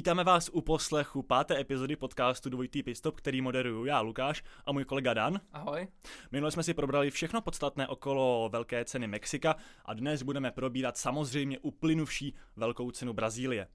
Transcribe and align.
Vítáme 0.00 0.24
vás 0.24 0.50
u 0.52 0.60
poslechu 0.60 1.22
páté 1.22 1.60
epizody 1.60 1.96
podcastu 1.96 2.50
Dvojitý 2.50 2.82
Pistop, 2.82 3.16
který 3.16 3.40
moderuju 3.40 3.84
já, 3.84 4.00
Lukáš, 4.00 4.42
a 4.66 4.72
můj 4.72 4.84
kolega 4.84 5.14
Dan. 5.14 5.40
Ahoj. 5.52 5.88
Minule 6.32 6.50
jsme 6.50 6.62
si 6.62 6.74
probrali 6.74 7.10
všechno 7.10 7.40
podstatné 7.40 7.88
okolo 7.88 8.48
velké 8.52 8.84
ceny 8.84 9.06
Mexika 9.06 9.56
a 9.84 9.94
dnes 9.94 10.22
budeme 10.22 10.50
probírat 10.50 10.98
samozřejmě 10.98 11.58
uplynuvší 11.58 12.34
velkou 12.56 12.90
cenu 12.90 13.12
Brazílie. 13.12 13.68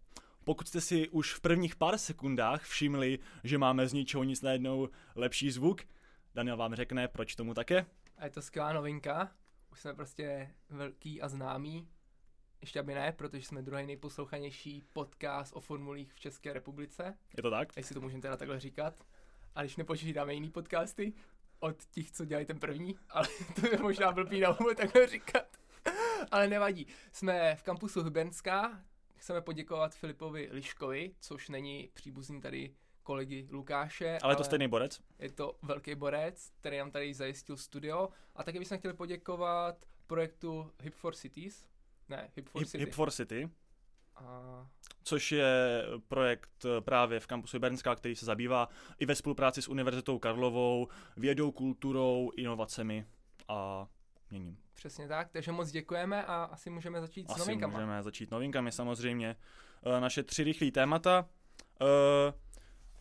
Pokud 0.43 0.67
jste 0.67 0.81
si 0.81 1.09
už 1.09 1.33
v 1.33 1.41
prvních 1.41 1.75
pár 1.75 1.97
sekundách 1.97 2.63
všimli, 2.63 3.19
že 3.43 3.57
máme 3.57 3.87
z 3.87 3.93
ničeho 3.93 4.23
nic 4.23 4.41
najednou 4.41 4.89
lepší 5.15 5.51
zvuk, 5.51 5.81
Daniel 6.35 6.57
vám 6.57 6.75
řekne, 6.75 7.07
proč 7.07 7.35
tomu 7.35 7.53
také. 7.53 7.85
A 8.17 8.25
je 8.25 8.31
to 8.31 8.41
skvělá 8.41 8.73
novinka. 8.73 9.31
Už 9.71 9.79
jsme 9.81 9.93
prostě 9.93 10.49
velký 10.69 11.21
a 11.21 11.29
známí. 11.29 11.87
Ještě 12.65 12.79
aby 12.79 12.93
ne, 12.93 13.11
protože 13.11 13.45
jsme 13.45 13.61
druhý 13.61 13.85
nejposlouchanější 13.85 14.83
podcast 14.93 15.53
o 15.55 15.59
formulích 15.59 16.13
v 16.13 16.19
České 16.19 16.53
republice. 16.53 17.17
Je 17.37 17.43
to 17.43 17.49
tak? 17.49 17.77
Jestli 17.77 17.95
to 17.95 18.01
můžeme 18.01 18.21
teda 18.21 18.37
takhle 18.37 18.59
říkat. 18.59 19.03
A 19.55 19.61
když 19.61 19.75
nepočítáme 19.75 20.33
jiný 20.33 20.49
podcasty 20.49 21.13
od 21.59 21.85
těch, 21.85 22.11
co 22.11 22.25
dělají 22.25 22.45
ten 22.45 22.59
první, 22.59 22.95
ale 23.09 23.27
to 23.61 23.67
je 23.67 23.77
možná 23.77 24.11
blbý 24.11 24.39
na 24.39 24.59
úvod 24.59 24.77
takhle 24.77 25.07
říkat. 25.07 25.47
ale 26.31 26.47
nevadí. 26.47 26.87
Jsme 27.11 27.55
v 27.55 27.63
kampusu 27.63 28.03
Hybenská. 28.03 28.83
Chceme 29.15 29.41
poděkovat 29.41 29.95
Filipovi 29.95 30.49
Liškovi, 30.51 31.11
což 31.19 31.49
není 31.49 31.89
příbuzný 31.93 32.41
tady 32.41 32.75
kolegy 33.03 33.47
Lukáše. 33.51 34.09
Ale, 34.09 34.19
ale 34.23 34.33
je 34.33 34.37
to 34.37 34.43
stejný 34.43 34.67
borec. 34.67 35.01
Je 35.19 35.31
to 35.31 35.57
velký 35.61 35.95
borec, 35.95 36.51
který 36.59 36.77
nám 36.77 36.91
tady 36.91 37.13
zajistil 37.13 37.57
studio. 37.57 38.09
A 38.35 38.43
taky 38.43 38.59
bychom 38.59 38.77
chtěli 38.77 38.93
poděkovat 38.93 39.85
projektu 40.07 40.71
Hip 40.81 40.93
for 40.93 41.15
Cities. 41.15 41.74
Ne, 42.09 42.29
Hip 42.35 42.49
for 42.49 42.61
Hip, 42.61 42.69
City. 42.69 42.83
Hip 42.83 42.93
for 42.93 43.11
City. 43.11 43.49
A... 44.15 44.67
Což 45.03 45.31
je 45.31 45.83
projekt 46.07 46.65
právě 46.79 47.19
v 47.19 47.27
kampusu 47.27 47.59
Bernská, 47.59 47.95
který 47.95 48.15
se 48.15 48.25
zabývá 48.25 48.69
i 48.99 49.05
ve 49.05 49.15
spolupráci 49.15 49.61
s 49.61 49.67
Univerzitou 49.67 50.19
Karlovou, 50.19 50.87
vědou, 51.17 51.51
kulturou, 51.51 52.31
inovacemi 52.37 53.05
a 53.47 53.87
měním. 54.29 54.57
Přesně 54.73 55.07
tak, 55.07 55.29
takže 55.31 55.51
moc 55.51 55.71
děkujeme 55.71 56.25
a 56.25 56.43
asi 56.43 56.69
můžeme 56.69 57.01
začít 57.01 57.29
asi 57.29 57.39
s 57.39 57.45
novinkami. 57.45 57.73
můžeme 57.73 58.03
začít 58.03 58.31
novinkami 58.31 58.71
samozřejmě. 58.71 59.35
E, 59.83 60.01
naše 60.01 60.23
tři 60.23 60.43
rychlé 60.43 60.71
témata. 60.71 61.29
E, 61.81 62.45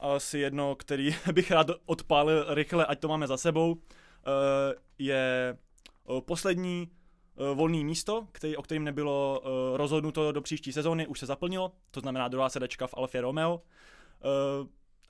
asi 0.04 0.38
jedno, 0.38 0.74
který 0.74 1.16
bych 1.32 1.50
rád 1.50 1.66
odpálil 1.86 2.54
rychle, 2.54 2.86
ať 2.86 2.98
to 3.00 3.08
máme 3.08 3.26
za 3.26 3.36
sebou, 3.36 3.76
eh, 3.76 4.74
je 4.98 5.56
eh, 5.56 6.20
poslední 6.20 6.90
eh, 7.36 7.54
volné 7.54 7.84
místo, 7.84 8.26
který, 8.32 8.56
o 8.56 8.62
kterým 8.62 8.84
nebylo 8.84 9.42
rozhodnuto 9.76 10.32
do 10.32 10.42
příští 10.42 10.72
sezóny, 10.72 11.06
už 11.06 11.18
se 11.18 11.26
zaplnilo, 11.26 11.72
to 11.90 12.00
znamená 12.00 12.28
druhá 12.28 12.48
sedačka 12.48 12.86
v 12.86 12.94
Alfě 12.94 13.20
Romeo. 13.20 13.62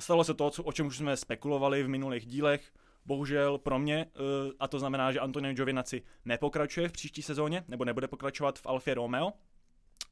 Stalo 0.00 0.24
se 0.24 0.34
to, 0.34 0.50
o 0.64 0.72
čem 0.72 0.86
už 0.86 0.96
jsme 0.96 1.16
spekulovali 1.16 1.82
v 1.82 1.88
minulých 1.88 2.26
dílech, 2.26 2.72
bohužel 3.06 3.58
pro 3.58 3.78
mě, 3.78 4.06
a 4.60 4.68
to 4.68 4.78
znamená, 4.78 5.12
že 5.12 5.20
Antonio 5.20 5.54
Giovinazzi 5.54 6.02
nepokračuje 6.24 6.88
v 6.88 6.92
příští 6.92 7.22
sezóně, 7.22 7.64
nebo 7.68 7.84
nebude 7.84 8.08
pokračovat 8.08 8.58
v 8.58 8.66
Alfě 8.66 8.94
Romeo 8.94 9.32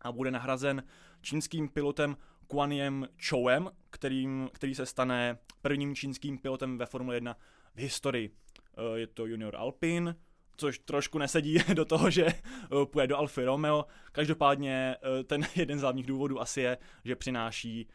a 0.02 0.12
bude 0.12 0.30
nahrazen 0.30 0.82
čínským 1.22 1.68
pilotem 1.68 2.16
Kuaniem 2.46 3.08
Chouem, 3.28 3.70
kterým, 3.90 4.50
který 4.52 4.74
se 4.74 4.86
stane 4.86 5.38
prvním 5.62 5.94
čínským 5.94 6.38
pilotem 6.38 6.78
ve 6.78 6.86
Formule 6.86 7.16
1 7.16 7.36
v 7.74 7.78
historii. 7.78 8.30
Eh, 8.76 8.98
je 8.98 9.06
to 9.06 9.26
junior 9.26 9.56
Alpine, 9.56 10.14
což 10.56 10.78
trošku 10.78 11.18
nesedí 11.18 11.58
do 11.74 11.84
toho, 11.84 12.10
že 12.10 12.26
eh, 12.26 12.38
půjde 12.84 13.06
do 13.06 13.18
Alfa 13.18 13.44
Romeo. 13.44 13.84
Každopádně 14.12 14.96
eh, 15.20 15.24
ten 15.24 15.42
jeden 15.56 15.78
z 15.78 15.82
hlavních 15.82 16.06
důvodů 16.06 16.40
asi 16.40 16.60
je, 16.60 16.78
že 17.04 17.16
přináší 17.16 17.88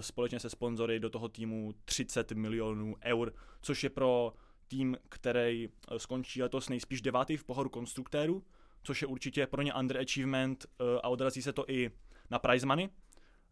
společně 0.00 0.40
se 0.40 0.50
sponzory 0.50 1.00
do 1.00 1.10
toho 1.10 1.28
týmu 1.28 1.74
30 1.84 2.32
milionů 2.32 2.96
eur, 3.04 3.32
což 3.60 3.84
je 3.84 3.90
pro 3.90 4.32
tým, 4.68 4.96
který 5.08 5.68
skončí 5.96 6.42
letos 6.42 6.68
nejspíš 6.68 7.02
devátý 7.02 7.36
v 7.36 7.44
pohodu 7.44 7.70
konstruktérů, 7.70 8.44
což 8.82 9.02
je 9.02 9.08
určitě 9.08 9.46
pro 9.46 9.62
ně 9.62 9.74
underachievement 9.74 10.66
a 11.02 11.08
odrazí 11.08 11.42
se 11.42 11.52
to 11.52 11.64
i 11.68 11.90
na 12.30 12.38
prize 12.38 12.66
money, 12.66 12.88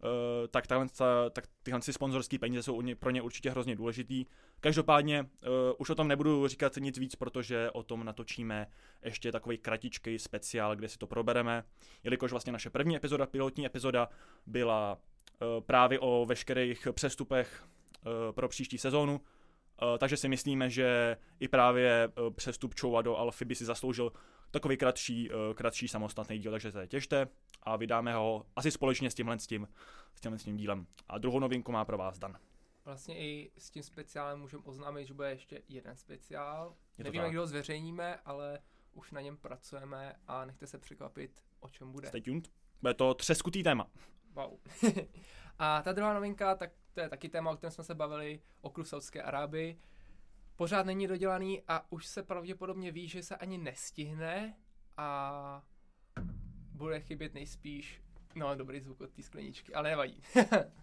Uh, 0.02 0.46
tak, 0.50 0.66
tahle, 0.66 0.86
tak 1.32 1.44
tyhle 1.62 1.80
sponzorské 1.82 2.38
peníze 2.38 2.62
jsou 2.62 2.82
pro 2.98 3.10
ně 3.10 3.22
určitě 3.22 3.50
hrozně 3.50 3.76
důležitý. 3.76 4.26
Každopádně 4.60 5.22
uh, 5.22 5.28
už 5.78 5.90
o 5.90 5.94
tom 5.94 6.08
nebudu 6.08 6.48
říkat 6.48 6.76
nic 6.76 6.98
víc, 6.98 7.14
protože 7.14 7.70
o 7.70 7.82
tom 7.82 8.04
natočíme 8.04 8.66
ještě 9.02 9.32
takový 9.32 9.58
kratičký 9.58 10.18
speciál, 10.18 10.76
kde 10.76 10.88
si 10.88 10.98
to 10.98 11.06
probereme, 11.06 11.64
jelikož 12.04 12.30
vlastně 12.30 12.52
naše 12.52 12.70
první 12.70 12.96
epizoda, 12.96 13.26
pilotní 13.26 13.66
epizoda, 13.66 14.08
byla 14.46 14.98
uh, 14.98 15.64
právě 15.64 16.00
o 16.00 16.26
veškerých 16.28 16.88
přestupech 16.92 17.64
uh, 17.64 18.32
pro 18.32 18.48
příští 18.48 18.78
sezónu, 18.78 19.20
takže 19.98 20.16
si 20.16 20.28
myslíme, 20.28 20.70
že 20.70 21.16
i 21.40 21.48
právě 21.48 22.08
přestup 22.36 22.74
Choua 22.80 23.02
do 23.02 23.16
Alfy 23.16 23.44
by 23.44 23.54
si 23.54 23.64
zasloužil 23.64 24.12
takový 24.56 24.76
kratší, 24.76 25.30
uh, 25.30 25.36
kratší 25.54 25.88
samostatný 25.88 26.38
díl, 26.38 26.50
takže 26.50 26.72
se 26.72 26.86
těšte 26.86 27.28
a 27.62 27.76
vydáme 27.76 28.14
ho 28.14 28.46
asi 28.56 28.70
společně 28.70 29.10
s 29.10 29.14
tímhle 29.14 29.38
s 29.38 29.46
tím, 29.46 29.68
s 30.14 30.20
tímhle 30.20 30.38
s 30.38 30.44
tím 30.44 30.56
dílem. 30.56 30.86
A 31.08 31.18
druhou 31.18 31.38
novinku 31.38 31.72
má 31.72 31.84
pro 31.84 31.98
vás 31.98 32.18
Dan. 32.18 32.38
Vlastně 32.84 33.18
i 33.18 33.50
s 33.58 33.70
tím 33.70 33.82
speciálem 33.82 34.40
můžeme 34.40 34.62
oznámit, 34.66 35.06
že 35.06 35.14
bude 35.14 35.30
ještě 35.30 35.62
jeden 35.68 35.96
speciál. 35.96 36.76
Je 36.98 37.04
Nevíme, 37.04 37.22
tak. 37.22 37.30
kdy 37.30 37.38
ho 37.38 37.46
zveřejníme, 37.46 38.16
ale 38.24 38.58
už 38.92 39.12
na 39.12 39.20
něm 39.20 39.36
pracujeme 39.36 40.14
a 40.26 40.44
nechte 40.44 40.66
se 40.66 40.78
překvapit, 40.78 41.42
o 41.60 41.68
čem 41.68 41.92
bude. 41.92 42.08
Stay 42.08 42.20
tuned. 42.20 42.48
Bude 42.82 42.94
to 42.94 43.14
třeskutý 43.14 43.62
téma. 43.62 43.90
Wow. 44.32 44.58
a 45.58 45.82
ta 45.82 45.92
druhá 45.92 46.14
novinka, 46.14 46.54
tak 46.54 46.70
to 46.94 47.00
je 47.00 47.08
taky 47.08 47.28
téma, 47.28 47.50
o 47.50 47.56
kterém 47.56 47.70
jsme 47.70 47.84
se 47.84 47.94
bavili, 47.94 48.40
okruh 48.60 48.88
Saudské 48.88 49.22
Arábii. 49.22 49.78
Pořád 50.56 50.86
není 50.86 51.06
dodělaný 51.06 51.62
a 51.68 51.92
už 51.92 52.06
se 52.06 52.22
pravděpodobně 52.22 52.92
ví, 52.92 53.08
že 53.08 53.22
se 53.22 53.36
ani 53.36 53.58
nestihne 53.58 54.56
a 54.96 55.62
bude 56.72 57.00
chybět 57.00 57.34
nejspíš, 57.34 58.02
no 58.34 58.54
dobrý 58.54 58.80
zvuk 58.80 59.00
od 59.00 59.10
té 59.10 59.22
skleničky, 59.22 59.74
ale 59.74 59.90
nevadí. 59.90 60.22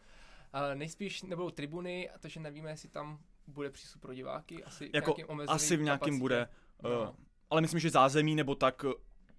nejspíš 0.73 1.23
nebudou 1.23 1.50
tribuny, 1.50 2.09
a 2.09 2.17
to, 2.17 2.28
že 2.28 2.39
nevíme, 2.39 2.69
jestli 2.69 2.89
tam 2.89 3.19
bude 3.47 3.69
přístup 3.69 4.01
pro 4.01 4.13
diváky, 4.13 4.63
asi 4.63 4.89
jako, 4.94 5.13
v 5.13 5.44
asi 5.47 5.78
v 5.78 5.81
nějakým 5.81 6.00
kapacitě. 6.00 6.19
bude, 6.19 6.47
No. 6.84 7.01
uh, 7.01 7.16
ale 7.50 7.61
myslím, 7.61 7.79
že 7.79 7.90
zázemí 7.90 8.35
nebo 8.35 8.55
tak 8.55 8.84
uh, 8.84 8.91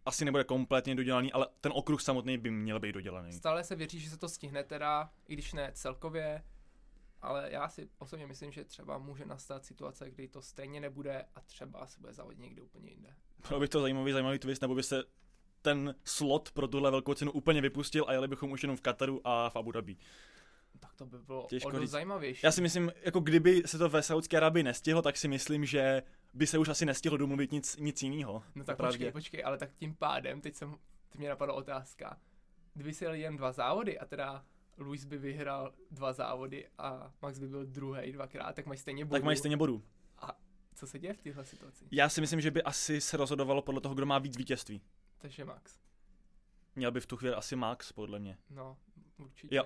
asi 0.07 0.25
nebude 0.25 0.45
kompletně 0.45 0.95
dodělaný, 0.95 1.33
ale 1.33 1.47
ten 1.61 1.73
okruh 1.75 2.03
samotný 2.03 2.39
by 2.39 2.51
měl 2.51 2.81
být 2.81 2.93
dodělaný. 2.93 3.33
Stále 3.33 3.65
se 3.65 3.77
věří, 3.77 4.01
že 4.01 4.11
se 4.11 4.17
to 4.17 4.29
stihne 4.29 4.65
teda, 4.65 5.11
i 5.29 5.33
když 5.33 5.53
ne 5.53 5.71
celkově, 5.75 6.45
ale 7.25 7.49
já 7.53 7.69
si 7.69 7.89
osobně 7.99 8.27
myslím, 8.27 8.53
že 8.53 8.65
třeba 8.65 8.99
může 8.99 9.27
nastat 9.27 9.65
situace, 9.65 10.11
kdy 10.11 10.29
to 10.29 10.43
stejně 10.43 10.81
nebude 10.81 11.25
a 11.35 11.41
třeba 11.41 11.87
se 11.87 12.01
bude 12.01 12.13
závodit 12.13 12.41
někde 12.41 12.63
úplně 12.63 12.91
jinde. 12.91 13.15
Bylo 13.49 13.61
by 13.61 13.69
to 13.69 13.81
zajímavý, 13.81 14.13
zajímavý 14.13 14.39
twist, 14.39 14.63
nebo 14.63 14.75
by 14.75 14.83
se 14.83 15.05
ten 15.63 15.95
slot 16.05 16.53
pro 16.53 16.69
tuhle 16.69 16.91
velkou 16.91 17.15
cenu 17.15 17.33
úplně 17.33 17.61
vypustil 17.61 18.05
a 18.09 18.13
jeli 18.13 18.29
bychom 18.29 18.51
už 18.51 18.63
jenom 18.63 18.77
v 18.77 18.81
Kataru 18.81 19.21
a 19.25 19.51
v 19.51 19.57
Abu 19.57 19.73
Dhabi. 19.73 19.97
Tak 20.81 20.95
to 20.95 21.07
by 21.07 21.19
bylo 21.19 21.47
Těžko 21.51 21.81
říct. 21.81 21.91
zajímavější. 21.91 22.41
Já 22.45 22.53
si 22.53 22.61
myslím, 22.61 22.93
jako 23.03 23.21
kdyby 23.21 23.63
se 23.67 23.79
to 23.79 23.89
ve 23.89 24.03
Saudské 24.03 24.37
Arabii 24.37 24.63
nestihlo, 24.63 25.03
tak 25.03 25.17
si 25.17 25.29
myslím, 25.29 25.65
že 25.65 26.03
by 26.35 26.47
se 26.47 26.59
už 26.59 26.69
asi 26.69 26.87
nestihlo 26.87 27.19
domluvit 27.19 27.53
nic, 27.53 27.77
nic 27.77 28.03
jiného. 28.03 28.43
No 28.55 28.65
tak 28.65 28.77
počkej, 28.77 29.13
počkej, 29.13 29.45
ale 29.45 29.59
tak 29.59 29.75
tím 29.75 29.95
pádem, 29.95 30.41
teď, 30.41 30.55
jsem, 30.55 30.77
teď 31.09 31.19
mě 31.19 31.29
napadla 31.29 31.55
otázka. 31.55 32.21
Kdyby 32.75 32.95
si 32.95 33.05
jeli 33.05 33.21
jen 33.21 33.37
dva 33.37 33.53
závody 33.53 33.99
a 33.99 34.05
teda 34.07 34.45
Luis 34.79 35.05
by 35.05 35.19
vyhrál 35.19 35.73
dva 35.91 36.13
závody 36.13 36.69
a 36.79 37.13
Max 37.23 37.39
by 37.39 37.49
byl 37.49 37.67
druhý 37.67 38.13
dvakrát, 38.13 38.57
tak 38.57 38.67
mají 38.67 38.79
stejně 38.79 39.05
bodů. 39.05 39.13
Tak 39.13 39.25
mají 39.25 39.37
stejně 39.37 39.57
bodů. 39.57 39.83
A 40.19 40.39
co 40.75 40.87
se 40.87 40.99
děje 40.99 41.15
v 41.15 41.23
téhle 41.23 41.45
situaci? 41.45 41.85
Já 41.91 42.09
si 42.09 42.21
myslím, 42.21 42.41
že 42.41 42.51
by 42.51 42.63
asi 42.63 43.01
se 43.01 43.17
rozhodovalo 43.17 43.63
podle 43.63 43.81
toho, 43.81 43.95
kdo 43.95 44.07
má 44.07 44.19
víc 44.19 44.37
vítězství. 44.37 44.81
Takže 45.19 45.45
Max. 45.45 45.79
Měl 46.77 46.91
by 46.93 47.01
v 47.01 47.07
tu 47.07 47.17
chvíli 47.17 47.35
asi 47.35 47.57
Max, 47.57 47.93
podle 47.93 48.19
mě. 48.19 48.39
No, 48.51 48.77
určitě. 49.19 49.57
Jo. 49.57 49.65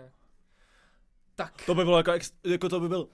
Tak, 1.34 1.62
To 1.66 1.74
by 1.74 1.84
bylo 1.84 1.96
jako, 1.96 2.12
ex, 2.12 2.32
jako 2.44 2.68
to 2.68 2.80
by 2.80 2.88
byl, 2.88 3.08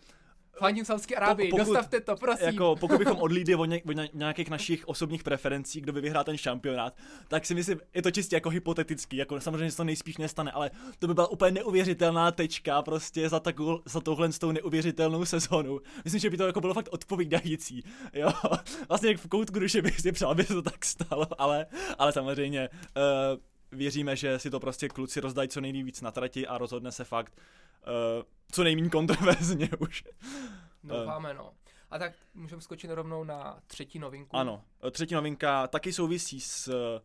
fandím 0.58 0.84
Saudské 0.84 1.14
Arábii, 1.14 1.50
pokud- 1.50 1.64
dostavte 1.64 2.00
to, 2.00 2.16
prosím. 2.16 2.46
jako 2.46 2.76
pokud 2.80 2.98
bychom 2.98 3.16
odlídli 3.16 3.54
od, 3.54 3.64
ně, 3.64 3.82
od 3.86 3.92
ně- 3.96 4.08
nějakých 4.12 4.50
našich 4.50 4.88
osobních 4.88 5.22
preferencí, 5.22 5.80
kdo 5.80 5.92
by 5.92 6.00
vyhrál 6.00 6.24
ten 6.24 6.36
šampionát, 6.36 6.96
tak 7.28 7.46
si 7.46 7.54
myslím, 7.54 7.80
je 7.94 8.02
to 8.02 8.10
čistě 8.10 8.36
jako 8.36 8.48
hypotetický, 8.50 9.16
jako 9.16 9.40
samozřejmě 9.40 9.70
se 9.70 9.76
to 9.76 9.84
nejspíš 9.84 10.16
nestane, 10.16 10.52
ale 10.52 10.70
to 10.98 11.06
by 11.06 11.14
byla 11.14 11.26
úplně 11.30 11.50
neuvěřitelná 11.50 12.30
tečka 12.32 12.82
prostě 12.82 13.28
za, 13.28 13.40
takovou, 13.40 13.80
za 13.84 14.00
touhle 14.00 14.32
s 14.32 14.38
tou 14.38 14.52
neuvěřitelnou 14.52 15.24
sezónu. 15.24 15.80
Myslím, 16.04 16.20
že 16.20 16.30
by 16.30 16.36
to 16.36 16.46
jako 16.46 16.60
bylo 16.60 16.74
fakt 16.74 16.88
odpovídající, 16.90 17.82
jo. 18.12 18.30
Vlastně 18.88 19.08
jak 19.08 19.18
v 19.18 19.28
koutku 19.28 19.58
duše 19.58 19.82
bych 19.82 20.00
si 20.00 20.12
přál, 20.12 20.30
aby 20.30 20.44
se 20.44 20.54
to 20.54 20.62
tak 20.62 20.84
stalo, 20.84 21.26
ale, 21.38 21.66
ale 21.98 22.12
samozřejmě 22.12 22.68
uh, 22.68 23.40
věříme, 23.74 24.16
že 24.16 24.38
si 24.38 24.50
to 24.50 24.60
prostě 24.60 24.88
kluci 24.88 25.20
rozdají 25.20 25.48
co 25.48 25.60
nejvíc 25.60 26.00
na 26.00 26.10
trati 26.10 26.46
a 26.46 26.58
rozhodne 26.58 26.92
se 26.92 27.04
fakt 27.04 27.38
uh, 27.86 28.22
co 28.52 28.64
nejméně 28.64 28.90
kontroverzně 28.90 29.68
už. 29.78 30.04
Doufáme, 30.84 31.34
no. 31.34 31.52
A 31.90 31.98
tak 31.98 32.12
můžeme 32.34 32.62
skočit 32.62 32.90
rovnou 32.90 33.24
na 33.24 33.60
třetí 33.66 33.98
novinku. 33.98 34.36
Ano, 34.36 34.64
eh, 34.86 34.90
třetí 34.90 35.14
novinka 35.14 35.66
taky 35.66 35.92
souvisí 35.92 36.40
s 36.40 36.68
eh, 36.68 37.00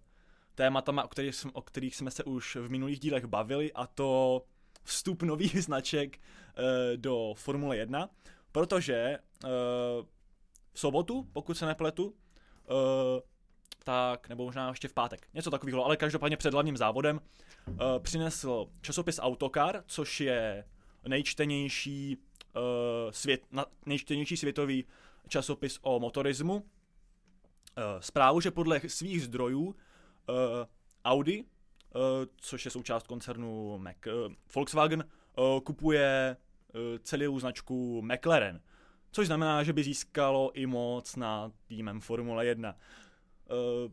tématama, 0.56 1.04
o 1.04 1.07
kterých, 1.07 1.36
jsme, 1.36 1.51
o 1.54 1.62
kterých 1.62 1.95
jsme 1.95 2.12
se 2.12 2.24
už 2.24 2.56
v 2.56 2.69
minulých 2.69 3.00
dílech 3.00 3.25
bavili, 3.25 3.74
a 3.74 3.88
to 3.88 4.42
vstup 4.83 5.24
nových 5.24 5.63
značek 5.63 6.18
uh, 6.18 6.63
do 6.95 7.33
Formule 7.38 7.77
1, 7.77 8.10
protože 8.51 9.19
uh, 9.44 9.50
v 10.74 10.80
sobotu, 10.80 11.27
pokud 11.33 11.57
se 11.57 11.66
nepletu, 11.66 12.06
uh, 12.06 12.13
tak, 13.90 14.30
nebo 14.30 14.46
možná 14.46 14.70
ještě 14.70 14.88
v 14.88 14.94
pátek, 14.94 15.28
něco 15.34 15.52
takového, 15.52 15.86
ale 15.86 15.98
každopádně 15.98 16.38
před 16.38 16.54
hlavním 16.54 16.78
závodem 16.78 17.20
uh, 17.68 17.76
přinesl 18.00 18.68
časopis 18.82 19.20
Autocar, 19.22 19.84
což 19.88 20.20
je 20.20 20.66
nejčtenější, 21.08 22.18
uh, 22.18 22.62
svět, 23.12 23.42
na, 23.52 23.66
nejčtenější 23.86 24.38
světový 24.38 24.86
časopis 25.28 25.80
o 25.82 26.00
motorismu. 26.00 26.56
Uh, 26.56 26.64
zprávu, 28.00 28.42
že 28.42 28.52
podle 28.52 28.82
svých 28.88 29.24
zdrojů 29.24 29.66
uh, 29.66 29.76
Audi, 31.06 31.44
uh, 31.44 32.02
což 32.38 32.66
je 32.66 32.72
součást 32.72 33.08
koncernu 33.08 33.78
Mac, 33.78 33.96
uh, 34.08 34.34
Volkswagen, 34.56 35.04
uh, 35.38 35.60
kupuje 35.60 36.38
uh, 36.74 36.82
celou 37.04 37.40
značku 37.40 38.02
McLaren, 38.02 38.62
což 39.12 39.28
znamená, 39.28 39.64
že 39.64 39.74
by 39.74 39.84
získalo 39.84 40.52
i 40.54 40.66
moc 40.66 41.16
na 41.16 41.52
týmem 41.68 42.00
Formule 42.00 42.46
1. 42.46 42.76
Uh, 43.51 43.92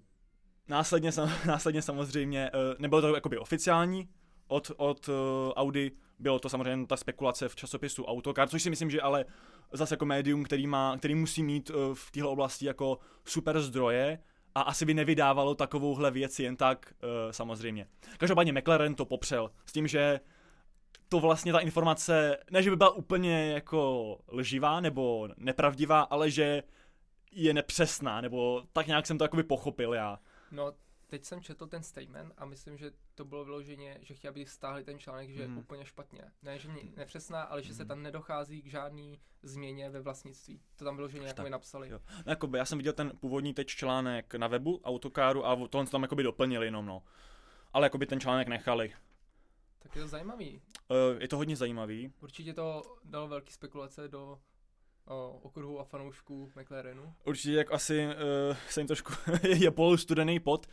následně, 0.69 1.11
následně 1.47 1.83
samozřejmě, 1.83 2.51
uh, 2.51 2.61
nebylo 2.79 3.01
to 3.01 3.15
jakoby 3.15 3.39
oficiální 3.39 4.09
od, 4.49 4.71
od 4.77 5.09
uh, 5.09 5.15
Audi, 5.57 5.93
bylo 6.19 6.39
to 6.39 6.49
samozřejmě 6.49 6.87
ta 6.87 6.97
spekulace 6.97 7.49
v 7.49 7.57
časopisu 7.57 8.05
Autocar, 8.05 8.49
což 8.49 8.63
si 8.63 8.71
myslím, 8.71 8.91
že 8.91 9.01
ale 9.01 9.25
zase 9.73 9.95
jako 9.95 10.05
médium, 10.05 10.45
který, 10.45 10.67
má, 10.67 10.97
který 10.99 11.15
musí 11.15 11.43
mít 11.43 11.71
v 11.95 12.11
téhle 12.11 12.31
oblasti 12.31 12.67
jako 12.67 12.99
super 13.25 13.61
zdroje 13.61 14.19
a 14.55 14.61
asi 14.61 14.85
by 14.85 14.95
nevydávalo 14.95 15.55
takovouhle 15.55 16.11
věc 16.11 16.39
jen 16.39 16.57
tak, 16.57 16.95
uh, 17.03 17.33
samozřejmě. 17.33 17.87
Každopádně 18.19 18.53
McLaren 18.53 18.95
to 18.95 19.05
popřel 19.05 19.51
s 19.67 19.73
tím, 19.73 19.87
že 19.87 20.21
to 21.09 21.21
vlastně 21.21 21.53
ta 21.53 21.59
informace, 21.59 22.39
ne 22.51 22.63
že 22.63 22.71
by 22.71 22.77
byla 22.77 22.91
úplně 22.91 23.51
jako 23.51 24.19
lživá 24.33 24.81
nebo 24.81 25.29
nepravdivá, 25.37 26.01
ale 26.01 26.31
že 26.31 26.63
je 27.37 27.55
nepřesná, 27.55 28.21
nebo 28.21 28.63
tak 28.73 28.87
nějak 28.87 29.07
jsem 29.07 29.19
to 29.19 29.25
jakoby 29.25 29.43
pochopil 29.43 29.95
já. 29.95 30.19
No, 30.51 30.73
teď 31.07 31.25
jsem 31.25 31.41
četl 31.41 31.67
ten 31.67 31.83
statement 31.83 32.33
a 32.37 32.45
myslím, 32.45 32.77
že 32.77 32.91
to 33.15 33.25
bylo 33.25 33.45
vyloženě, 33.45 33.99
že 34.03 34.15
chtěl, 34.15 34.29
aby 34.29 34.47
stáhli 34.47 34.85
ten 34.85 34.99
článek, 34.99 35.31
že 35.31 35.35
mm. 35.35 35.41
je 35.41 35.49
mhm. 35.49 35.59
úplně 35.59 35.85
špatně. 35.85 36.23
Ne, 36.43 36.59
že 36.59 36.69
mě 36.69 36.83
nepřesná, 36.97 37.43
ale 37.43 37.63
že 37.63 37.71
mm. 37.71 37.77
se 37.77 37.83
mhm. 37.83 37.89
tam 37.89 38.03
nedochází 38.03 38.63
k 38.63 38.67
žádný 38.67 39.21
změně 39.43 39.91
ve 39.91 40.01
vlastnictví. 40.01 40.61
To 40.77 40.85
tam 40.85 40.97
vyloženě 40.97 41.27
jako 41.27 41.49
napsali. 41.49 41.89
Jo. 41.89 42.01
No, 42.27 42.33
jakoby, 42.33 42.59
já 42.59 42.65
jsem 42.65 42.79
viděl 42.79 42.93
ten 42.93 43.13
původní 43.21 43.55
teď 43.55 43.67
článek 43.67 44.35
na 44.35 44.47
webu 44.47 44.81
autokáru 44.85 45.47
a 45.47 45.69
tohle 45.69 45.87
tam 45.87 46.03
jakoby 46.03 46.23
doplnili 46.23 46.67
jenom, 46.67 46.87
no. 46.87 47.03
Ale 47.73 47.87
jakoby 47.87 48.07
ten 48.07 48.21
článek 48.21 48.49
nechali. 48.49 48.95
Tak 49.79 49.97
je 49.97 50.03
to 50.03 50.09
zajímavý. 50.09 50.63
Uh, 50.89 51.23
je 51.23 51.29
to 51.29 51.37
hodně 51.37 51.57
zajímavý. 51.57 52.13
Určitě 52.21 52.55
to 52.55 52.97
dalo 53.05 53.29
velký 53.29 53.53
spekulace 53.53 54.09
do 54.09 54.39
okruhu 55.43 55.81
a 55.81 55.85
fanoušků 55.85 56.53
McLarenu? 56.61 57.15
Určitě 57.25 57.53
jak 57.53 57.73
asi 57.73 58.07
uh, 58.07 58.57
jsem 58.69 58.87
trošku 58.87 59.13
je 59.43 59.71
polustudený 59.71 60.41
pot. 60.41 60.67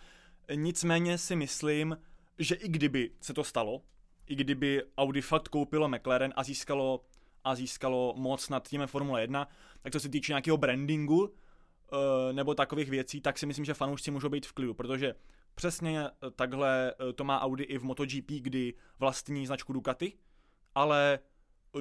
Nicméně 0.56 1.18
si 1.18 1.36
myslím, 1.36 1.98
že 2.38 2.56
i 2.56 2.70
kdyby 2.70 3.12
se 3.22 3.34
to 3.34 3.44
stalo, 3.44 3.82
i 4.28 4.36
kdyby 4.36 4.84
Audi 4.98 5.22
fakt 5.22 5.48
koupilo 5.48 5.90
McLaren 5.90 6.34
a 6.36 6.44
získalo, 6.44 7.06
a 7.44 7.56
získalo 7.56 8.14
moc 8.18 8.50
nad 8.50 8.70
týmem 8.70 8.88
Formule 8.88 9.22
1, 9.22 9.48
tak 9.82 9.94
co 9.94 10.00
se 10.00 10.10
týče 10.10 10.32
nějakého 10.32 10.58
brandingu 10.58 11.22
uh, 11.24 11.30
nebo 12.32 12.56
takových 12.56 12.90
věcí, 12.90 13.22
tak 13.22 13.38
si 13.38 13.46
myslím, 13.46 13.66
že 13.66 13.74
fanoušci 13.74 14.12
můžou 14.12 14.30
být 14.30 14.46
v 14.46 14.54
klidu, 14.54 14.74
protože 14.74 15.16
přesně 15.56 16.10
takhle 16.36 16.94
to 17.16 17.24
má 17.24 17.42
Audi 17.42 17.64
i 17.64 17.78
v 17.78 17.84
MotoGP, 17.84 18.32
kdy 18.32 18.74
vlastní 19.00 19.48
značku 19.48 19.74
Ducati, 19.74 20.14
ale 20.76 21.20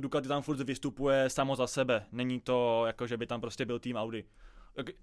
Ducati 0.00 0.28
tam 0.28 0.42
furt 0.42 0.60
vystupuje 0.60 1.30
samo 1.30 1.56
za 1.56 1.66
sebe. 1.66 2.06
Není 2.12 2.40
to 2.40 2.82
jako, 2.86 3.06
že 3.06 3.16
by 3.16 3.26
tam 3.26 3.40
prostě 3.40 3.66
byl 3.66 3.78
tým 3.78 3.96
Audi. 3.96 4.24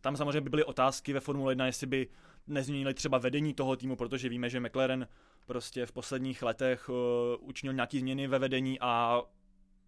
Tam 0.01 0.17
samozřejmě 0.17 0.41
by 0.41 0.49
byly 0.49 0.63
otázky 0.63 1.13
ve 1.13 1.19
Formule 1.19 1.51
1, 1.51 1.65
jestli 1.65 1.87
by 1.87 2.07
nezměnili 2.47 2.93
třeba 2.93 3.17
vedení 3.17 3.53
toho 3.53 3.75
týmu, 3.75 3.95
protože 3.95 4.29
víme, 4.29 4.49
že 4.49 4.59
McLaren 4.59 5.07
prostě 5.45 5.85
v 5.85 5.91
posledních 5.91 6.43
letech 6.43 6.89
uh, 6.89 6.95
učinil 7.39 7.73
nějaké 7.73 7.99
změny 7.99 8.27
ve 8.27 8.39
vedení 8.39 8.79
a 8.79 9.21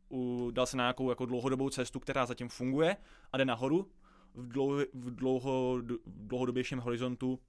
uh, 0.10 0.52
dal 0.52 0.66
se 0.66 0.78
na 0.78 0.84
nějakou 0.84 1.10
jako 1.10 1.26
dlouhodobou 1.26 1.70
cestu, 1.70 2.00
která 2.00 2.26
zatím 2.26 2.50
funguje 2.50 2.98
a 3.32 3.38
jde 3.38 3.46
nahoru 3.46 3.92
v, 4.34 4.48
dlouho, 4.48 4.86
v, 4.94 5.16
dlouho, 5.16 5.78
v 6.06 6.28
dlouhodobějším 6.28 6.80
horizontu 6.80 7.40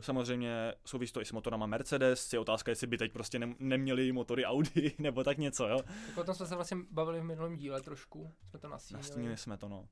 samozřejmě 0.00 0.74
souvisí 0.84 1.12
to 1.12 1.20
i 1.20 1.24
s 1.24 1.32
motorama 1.32 1.66
Mercedes, 1.66 2.32
je 2.32 2.38
otázka, 2.38 2.70
jestli 2.70 2.86
by 2.86 2.98
teď 2.98 3.12
prostě 3.12 3.38
ne- 3.38 3.54
neměli 3.58 4.12
motory 4.12 4.44
Audi 4.44 4.94
nebo 4.98 5.24
tak 5.24 5.38
něco, 5.38 5.68
jo. 5.68 5.82
Tak 6.06 6.18
o 6.18 6.24
tom 6.24 6.34
jsme 6.34 6.46
se 6.46 6.54
vlastně 6.54 6.76
bavili 6.90 7.20
v 7.20 7.24
minulém 7.24 7.56
díle 7.56 7.80
trošku, 7.80 8.32
jsme 8.50 8.58
to 8.58 8.68
nastínili. 8.68 9.02
Nastínili 9.02 9.36
jsme 9.36 9.56
to, 9.56 9.68
no. 9.68 9.88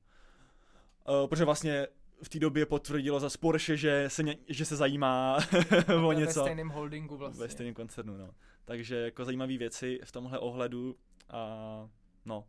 Uh, 1.09 1.27
protože 1.27 1.45
vlastně 1.45 1.87
v 2.23 2.29
té 2.29 2.39
době 2.39 2.65
potvrdilo 2.65 3.19
za 3.19 3.29
Porsche, 3.39 3.77
že 3.77 4.05
se, 4.07 4.23
ně, 4.23 4.37
že 4.47 4.65
se 4.65 4.75
zajímá 4.75 5.37
o 6.05 6.11
něco. 6.11 6.39
Ve 6.39 6.45
stejném 6.45 6.69
holdingu 6.69 7.17
vlastně. 7.17 7.39
Ve 7.39 7.49
stejném 7.49 7.73
koncernu, 7.73 8.17
no. 8.17 8.29
Takže 8.65 8.95
jako 8.95 9.25
zajímavé 9.25 9.57
věci 9.57 9.99
v 10.03 10.11
tomhle 10.11 10.39
ohledu 10.39 10.95
a 11.29 11.89
no, 12.25 12.45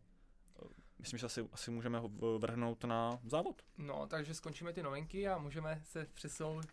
myslím, 0.99 1.19
že 1.19 1.25
asi, 1.25 1.49
asi 1.51 1.71
můžeme 1.71 2.01
vrhnout 2.37 2.83
na 2.83 3.19
závod. 3.25 3.61
No, 3.77 4.07
takže 4.07 4.33
skončíme 4.33 4.73
ty 4.73 4.83
novinky 4.83 5.27
a 5.27 5.37
můžeme 5.37 5.81
se 5.83 6.07
přesunout 6.13 6.65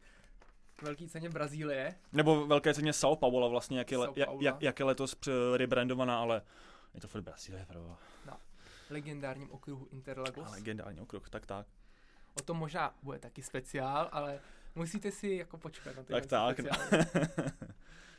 velký 0.83 1.09
ceně 1.09 1.29
Brazílie. 1.29 1.95
Nebo 2.13 2.47
velké 2.47 2.75
ceně 2.75 2.91
São 2.91 3.17
Paulo 3.17 3.51
vlastně, 3.51 3.79
jak 3.79 3.93
je, 3.93 3.99
le, 3.99 4.09
jak, 4.41 4.63
jak 4.63 4.79
je 4.79 4.85
letos 4.85 5.17
rebrandovaná, 5.57 6.21
ale 6.21 6.43
je 6.95 7.01
to 7.01 7.09
furt 7.09 7.23
Brazílie, 7.23 7.67
pro. 7.69 7.97
Na 8.27 8.41
legendárním 8.91 9.51
okruhu 9.51 9.89
Interlagos. 9.91 10.49
A 10.49 10.51
legendární 10.51 11.01
okruh, 11.01 11.31
tak 11.31 11.47
tak. 11.47 11.67
O 12.35 12.43
tom 12.43 12.57
možná 12.57 12.95
bude 13.03 13.19
taky 13.19 13.43
speciál, 13.43 14.09
ale 14.13 14.41
musíte 14.75 15.11
si 15.11 15.29
jako 15.29 15.59
počkat 15.59 15.97
na 15.97 16.03
ty 16.03 16.13
Tak 16.13 16.27
tak. 16.27 16.59
No. 16.59 16.71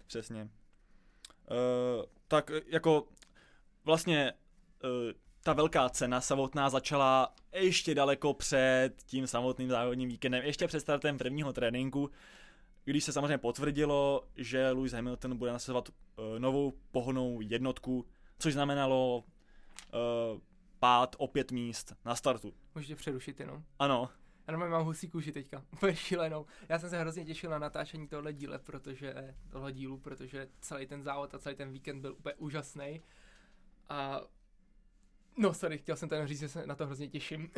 Přesně. 0.08 0.50
Uh, 1.52 2.06
tak 2.28 2.52
jako 2.68 3.08
vlastně 3.84 4.34
uh, 4.84 4.90
ta 5.44 5.54
velká 5.54 5.90
cena 5.90 6.22
samotná 6.22 6.70
začala 6.70 7.34
ještě 7.54 7.96
daleko 7.96 8.34
před 8.34 8.92
tím 9.06 9.28
samotným 9.28 9.70
závodním 9.70 10.10
víkendem, 10.10 10.46
ještě 10.46 10.68
před 10.68 10.80
startem 10.80 11.18
prvního 11.18 11.54
tréninku, 11.54 12.10
když 12.86 13.04
se 13.04 13.14
samozřejmě 13.14 13.38
potvrdilo, 13.38 14.28
že 14.36 14.72
Lewis 14.72 14.94
Hamilton 14.94 15.38
bude 15.38 15.52
nasazovat 15.52 15.90
uh, 15.90 16.40
novou 16.40 16.74
pohonou 16.92 17.42
jednotku, 17.42 18.06
což 18.40 18.54
znamenalo 18.54 19.18
uh, 19.24 20.40
pád 20.80 21.16
o 21.20 21.28
pět 21.28 21.52
míst 21.52 21.96
na 22.06 22.16
startu. 22.16 22.54
Můžete 22.76 22.96
přerušit 22.96 23.40
jenom? 23.40 23.64
Ano. 23.80 24.10
Já 24.48 24.52
normálně 24.52 24.72
mám 24.72 24.86
husí 24.86 25.10
kůži 25.10 25.32
teďka, 25.32 25.66
úplně 25.74 25.96
šílenou. 25.96 26.46
Já 26.70 26.80
jsem 26.80 26.90
se 26.90 27.00
hrozně 27.00 27.26
těšil 27.26 27.50
na 27.50 27.60
natáčení 27.60 28.08
tohle 28.08 28.34
díle, 28.34 28.60
protože, 28.60 29.36
tohle 29.50 29.72
dílu, 29.72 29.98
protože 29.98 30.48
celý 30.62 30.86
ten 30.88 31.04
závod 31.04 31.36
a 31.36 31.40
celý 31.40 31.56
ten 31.56 31.72
víkend 31.72 32.02
byl 32.02 32.14
úplně 32.14 32.36
úžasný. 32.36 33.02
A 33.90 34.22
No 35.42 35.54
sorry, 35.54 35.78
chtěl 35.78 35.96
jsem 35.96 36.10
tady 36.10 36.28
říct, 36.28 36.40
že 36.40 36.50
se 36.50 36.68
na 36.68 36.76
to 36.76 36.86
hrozně 36.86 37.08
těším. 37.08 37.50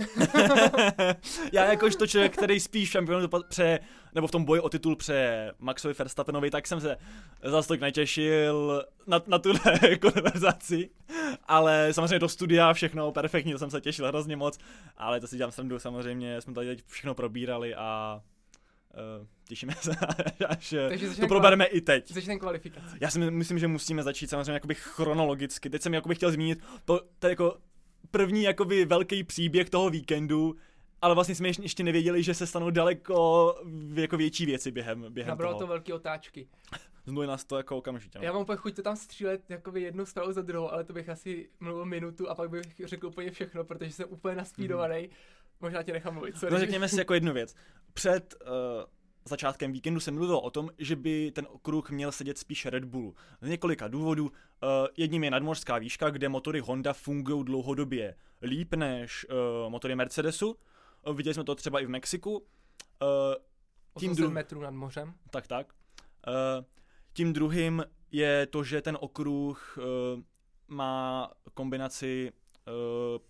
Já 1.53 1.65
jakožto 1.65 2.07
člověk, 2.07 2.33
který 2.33 2.59
spíš 2.59 2.89
šampion 2.89 3.29
pře, 3.49 3.79
nebo 4.15 4.27
v 4.27 4.31
tom 4.31 4.45
boji 4.45 4.61
o 4.61 4.69
titul 4.69 4.95
pře 4.95 5.51
Maxovi 5.59 5.93
Verstappenovi, 5.93 6.51
tak 6.51 6.67
jsem 6.67 6.81
se 6.81 6.97
zase 7.43 7.67
tak 7.67 7.79
netěšil 7.79 8.85
na, 9.07 9.21
na 9.27 9.39
tuhle 9.39 9.97
konverzaci. 10.01 10.89
Ale 11.43 11.93
samozřejmě 11.93 12.19
do 12.19 12.29
studia 12.29 12.73
všechno 12.73 13.11
perfektně, 13.11 13.53
to 13.53 13.59
jsem 13.59 13.69
se 13.69 13.81
těšil 13.81 14.07
hrozně 14.07 14.35
moc. 14.35 14.57
Ale 14.97 15.19
to 15.19 15.27
si 15.27 15.37
dělám 15.37 15.51
srandu, 15.51 15.79
samozřejmě 15.79 16.41
jsme 16.41 16.53
tady 16.53 16.67
teď 16.67 16.85
všechno 16.87 17.15
probírali 17.15 17.75
a 17.75 18.21
Uh, 19.19 19.27
těšíme 19.47 19.73
se, 19.81 19.91
až 20.47 20.73
to 21.19 21.27
probereme 21.27 21.65
i 21.65 21.81
teď. 21.81 22.11
Začneme 22.11 22.39
kvalifikaci. 22.39 22.97
Já 23.01 23.09
si 23.09 23.19
myslím, 23.19 23.59
že 23.59 23.67
musíme 23.67 24.03
začít 24.03 24.29
samozřejmě 24.29 24.51
jakoby 24.51 24.75
chronologicky. 24.75 25.69
Teď 25.69 25.81
jsem 25.81 25.93
jakoby 25.93 26.15
chtěl 26.15 26.31
zmínit 26.31 26.59
to, 26.85 27.01
to 27.19 27.27
jako 27.27 27.57
první 28.11 28.43
jakoby 28.43 28.85
velký 28.85 29.23
příběh 29.23 29.69
toho 29.69 29.89
víkendu, 29.89 30.55
ale 31.01 31.15
vlastně 31.15 31.35
jsme 31.35 31.47
ještě 31.47 31.83
nevěděli, 31.83 32.23
že 32.23 32.33
se 32.33 32.47
stanou 32.47 32.69
daleko 32.69 33.55
jako 33.93 34.17
větší 34.17 34.45
věci 34.45 34.71
během, 34.71 35.05
během 35.09 35.29
Nabralo 35.29 35.53
toho. 35.53 35.59
to 35.59 35.67
velké 35.67 35.93
otáčky. 35.93 36.47
Znuje 37.05 37.27
nás 37.27 37.43
to 37.43 37.57
jako 37.57 37.77
okamžitě. 37.77 38.19
No. 38.19 38.25
Já 38.25 38.33
mám 38.33 38.45
chuť 38.45 38.75
to 38.75 38.81
tam 38.81 38.95
střílet 38.95 39.49
jakoby 39.49 39.81
jednu 39.81 40.05
zprávu 40.05 40.31
za 40.31 40.41
druhou, 40.41 40.71
ale 40.71 40.83
to 40.83 40.93
bych 40.93 41.09
asi 41.09 41.49
mluvil 41.59 41.85
minutu 41.85 42.29
a 42.29 42.35
pak 42.35 42.49
bych 42.49 42.63
řekl 42.85 43.07
úplně 43.07 43.31
všechno, 43.31 43.63
protože 43.63 43.91
jsem 43.91 44.05
úplně 44.09 44.35
naspídovaný. 44.35 45.01
Mm. 45.01 45.09
Možná 45.61 45.83
tě 45.83 45.93
nechám 45.93 46.13
mluvit. 46.13 46.37
Sorry. 46.37 46.53
No 46.53 46.59
řekněme 46.59 46.89
si 46.89 46.99
jako 46.99 47.13
jednu 47.13 47.33
věc. 47.33 47.55
Před 47.93 48.35
uh, 48.41 48.49
začátkem 49.25 49.71
víkendu 49.71 49.99
se 49.99 50.11
mluvilo 50.11 50.41
o 50.41 50.49
tom, 50.49 50.69
že 50.77 50.95
by 50.95 51.31
ten 51.31 51.47
okruh 51.49 51.89
měl 51.89 52.11
sedět 52.11 52.37
spíš 52.37 52.65
Red 52.65 52.85
Bullu. 52.85 53.15
Z 53.41 53.49
několika 53.49 53.87
důvodů. 53.87 54.25
Uh, 54.25 54.29
jedním 54.97 55.23
je 55.23 55.31
nadmořská 55.31 55.77
výška, 55.77 56.09
kde 56.09 56.29
motory 56.29 56.59
Honda 56.59 56.93
fungují 56.93 57.45
dlouhodobě 57.45 58.15
líp 58.41 58.73
než 58.73 59.25
uh, 59.29 59.69
motory 59.71 59.95
Mercedesu. 59.95 60.57
Uh, 61.07 61.15
viděli 61.15 61.33
jsme 61.33 61.43
to 61.43 61.55
třeba 61.55 61.79
i 61.79 61.85
v 61.85 61.89
Mexiku. 61.89 62.45
Tím 63.99 64.15
dru... 64.15 64.31
metrů 64.31 64.61
nad 64.61 64.71
mořem. 64.71 65.13
Tak, 65.29 65.47
tak. 65.47 65.73
Tím 67.13 67.33
druhým 67.33 67.83
je 68.11 68.45
to, 68.45 68.63
že 68.63 68.81
ten 68.81 68.97
okruh 69.01 69.77
uh, 69.77 69.83
má 70.67 71.31
kombinaci 71.53 72.31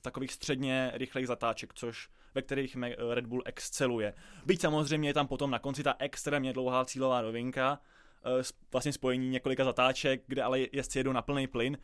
takových 0.01 0.33
středně 0.33 0.91
rychlých 0.93 1.27
zatáček, 1.27 1.73
což 1.73 2.09
ve 2.35 2.41
kterých 2.41 2.77
Red 3.13 3.25
Bull 3.25 3.41
exceluje. 3.45 4.13
Byť 4.45 4.61
samozřejmě 4.61 5.09
je 5.09 5.13
tam 5.13 5.27
potom 5.27 5.51
na 5.51 5.59
konci 5.59 5.83
ta 5.83 5.95
extrémně 5.99 6.53
dlouhá 6.53 6.85
cílová 6.85 7.21
rovinka, 7.21 7.79
uh, 8.25 8.41
vlastně 8.71 8.93
spojení 8.93 9.29
několika 9.29 9.63
zatáček, 9.63 10.23
kde 10.27 10.43
ale 10.43 10.59
jezdci 10.71 10.99
jedou 10.99 11.11
na 11.11 11.21
plný 11.21 11.47
plyn, 11.47 11.77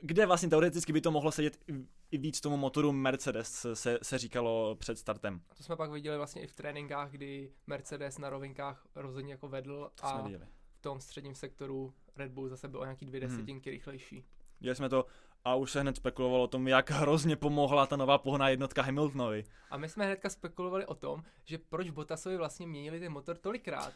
kde 0.00 0.26
vlastně 0.26 0.48
teoreticky 0.48 0.92
by 0.92 1.00
to 1.00 1.10
mohlo 1.10 1.32
sedět 1.32 1.58
i 2.10 2.18
víc 2.18 2.40
tomu 2.40 2.56
motoru 2.56 2.92
Mercedes, 2.92 3.66
se, 3.74 3.98
se 4.02 4.18
říkalo 4.18 4.76
před 4.76 4.98
startem. 4.98 5.40
To 5.56 5.62
jsme 5.62 5.76
pak 5.76 5.90
viděli 5.90 6.16
vlastně 6.16 6.42
i 6.42 6.46
v 6.46 6.56
tréninkách, 6.56 7.10
kdy 7.10 7.52
Mercedes 7.66 8.18
na 8.18 8.30
rovinkách 8.30 8.86
rozhodně 8.94 9.32
jako 9.32 9.48
vedl 9.48 9.90
a 10.02 10.28
v 10.74 10.80
tom 10.80 11.00
středním 11.00 11.34
sektoru 11.34 11.94
Red 12.16 12.32
Bull 12.32 12.48
zase 12.48 12.68
byl 12.68 12.80
o 12.80 12.84
nějaký 12.84 13.06
dvě 13.06 13.20
hmm. 13.20 13.30
desetinky 13.30 13.70
hmm. 13.70 13.74
rychlejší. 13.74 14.24
Viděli 14.60 14.76
jsme 14.76 14.88
to 14.88 15.06
a 15.44 15.54
už 15.54 15.70
se 15.70 15.80
hned 15.80 15.96
spekulovalo 15.96 16.44
o 16.44 16.48
tom, 16.48 16.68
jak 16.68 16.90
hrozně 16.90 17.36
pomohla 17.36 17.86
ta 17.86 17.96
nová 17.96 18.18
pohná 18.18 18.48
jednotka 18.48 18.82
Hamiltonovi. 18.82 19.44
A 19.70 19.76
my 19.76 19.88
jsme 19.88 20.04
hnedka 20.04 20.28
spekulovali 20.30 20.86
o 20.86 20.94
tom, 20.94 21.22
že 21.44 21.58
proč 21.58 21.90
Bottasovi 21.90 22.36
vlastně 22.36 22.66
měnili 22.66 23.00
ten 23.00 23.12
motor 23.12 23.36
tolikrát. 23.36 23.92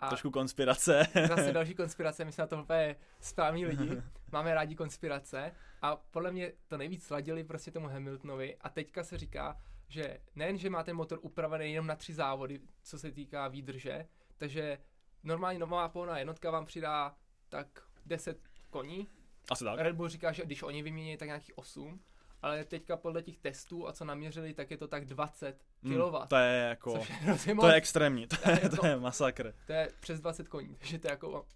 A 0.00 0.08
Trošku 0.08 0.30
konspirace. 0.30 1.06
zase 1.28 1.52
další 1.52 1.74
konspirace, 1.74 2.24
my 2.24 2.32
jsme 2.32 2.42
na 2.42 2.46
to 2.46 2.62
úplně 2.62 2.96
správní 3.20 3.66
lidi, 3.66 4.02
máme 4.32 4.54
rádi 4.54 4.74
konspirace 4.74 5.52
a 5.82 5.96
podle 5.96 6.32
mě 6.32 6.52
to 6.68 6.76
nejvíc 6.76 7.06
sladili 7.06 7.44
prostě 7.44 7.70
tomu 7.70 7.88
Hamiltonovi 7.88 8.56
a 8.60 8.68
teďka 8.68 9.04
se 9.04 9.18
říká, 9.18 9.60
že 9.88 10.20
nejen, 10.34 10.58
že 10.58 10.70
má 10.70 10.82
ten 10.82 10.96
motor 10.96 11.18
upravený 11.22 11.72
jenom 11.72 11.86
na 11.86 11.96
tři 11.96 12.14
závody, 12.14 12.60
co 12.82 12.98
se 12.98 13.12
týká 13.12 13.48
výdrže, 13.48 14.06
takže 14.36 14.78
normální 15.22 15.58
nová 15.58 15.88
pohonná 15.88 16.18
jednotka 16.18 16.50
vám 16.50 16.66
přidá 16.66 17.14
tak 17.48 17.66
10 18.06 18.38
koní. 18.70 19.08
Asi 19.50 19.64
tak. 19.64 19.80
Red 19.80 19.96
Bull 19.96 20.08
říká, 20.08 20.32
že 20.32 20.44
když 20.44 20.62
oni 20.62 20.82
vymění, 20.82 21.16
tak 21.16 21.28
nějakých 21.28 21.58
8 21.58 22.00
ale 22.42 22.64
teďka 22.64 22.96
podle 22.96 23.22
těch 23.22 23.38
testů 23.38 23.88
a 23.88 23.92
co 23.92 24.04
naměřili, 24.04 24.54
tak 24.54 24.70
je 24.70 24.76
to 24.76 24.88
tak 24.88 25.04
20 25.04 25.64
kW. 25.82 25.86
Mm, 25.88 26.26
to 26.28 26.36
je 26.36 26.58
jako, 26.68 27.02
je 27.46 27.54
to 27.54 27.68
je 27.68 27.74
extrémní, 27.74 28.26
to 28.26 28.36
je, 28.50 28.68
to, 28.68 28.76
to 28.76 28.86
je 28.86 28.96
masakr. 28.96 29.54
To 29.66 29.72
je 29.72 29.88
přes 30.00 30.20
20 30.20 30.48
koní, 30.48 30.76
takže 30.78 30.98
to 30.98 31.08
je 31.08 31.10
jako 31.10 31.46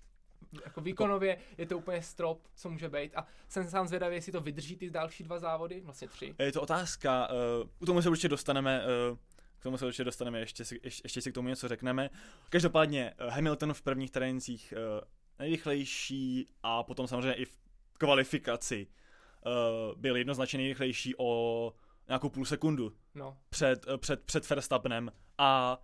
jako 0.64 0.80
výkonově 0.80 1.38
je 1.58 1.66
to 1.66 1.78
úplně 1.78 2.02
strop, 2.02 2.42
co 2.54 2.70
může 2.70 2.88
být. 2.88 3.16
A 3.16 3.26
jsem 3.48 3.70
sám 3.70 3.88
zvědavý, 3.88 4.14
jestli 4.14 4.32
to 4.32 4.40
vydrží 4.40 4.76
ty 4.76 4.90
další 4.90 5.24
dva 5.24 5.38
závody, 5.38 5.80
vlastně 5.80 6.08
tři. 6.08 6.34
Je 6.38 6.52
to 6.52 6.62
otázka, 6.62 7.28
uh, 7.28 7.68
k 7.82 7.86
tomu 7.86 8.02
se 8.02 8.08
určitě 8.08 8.28
dostaneme, 8.28 8.82
uh, 9.10 9.18
k 9.58 9.62
tomu 9.62 9.78
se 9.78 9.86
určitě 9.86 10.04
dostaneme, 10.04 10.40
ještě 10.40 10.64
si, 10.64 10.80
ještě, 10.82 11.02
ještě 11.04 11.22
si 11.22 11.32
k 11.32 11.34
tomu 11.34 11.48
něco 11.48 11.68
řekneme. 11.68 12.10
Každopádně 12.48 13.14
uh, 13.20 13.30
Hamilton 13.30 13.74
v 13.74 13.82
prvních 13.82 14.10
trénincích 14.10 14.74
uh, 14.76 15.00
nejrychlejší 15.38 16.48
a 16.62 16.82
potom 16.82 17.06
samozřejmě 17.06 17.34
i 17.34 17.44
v 17.44 17.58
kvalifikaci 18.00 18.86
uh, 18.86 20.00
byl 20.00 20.16
jednoznačně 20.16 20.56
nejrychlejší 20.56 21.14
o 21.18 21.72
nějakou 22.08 22.28
půl 22.28 22.44
sekundu 22.44 22.92
no. 23.14 23.36
před, 23.50 23.86
uh, 23.86 23.96
před, 23.96 24.24
před 24.24 24.50
Verstappenem 24.50 25.12
a 25.38 25.78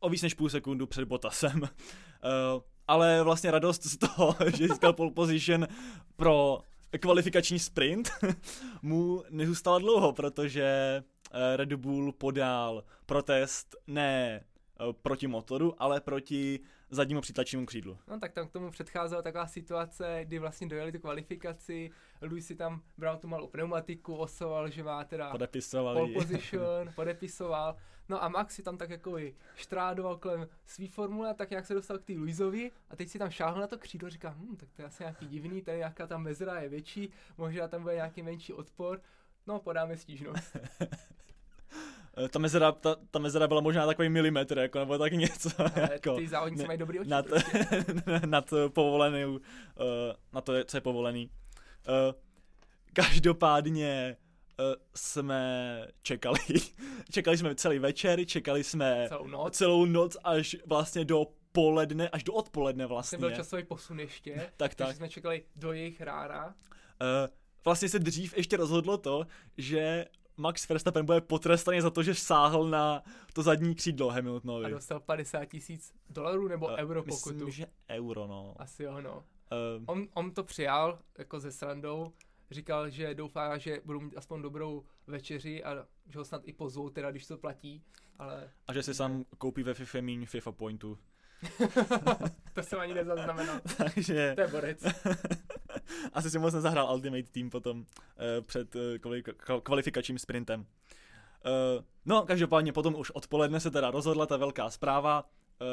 o 0.00 0.08
víc 0.08 0.22
než 0.22 0.34
půl 0.34 0.48
sekundu 0.48 0.86
před 0.86 1.04
Bottasem. 1.04 1.62
uh, 1.62 1.68
ale 2.88 3.22
vlastně 3.22 3.50
radost 3.50 3.86
z 3.86 3.96
toho, 3.96 4.36
že 4.56 4.68
získal 4.68 4.92
pole 4.92 5.10
position 5.10 5.66
pro 6.16 6.58
kvalifikační 7.00 7.58
sprint, 7.58 8.10
mu 8.82 9.24
nezůstala 9.30 9.78
dlouho, 9.78 10.12
protože 10.12 11.02
Red 11.56 11.72
Bull 11.72 12.12
podal 12.12 12.84
protest 13.06 13.76
ne 13.86 14.44
proti 15.02 15.26
motoru, 15.26 15.74
ale 15.82 16.00
proti 16.00 16.60
zadnímu 16.90 17.20
přítlačnímu 17.20 17.66
křídlu. 17.66 17.98
No 18.08 18.20
tak 18.20 18.32
tam 18.32 18.48
k 18.48 18.52
tomu 18.52 18.70
předcházela 18.70 19.22
taková 19.22 19.46
situace, 19.46 20.20
kdy 20.24 20.38
vlastně 20.38 20.68
dojeli 20.68 20.92
tu 20.92 20.98
kvalifikaci, 20.98 21.90
Louis 22.22 22.46
si 22.46 22.54
tam 22.54 22.82
bral 22.98 23.18
tu 23.18 23.28
malou 23.28 23.46
pneumatiku, 23.46 24.16
osoval, 24.16 24.70
že 24.70 24.82
má 24.82 25.04
teda 25.04 25.30
Podepisoval 25.30 25.94
pole 25.94 26.12
position, 26.12 26.92
podepisoval. 26.94 27.76
No 28.08 28.24
a 28.24 28.28
Max 28.28 28.54
si 28.54 28.62
tam 28.62 28.78
tak 28.78 28.90
jako 28.90 29.18
i 29.18 29.34
štrádoval 29.54 30.16
kolem 30.16 30.48
svý 30.64 30.88
formule, 30.88 31.34
tak 31.34 31.50
nějak 31.50 31.66
se 31.66 31.74
dostal 31.74 31.98
k 31.98 32.04
té 32.04 32.12
Luizovi 32.12 32.70
a 32.90 32.96
teď 32.96 33.08
si 33.08 33.18
tam 33.18 33.30
šáhl 33.30 33.60
na 33.60 33.66
to 33.66 33.78
křídlo 33.78 34.06
a 34.06 34.10
říká, 34.10 34.34
hm, 34.38 34.56
tak 34.56 34.68
to 34.72 34.82
je 34.82 34.86
asi 34.86 35.02
nějaký 35.02 35.26
divný, 35.26 35.62
tady 35.62 35.78
nějaká 35.78 36.06
ta 36.06 36.18
mezera 36.18 36.60
je 36.60 36.68
větší, 36.68 37.10
možná 37.38 37.68
tam 37.68 37.82
bude 37.82 37.94
nějaký 37.94 38.22
menší 38.22 38.52
odpor, 38.52 39.00
no 39.46 39.60
podáme 39.60 39.96
stížnost. 39.96 40.56
Eh, 42.16 42.28
ta 42.28 42.38
mezera, 42.38 42.72
ta, 42.72 42.96
ta 43.10 43.18
mezera 43.18 43.48
byla 43.48 43.60
možná 43.60 43.86
takový 43.86 44.08
milimetr, 44.08 44.58
jako, 44.58 44.78
nebo 44.78 44.98
tak 44.98 45.12
něco. 45.12 45.50
Ale 45.58 45.88
jako, 45.92 46.16
ty 46.16 46.28
závodníci 46.28 46.66
mají 46.66 46.78
dobrý 46.78 47.00
oči. 47.00 47.10
Nad, 47.10 47.26
prostě. 47.26 47.84
nad 48.26 48.50
povolený, 48.68 49.24
uh, 49.24 49.38
na 50.32 50.40
to, 50.40 50.52
co 50.64 50.76
je 50.76 50.80
povolený. 50.80 51.30
Uh, 51.88 52.14
každopádně 52.92 54.16
uh, 54.58 54.74
jsme 54.94 55.86
čekali, 56.02 56.38
čekali 57.10 57.38
jsme 57.38 57.54
celý 57.54 57.78
večer, 57.78 58.24
čekali 58.24 58.64
jsme 58.64 59.04
celou 59.08 59.26
noc, 59.26 59.56
celou 59.56 59.84
noc 59.84 60.16
až 60.24 60.56
vlastně 60.66 61.04
do 61.04 61.26
poledne, 61.52 62.08
až 62.08 62.24
do 62.24 62.32
odpoledne 62.32 62.86
vlastně. 62.86 63.18
Byl 63.18 63.30
časový 63.30 63.64
posun 63.64 64.00
ještě, 64.00 64.50
tak, 64.56 64.74
tak. 64.74 64.96
jsme 64.96 65.08
čekali 65.08 65.42
do 65.56 65.72
jejich 65.72 66.00
rára. 66.00 66.46
Uh, 66.46 67.30
vlastně 67.64 67.88
se 67.88 67.98
dřív 67.98 68.36
ještě 68.36 68.56
rozhodlo 68.56 68.98
to, 68.98 69.26
že 69.58 70.06
Max 70.40 70.68
Verstappen 70.68 71.06
bude 71.06 71.20
potrestaný 71.20 71.80
za 71.80 71.90
to, 71.90 72.02
že 72.02 72.14
sáhl 72.14 72.68
na 72.70 73.02
to 73.32 73.42
zadní 73.42 73.74
křídlo 73.74 74.08
Hamiltonovi. 74.08 74.64
A 74.64 74.68
dostal 74.68 75.00
50 75.00 75.44
tisíc 75.44 75.92
dolarů 76.10 76.48
nebo 76.48 76.66
uh, 76.66 76.74
euro 76.76 77.02
pokutu? 77.02 77.34
Myslím, 77.34 77.50
že 77.50 77.66
euro, 77.90 78.26
no. 78.26 78.54
Asi 78.58 78.82
jo, 78.82 79.00
no. 79.00 79.16
Uh, 79.16 79.84
on, 79.86 80.06
on 80.14 80.30
to 80.30 80.44
přijal 80.44 80.98
jako 81.18 81.40
ze 81.40 81.52
srandou, 81.52 82.12
říkal, 82.50 82.90
že 82.90 83.14
doufá, 83.14 83.58
že 83.58 83.80
budou 83.84 84.00
mít 84.00 84.16
aspoň 84.16 84.42
dobrou 84.42 84.84
večeři 85.06 85.64
a 85.64 85.86
že 86.06 86.18
ho 86.18 86.24
snad 86.24 86.42
i 86.44 86.52
pozvou, 86.52 86.90
teda 86.90 87.10
když 87.10 87.26
to 87.26 87.38
platí, 87.38 87.82
ale... 88.18 88.50
A 88.68 88.72
že 88.72 88.82
si 88.82 88.94
sám 88.94 89.24
koupí 89.38 89.62
ve 89.62 89.74
FIFA 89.74 90.00
míň 90.00 90.26
FIFA 90.26 90.52
pointu. 90.52 90.98
to 92.54 92.62
jsem 92.62 92.80
ani 92.80 92.94
nezaznamenal. 92.94 93.60
Takže... 93.76 94.32
To 94.34 94.40
je 94.40 94.48
borec. 94.48 94.84
Asi 96.12 96.30
si 96.30 96.38
moc 96.38 96.54
nezahrál 96.54 96.94
Ultimate 96.94 97.30
Team 97.30 97.50
potom 97.50 97.78
uh, 97.78 97.86
před 98.46 98.76
uh, 98.76 99.60
kvalifikačním 99.62 100.18
sprintem. 100.18 100.60
Uh, 100.60 101.84
no, 102.04 102.22
každopádně 102.22 102.72
potom 102.72 102.94
už 102.94 103.10
odpoledne 103.10 103.60
se 103.60 103.70
teda 103.70 103.90
rozhodla 103.90 104.26
ta 104.26 104.36
velká 104.36 104.70
zpráva, 104.70 105.22
uh, 105.22 105.66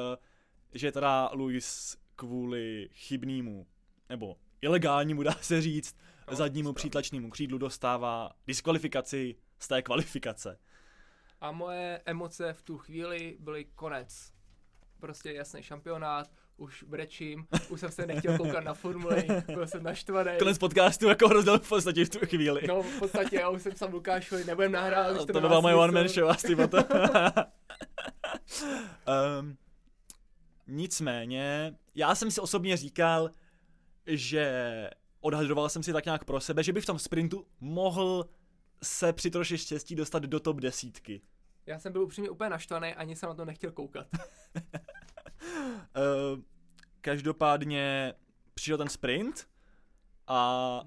že 0.74 0.92
teda 0.92 1.30
Luis 1.34 1.98
kvůli 2.16 2.90
chybnému, 2.94 3.68
nebo 4.10 4.36
ilegálnímu, 4.62 5.24
dá 5.24 5.32
se 5.32 5.62
říct, 5.62 5.98
no, 6.30 6.36
zadnímu 6.36 6.74
přítlačnému 6.74 7.30
křídlu 7.30 7.58
dostává 7.58 8.32
diskvalifikaci 8.48 9.36
z 9.60 9.68
té 9.68 9.82
kvalifikace. 9.82 10.60
A 11.42 11.52
moje 11.52 12.02
emoce 12.06 12.54
v 12.54 12.62
tu 12.62 12.78
chvíli 12.78 13.38
byly 13.40 13.66
konec. 13.66 14.34
Prostě 15.00 15.34
jasný 15.34 15.64
šampionát, 15.64 16.32
už 16.58 16.84
brečím, 16.84 17.48
už 17.70 17.80
jsem 17.80 17.92
se 17.92 18.06
nechtěl 18.06 18.38
koukat 18.38 18.64
na 18.64 18.74
formuli, 18.74 19.28
byl 19.46 19.68
jsem 19.68 19.84
naštvaný. 19.84 20.32
Konec 20.40 20.58
podcastu 20.58 21.08
jako 21.08 21.28
rozděl 21.28 21.60
v 21.60 21.70
podstatě 21.70 22.06
v 22.06 22.10
tu 22.10 22.20
chvíli. 22.26 22.62
No 22.68 22.84
v 22.84 23.00
podstatě 23.00 23.36
já 23.36 23.50
už 23.50 23.62
jsem 23.62 23.76
sám 23.76 23.94
Lukášovi, 23.94 24.44
nebudem 24.44 24.72
nahrát. 24.72 25.18
to, 25.18 25.26
to 25.26 25.42
byla 25.42 25.62
moje 25.62 25.76
one 25.76 25.92
man 25.92 26.08
show 26.08 26.30
asi 26.30 26.56
potom. 26.56 26.84
um, 29.40 29.58
nicméně, 30.68 31.76
já 31.96 32.16
jsem 32.16 32.32
si 32.32 32.42
osobně 32.42 32.78
říkal, 32.78 33.32
že 34.06 34.90
odhadoval 35.22 35.70
jsem 35.70 35.84
si 35.84 35.94
tak 35.94 36.06
nějak 36.06 36.26
pro 36.26 36.40
sebe, 36.40 36.64
že 36.64 36.74
by 36.74 36.82
v 36.82 36.86
tom 36.86 37.00
sprintu 37.00 37.46
mohl 37.60 38.30
se 38.84 39.14
při 39.14 39.32
troši 39.32 39.58
štěstí 39.58 39.96
dostat 39.96 40.24
do 40.24 40.40
top 40.40 40.60
desítky. 40.60 41.22
Já 41.66 41.80
jsem 41.80 41.94
byl 41.94 42.04
upřímně 42.04 42.30
úplně 42.30 42.50
naštvaný, 42.50 42.94
ani 42.94 43.16
jsem 43.16 43.30
na 43.30 43.36
to 43.36 43.46
nechtěl 43.46 43.72
koukat. 43.72 44.08
uh, 45.28 46.40
každopádně 47.02 48.14
přišel 48.54 48.78
ten 48.78 48.90
sprint 48.90 49.48
a 50.28 50.82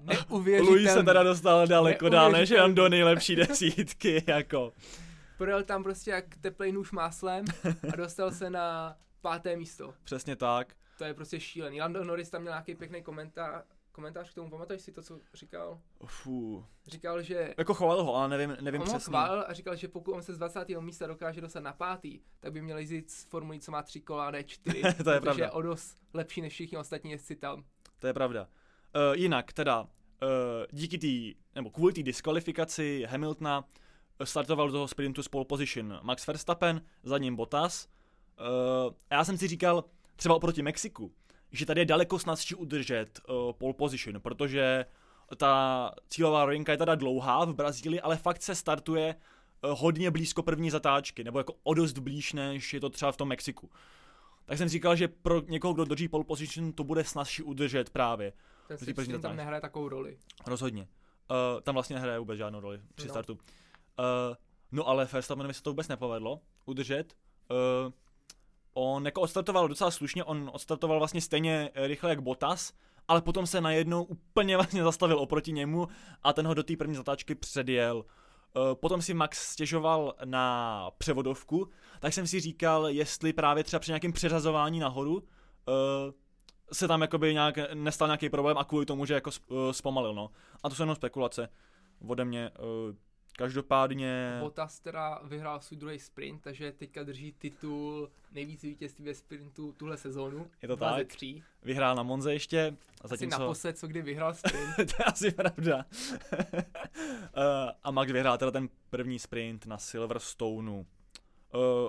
Louis 0.59 0.93
se 0.93 1.03
teda 1.03 1.23
dostal 1.23 1.67
daleko 1.67 2.09
dál 2.09 2.31
než 2.31 2.49
jen 2.49 2.75
do 2.75 2.89
nejlepší 2.89 3.35
desítky, 3.35 4.23
jako. 4.27 4.73
Projel 5.37 5.63
tam 5.63 5.83
prostě 5.83 6.11
jak 6.11 6.25
teplej 6.41 6.71
nůž 6.71 6.91
máslem 6.91 7.45
a 7.93 7.95
dostal 7.95 8.31
se 8.31 8.49
na 8.49 8.97
páté 9.21 9.55
místo. 9.55 9.93
Přesně 10.03 10.35
tak. 10.35 10.75
To 10.97 11.03
je 11.03 11.13
prostě 11.13 11.39
šílený. 11.39 11.81
Lando 11.81 12.03
Norris 12.03 12.29
tam 12.29 12.41
měl 12.41 12.53
nějaký 12.53 12.75
pěkný 12.75 13.03
komentář, 13.03 13.63
komentář 13.91 14.31
k 14.31 14.33
tomu, 14.33 14.49
pamatuješ 14.49 14.81
si 14.81 14.91
to, 14.91 15.01
co 15.01 15.19
říkal? 15.33 15.81
Fů. 16.05 16.65
Říkal, 16.87 17.21
že... 17.21 17.53
Jako 17.57 17.73
chválil 17.73 18.03
ho, 18.03 18.15
ale 18.15 18.29
nevím, 18.29 18.57
nevím 18.61 18.81
on 18.81 18.87
přesně. 18.87 19.07
On 19.07 19.11
chválil 19.11 19.43
a 19.47 19.53
říkal, 19.53 19.75
že 19.75 19.87
pokud 19.87 20.13
on 20.13 20.23
se 20.23 20.33
z 20.33 20.37
20. 20.37 20.69
místa 20.79 21.07
dokáže 21.07 21.41
dostat 21.41 21.59
na 21.59 21.73
pátý, 21.73 22.19
tak 22.39 22.53
by 22.53 22.61
měl 22.61 22.77
jezdit 22.77 23.11
s 23.11 23.23
formulí, 23.23 23.59
co 23.59 23.71
má 23.71 23.83
tři 23.83 24.01
kola, 24.01 24.31
ne 24.31 24.43
čtyři. 24.43 24.81
to 25.03 25.11
je 25.11 25.21
pravda. 25.21 25.45
je 25.45 25.51
o 25.51 25.61
dost 25.61 25.97
lepší 26.13 26.41
než 26.41 26.53
všichni 26.53 26.77
ostatní 26.77 27.11
jezdci 27.11 27.35
tam. 27.35 27.63
To 27.99 28.07
je 28.07 28.13
pravda. 28.13 28.47
Uh, 28.95 29.15
jinak 29.15 29.53
teda, 29.53 29.81
uh, 29.81 29.87
díky 30.71 30.97
té, 30.97 31.39
nebo 31.55 31.69
kvůli 31.69 31.93
té 31.93 32.03
diskvalifikaci 32.03 33.05
Hamiltona 33.09 33.65
eh, 34.19 34.25
startoval 34.25 34.67
do 34.67 34.73
toho 34.73 34.87
sprintu 34.87 35.23
z 35.23 35.27
pole 35.27 35.45
position 35.45 35.99
Max 36.03 36.27
Verstappen, 36.27 36.81
za 37.03 37.17
ním 37.17 37.35
Bottas. 37.35 37.87
Uh, 38.39 38.93
já 39.11 39.25
jsem 39.25 39.37
si 39.37 39.47
říkal, 39.47 39.83
třeba 40.15 40.35
oproti 40.35 40.61
Mexiku, 40.61 41.13
že 41.51 41.65
tady 41.65 41.81
je 41.81 41.85
daleko 41.85 42.19
snazší 42.19 42.55
udržet 42.55 43.19
uh, 43.29 43.53
pole 43.53 43.73
position, 43.73 44.21
protože 44.21 44.85
ta 45.37 45.91
cílová 46.09 46.45
rovinka 46.45 46.71
je 46.71 46.77
teda 46.77 46.95
dlouhá 46.95 47.45
v 47.45 47.53
Brazílii, 47.53 48.01
ale 48.01 48.17
fakt 48.17 48.41
se 48.41 48.55
startuje 48.55 49.15
uh, 49.15 49.79
hodně 49.79 50.11
blízko 50.11 50.43
první 50.43 50.69
zatáčky, 50.69 51.23
nebo 51.23 51.39
jako 51.39 51.53
o 51.63 51.73
dost 51.73 51.97
blíž, 51.97 52.33
než 52.33 52.73
je 52.73 52.79
to 52.79 52.89
třeba 52.89 53.11
v 53.11 53.17
tom 53.17 53.27
Mexiku. 53.27 53.69
Tak 54.45 54.57
jsem 54.57 54.69
říkal, 54.69 54.95
že 54.95 55.07
pro 55.07 55.41
někoho, 55.41 55.73
kdo 55.73 55.85
drží 55.85 56.07
pole 56.07 56.23
position, 56.23 56.73
to 56.73 56.83
bude 56.83 57.03
snazší 57.03 57.43
udržet 57.43 57.89
právě. 57.89 58.33
Ten 58.67 58.77
si 58.77 58.93
první 58.93 59.21
tam 59.21 59.35
nehraje 59.35 59.61
takovou 59.61 59.89
roli. 59.89 60.17
Rozhodně. 60.47 60.81
Uh, 60.81 61.61
tam 61.61 61.75
vlastně 61.75 61.95
nehraje 61.95 62.19
vůbec 62.19 62.37
žádnou 62.37 62.59
roli 62.59 62.81
při 62.95 63.07
No. 63.07 63.13
startu. 63.13 63.33
Uh, 63.33 63.39
no 64.71 64.87
ale 64.87 65.05
Verstappenovi 65.05 65.53
se 65.53 65.63
to 65.63 65.69
vůbec 65.69 65.87
nepovedlo 65.87 66.41
udržet. 66.65 67.13
Uh, 67.51 67.93
on 68.73 69.05
jako 69.05 69.21
odstartoval 69.21 69.67
docela 69.67 69.91
slušně, 69.91 70.23
on 70.23 70.49
odstartoval 70.53 70.99
vlastně 70.99 71.21
stejně 71.21 71.69
eh, 71.73 71.87
rychle 71.87 72.09
jak 72.09 72.21
Bottas, 72.21 72.73
ale 73.07 73.21
potom 73.21 73.47
se 73.47 73.61
najednou 73.61 74.03
úplně 74.03 74.57
vlastně 74.57 74.83
zastavil 74.83 75.19
oproti 75.19 75.51
němu 75.51 75.87
a 76.23 76.33
ten 76.33 76.47
ho 76.47 76.53
do 76.53 76.63
té 76.63 76.77
první 76.77 76.95
zatáčky 76.95 77.35
předjel. 77.35 78.05
Uh, 78.55 78.75
potom 78.75 79.01
si 79.01 79.13
Max 79.13 79.51
stěžoval 79.51 80.15
na 80.25 80.91
převodovku, 80.97 81.69
tak 81.99 82.13
jsem 82.13 82.27
si 82.27 82.39
říkal, 82.39 82.87
jestli 82.87 83.33
právě 83.33 83.63
třeba 83.63 83.79
při 83.79 83.91
nějakém 83.91 84.13
přeřazování 84.13 84.79
nahoru 84.79 85.13
uh, 85.15 85.23
se 86.71 86.87
tam 86.87 87.01
jakoby 87.01 87.33
nějak 87.33 87.55
nestal 87.73 88.07
nějaký 88.07 88.29
problém 88.29 88.57
a 88.57 88.63
kvůli 88.63 88.85
tomu, 88.85 89.05
že 89.05 89.13
jako 89.13 89.29
uh, 89.47 89.71
zpomalil, 89.71 90.13
no. 90.13 90.29
A 90.63 90.69
to 90.69 90.75
jsou 90.75 90.83
jenom 90.83 90.95
spekulace 90.95 91.49
ode 92.07 92.25
mě. 92.25 92.51
Každopádně... 93.37 94.37
Bottas 94.39 94.79
teda 94.79 95.21
vyhrál 95.23 95.61
svůj 95.61 95.77
druhý 95.77 95.99
sprint, 95.99 96.41
takže 96.41 96.71
teďka 96.71 97.03
drží 97.03 97.31
titul 97.31 98.09
nejvíc 98.31 98.63
vítězství 98.63 99.05
ve 99.05 99.13
sprintu 99.13 99.71
tuhle 99.71 99.97
sezónu. 99.97 100.47
Je 100.61 100.67
to 100.67 100.77
tak? 100.77 101.07
tří. 101.07 101.43
Vyhrál 101.63 101.95
na 101.95 102.03
Monze 102.03 102.33
ještě. 102.33 102.77
A 103.01 103.03
Asi 103.03 103.09
zatímco... 103.09 103.39
naposled, 103.39 103.77
co 103.77 103.87
kdy 103.87 104.01
vyhrál 104.01 104.33
sprint. 104.33 104.75
to 104.75 104.83
je 104.83 105.05
asi 105.05 105.31
pravda. 105.31 105.85
uh, 106.33 106.41
a 107.83 107.91
Max 107.91 108.11
vyhrál 108.11 108.37
teda 108.37 108.51
ten 108.51 108.69
první 108.89 109.19
sprint 109.19 109.65
na 109.65 109.77
Silverstoneu. 109.77 110.77
Uh, 110.79 110.85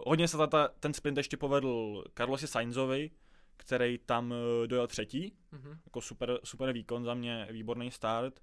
hodně 0.06 0.28
se 0.28 0.46
ta, 0.46 0.68
ten 0.68 0.94
sprint 0.94 1.16
ještě 1.16 1.37
povedl 1.37 2.04
Carlosi 2.14 2.46
Sainzovi, 2.46 3.11
který 3.56 3.99
tam 3.99 4.30
uh, 4.30 4.66
dojel 4.66 4.87
třetí. 4.87 5.32
Mhm. 5.52 5.78
Jako 5.84 6.00
super, 6.00 6.38
super 6.44 6.72
výkon 6.72 7.04
za 7.04 7.14
mě, 7.14 7.49
výborný 7.50 7.90
start. 7.90 8.40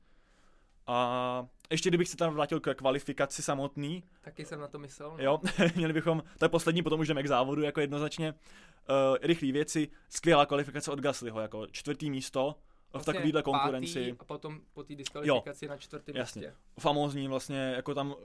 A 0.91 1.47
ještě 1.71 1.89
kdybych 1.89 2.09
se 2.09 2.17
tam 2.17 2.33
vrátil 2.33 2.59
k 2.59 2.73
kvalifikaci 2.73 3.41
samotný, 3.41 4.03
Taky 4.21 4.45
jsem 4.45 4.59
na 4.59 4.67
to 4.67 4.79
myslel. 4.79 5.09
no. 5.09 5.23
Jo, 5.23 5.39
měli 5.75 5.93
bychom, 5.93 6.23
to 6.37 6.45
je 6.45 6.49
poslední, 6.49 6.83
potom 6.83 6.99
už 6.99 7.07
jdeme 7.07 7.23
k 7.23 7.27
závodu, 7.27 7.61
jako 7.61 7.81
jednoznačně. 7.81 8.33
Uh, 8.33 9.17
rychlé 9.21 9.51
věci, 9.51 9.89
skvělá 10.09 10.45
kvalifikace 10.45 10.91
od 10.91 10.99
Gaslyho, 10.99 11.39
jako 11.39 11.67
čtvrtý 11.67 12.09
místo 12.09 12.55
v 12.89 12.93
Vlastně 12.93 13.13
takovéhle 13.13 13.43
pátý 13.43 13.43
konkurenci. 13.43 14.15
A 14.19 14.25
potom 14.25 14.61
po 14.73 14.83
té 14.83 14.95
diskvalifikaci 14.95 15.67
na 15.67 15.77
čtvrtém 15.77 16.15
místě. 16.15 16.55
Famózní 16.79 17.27
vlastně, 17.27 17.73
jako 17.75 17.93
tam 17.93 18.15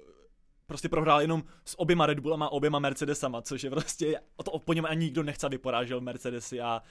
prostě 0.66 0.88
prohrál 0.88 1.20
jenom 1.20 1.44
s 1.64 1.78
oběma 1.80 2.06
Red 2.06 2.18
Bullama 2.18 2.46
a 2.46 2.50
oběma 2.50 2.78
Mercedesama, 2.78 3.42
což 3.42 3.62
je 3.62 3.70
prostě, 3.70 4.20
o 4.36 4.42
to 4.42 4.58
po 4.58 4.72
něm 4.72 4.86
ani 4.86 5.04
nikdo 5.04 5.22
nechce, 5.22 5.46
aby 5.46 5.58
porážel 5.58 6.00
Mercedesy 6.00 6.60
a, 6.60 6.82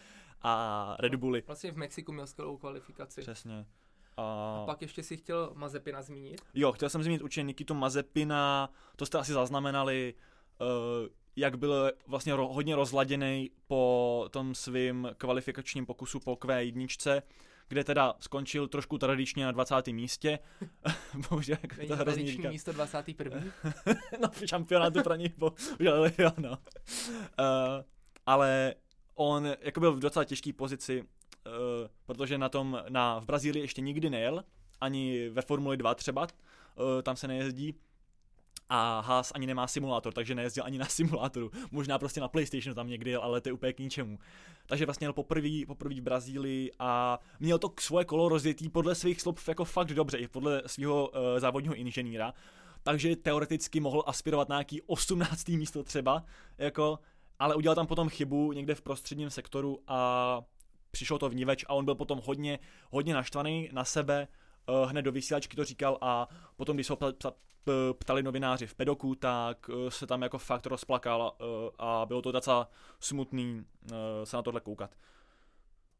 a 0.42 0.96
Red 1.00 1.16
Bully. 1.16 1.44
Vlastně 1.48 1.72
v 1.72 1.76
Mexiku 1.76 2.12
měl 2.12 2.28
skvělou 2.28 2.58
kvalifikaci. 2.58 3.22
Přesně. 3.22 3.66
A... 4.18 4.64
Pak 4.66 4.82
ještě 4.82 5.04
si 5.04 5.18
chtěl 5.18 5.52
Mazepina 5.56 6.02
zmínit. 6.02 6.42
Jo, 6.54 6.72
chtěl 6.72 6.90
jsem 6.90 7.04
zmínit 7.04 7.22
určitě 7.22 7.44
Nikitu 7.44 7.74
Mazepina, 7.74 8.70
to 8.96 9.06
jste 9.06 9.18
asi 9.18 9.34
zaznamenali, 9.34 10.14
uh, 10.62 10.68
jak 11.36 11.58
byl 11.58 11.92
vlastně 12.08 12.36
ro- 12.36 12.54
hodně 12.54 12.76
rozladěný 12.76 13.52
po 13.68 14.26
tom 14.32 14.56
svým 14.56 15.10
kvalifikačním 15.18 15.86
pokusu 15.86 16.20
po 16.20 16.34
Q1, 16.34 17.22
kde 17.68 17.84
teda 17.84 18.14
skončil 18.20 18.68
trošku 18.68 18.98
tradičně 18.98 19.46
na 19.46 19.52
20. 19.52 19.88
místě. 19.88 20.40
Bohužel, 21.30 21.58
jak 21.62 21.78
Není 21.78 21.88
to 21.90 21.96
hrozně 21.96 22.32
říká. 22.32 22.50
místo 22.50 22.72
21. 22.74 23.42
no, 24.22 24.30
šampionátu 24.46 25.04
pro 25.04 25.16
něj 25.16 25.34
bohužel, 25.38 26.12
jo, 26.18 26.32
no. 26.38 26.50
Uh, 26.50 26.58
ale 28.26 28.76
on 29.16 29.48
jako 29.62 29.80
byl 29.80 29.92
v 29.92 30.00
docela 30.00 30.26
těžké 30.26 30.54
pozici, 30.54 31.04
protože 32.06 32.38
na 32.38 32.50
tom, 32.50 32.84
na, 32.90 33.20
v 33.20 33.26
Brazílii 33.26 33.64
ještě 33.64 33.82
nikdy 33.82 34.10
nejel, 34.10 34.44
ani 34.82 35.30
ve 35.30 35.42
Formuli 35.42 35.78
2 35.78 35.96
třeba, 35.96 36.22
uh, 36.22 37.02
tam 37.04 37.16
se 37.16 37.28
nejezdí. 37.28 37.76
A 38.70 39.00
Haas 39.00 39.32
ani 39.36 39.48
nemá 39.48 39.68
simulátor, 39.68 40.14
takže 40.14 40.36
nejezdil 40.36 40.64
ani 40.64 40.78
na 40.78 40.86
simulátoru. 40.86 41.52
Možná 41.72 42.00
prostě 42.00 42.22
na 42.22 42.28
PlayStationu 42.28 42.76
tam 42.76 42.88
někdy 42.88 43.12
jel, 43.12 43.22
ale 43.22 43.42
to 43.42 43.50
je 43.50 43.54
úplně 43.54 43.74
k 43.74 43.80
ničemu. 43.80 44.20
Takže 44.66 44.86
vlastně 44.86 45.06
jel 45.06 45.14
poprvé, 45.14 45.50
poprvé 45.68 45.96
v 45.96 46.02
Brazílii 46.02 46.72
a 46.80 47.20
měl 47.40 47.60
to 47.60 47.74
svoje 47.80 48.06
kolo 48.06 48.30
rozjetý 48.30 48.70
podle 48.70 48.96
svých 48.96 49.22
slov 49.22 49.48
jako 49.48 49.66
fakt 49.66 49.94
dobře, 49.94 50.18
i 50.18 50.28
podle 50.28 50.62
svého 50.66 51.10
uh, 51.10 51.16
závodního 51.38 51.76
inženýra. 51.76 52.34
Takže 52.84 53.16
teoreticky 53.16 53.80
mohl 53.80 54.04
aspirovat 54.08 54.50
na 54.50 54.56
nějaký 54.56 54.82
18. 54.82 55.48
místo 55.48 55.84
třeba, 55.84 56.24
jako, 56.58 57.00
ale 57.40 57.56
udělal 57.56 57.76
tam 57.76 57.88
potom 57.88 58.10
chybu 58.10 58.52
někde 58.52 58.76
v 58.76 58.82
prostředním 58.82 59.30
sektoru 59.30 59.80
a 59.88 60.42
přišlo 60.94 61.20
to 61.20 61.30
vníveč 61.30 61.66
a 61.68 61.74
on 61.74 61.86
byl 61.86 61.96
potom 61.96 62.22
hodně, 62.26 62.60
hodně 62.90 63.14
naštvaný 63.14 63.70
na 63.72 63.84
sebe, 63.84 64.28
uh, 64.70 64.90
hned 64.90 65.02
do 65.02 65.12
vysílačky 65.12 65.56
to 65.56 65.66
říkal 65.66 65.98
a 66.02 66.28
potom, 66.56 66.78
když 66.78 66.88
se 66.88 66.96
p- 67.64 67.94
ptali 67.94 68.24
novináři 68.24 68.68
v 68.68 68.76
pedoku, 68.76 69.16
tak 69.16 69.70
uh, 69.70 69.90
se 69.90 70.08
tam 70.08 70.22
jako 70.22 70.38
fakt 70.38 70.66
rozplakal 70.66 71.38
a 71.80 72.06
bylo 72.06 72.22
to 72.22 72.32
docela 72.32 72.70
smutný 73.00 73.66
se 74.24 74.38
na 74.38 74.42
tohle 74.42 74.62
koukat. 74.62 74.96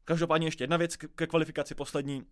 Každopádně 0.04 0.46
ještě 0.46 0.64
jedna 0.64 0.76
věc 0.76 0.96
ke 0.96 1.26
kvalifikaci 1.26 1.74
poslední, 1.74 2.26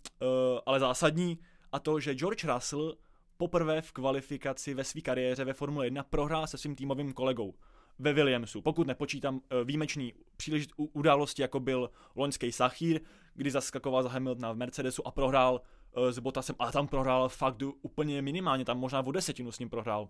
ale 0.67 0.81
zásadní, 0.81 1.39
a 1.73 1.79
to, 1.79 2.01
že 2.01 2.15
George 2.15 2.45
Russell 2.45 2.97
poprvé 3.37 3.83
v 3.83 3.93
kvalifikaci 3.93 4.75
ve 4.75 4.85
své 4.85 5.01
kariéře 5.01 5.45
ve 5.45 5.53
Formule 5.53 5.87
1 5.87 6.03
prohrál 6.03 6.47
se 6.47 6.59
svým 6.59 6.75
týmovým 6.77 7.13
kolegou 7.13 7.55
ve 7.99 8.13
Williamsu. 8.13 8.63
Pokud 8.63 8.87
nepočítám 8.87 9.35
uh, 9.35 9.41
výjimečný 9.65 10.15
příležit 10.37 10.71
události, 10.77 11.43
jako 11.43 11.61
byl 11.61 11.91
loňský 12.17 12.53
Sachír, 12.53 13.01
kdy 13.35 13.51
zaskakoval 13.51 14.03
za 14.03 14.09
Hamiltona 14.09 14.53
v 14.53 14.57
Mercedesu 14.57 15.07
a 15.07 15.11
prohrál 15.11 15.61
uh, 15.97 16.09
s 16.09 16.19
Bottasem, 16.19 16.57
ale 16.59 16.73
tam 16.73 16.89
prohrál 16.89 17.29
fakt 17.29 17.63
úplně 17.83 18.23
minimálně, 18.23 18.65
tam 18.65 18.79
možná 18.79 19.01
o 19.01 19.13
desetinu 19.13 19.53
s 19.53 19.59
ním 19.59 19.71
prohrál. 19.71 20.09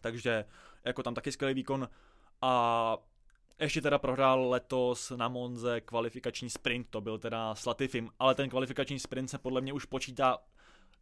Takže 0.00 0.44
jako 0.84 1.02
tam 1.02 1.14
taky 1.14 1.32
skvělý 1.32 1.54
výkon 1.54 1.88
a 2.40 2.96
ještě 3.60 3.80
teda 3.80 3.98
prohrál 3.98 4.50
letos 4.50 5.12
na 5.16 5.28
Monze 5.28 5.80
kvalifikační 5.80 6.50
sprint, 6.50 6.86
to 6.90 7.00
byl 7.00 7.18
teda 7.18 7.54
s 7.54 7.66
Latifim, 7.66 8.10
ale 8.18 8.34
ten 8.34 8.48
kvalifikační 8.50 8.98
sprint 8.98 9.30
se 9.30 9.38
podle 9.38 9.60
mě 9.60 9.72
už 9.72 9.84
počítá 9.84 10.38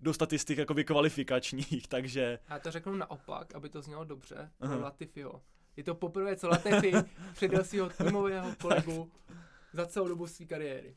do 0.00 0.14
statistik 0.14 0.58
jakoby 0.58 0.84
kvalifikačních, 0.84 1.86
takže 1.88 2.38
Já 2.48 2.58
to 2.58 2.70
řeknu 2.70 2.96
naopak, 2.96 3.54
aby 3.54 3.68
to 3.68 3.82
znělo 3.82 4.04
dobře, 4.04 4.50
Aha. 4.60 4.74
pro 4.74 4.84
Latifiho. 4.84 5.42
Je 5.76 5.84
to 5.84 5.94
poprvé, 5.94 6.36
co 6.36 6.48
Latifi 6.48 6.92
předjel 7.32 7.64
svého 7.64 7.90
týmového 7.90 8.54
kolegu 8.60 9.12
za 9.72 9.86
celou 9.86 10.08
dobu 10.08 10.26
své 10.26 10.46
kariéry. 10.46 10.96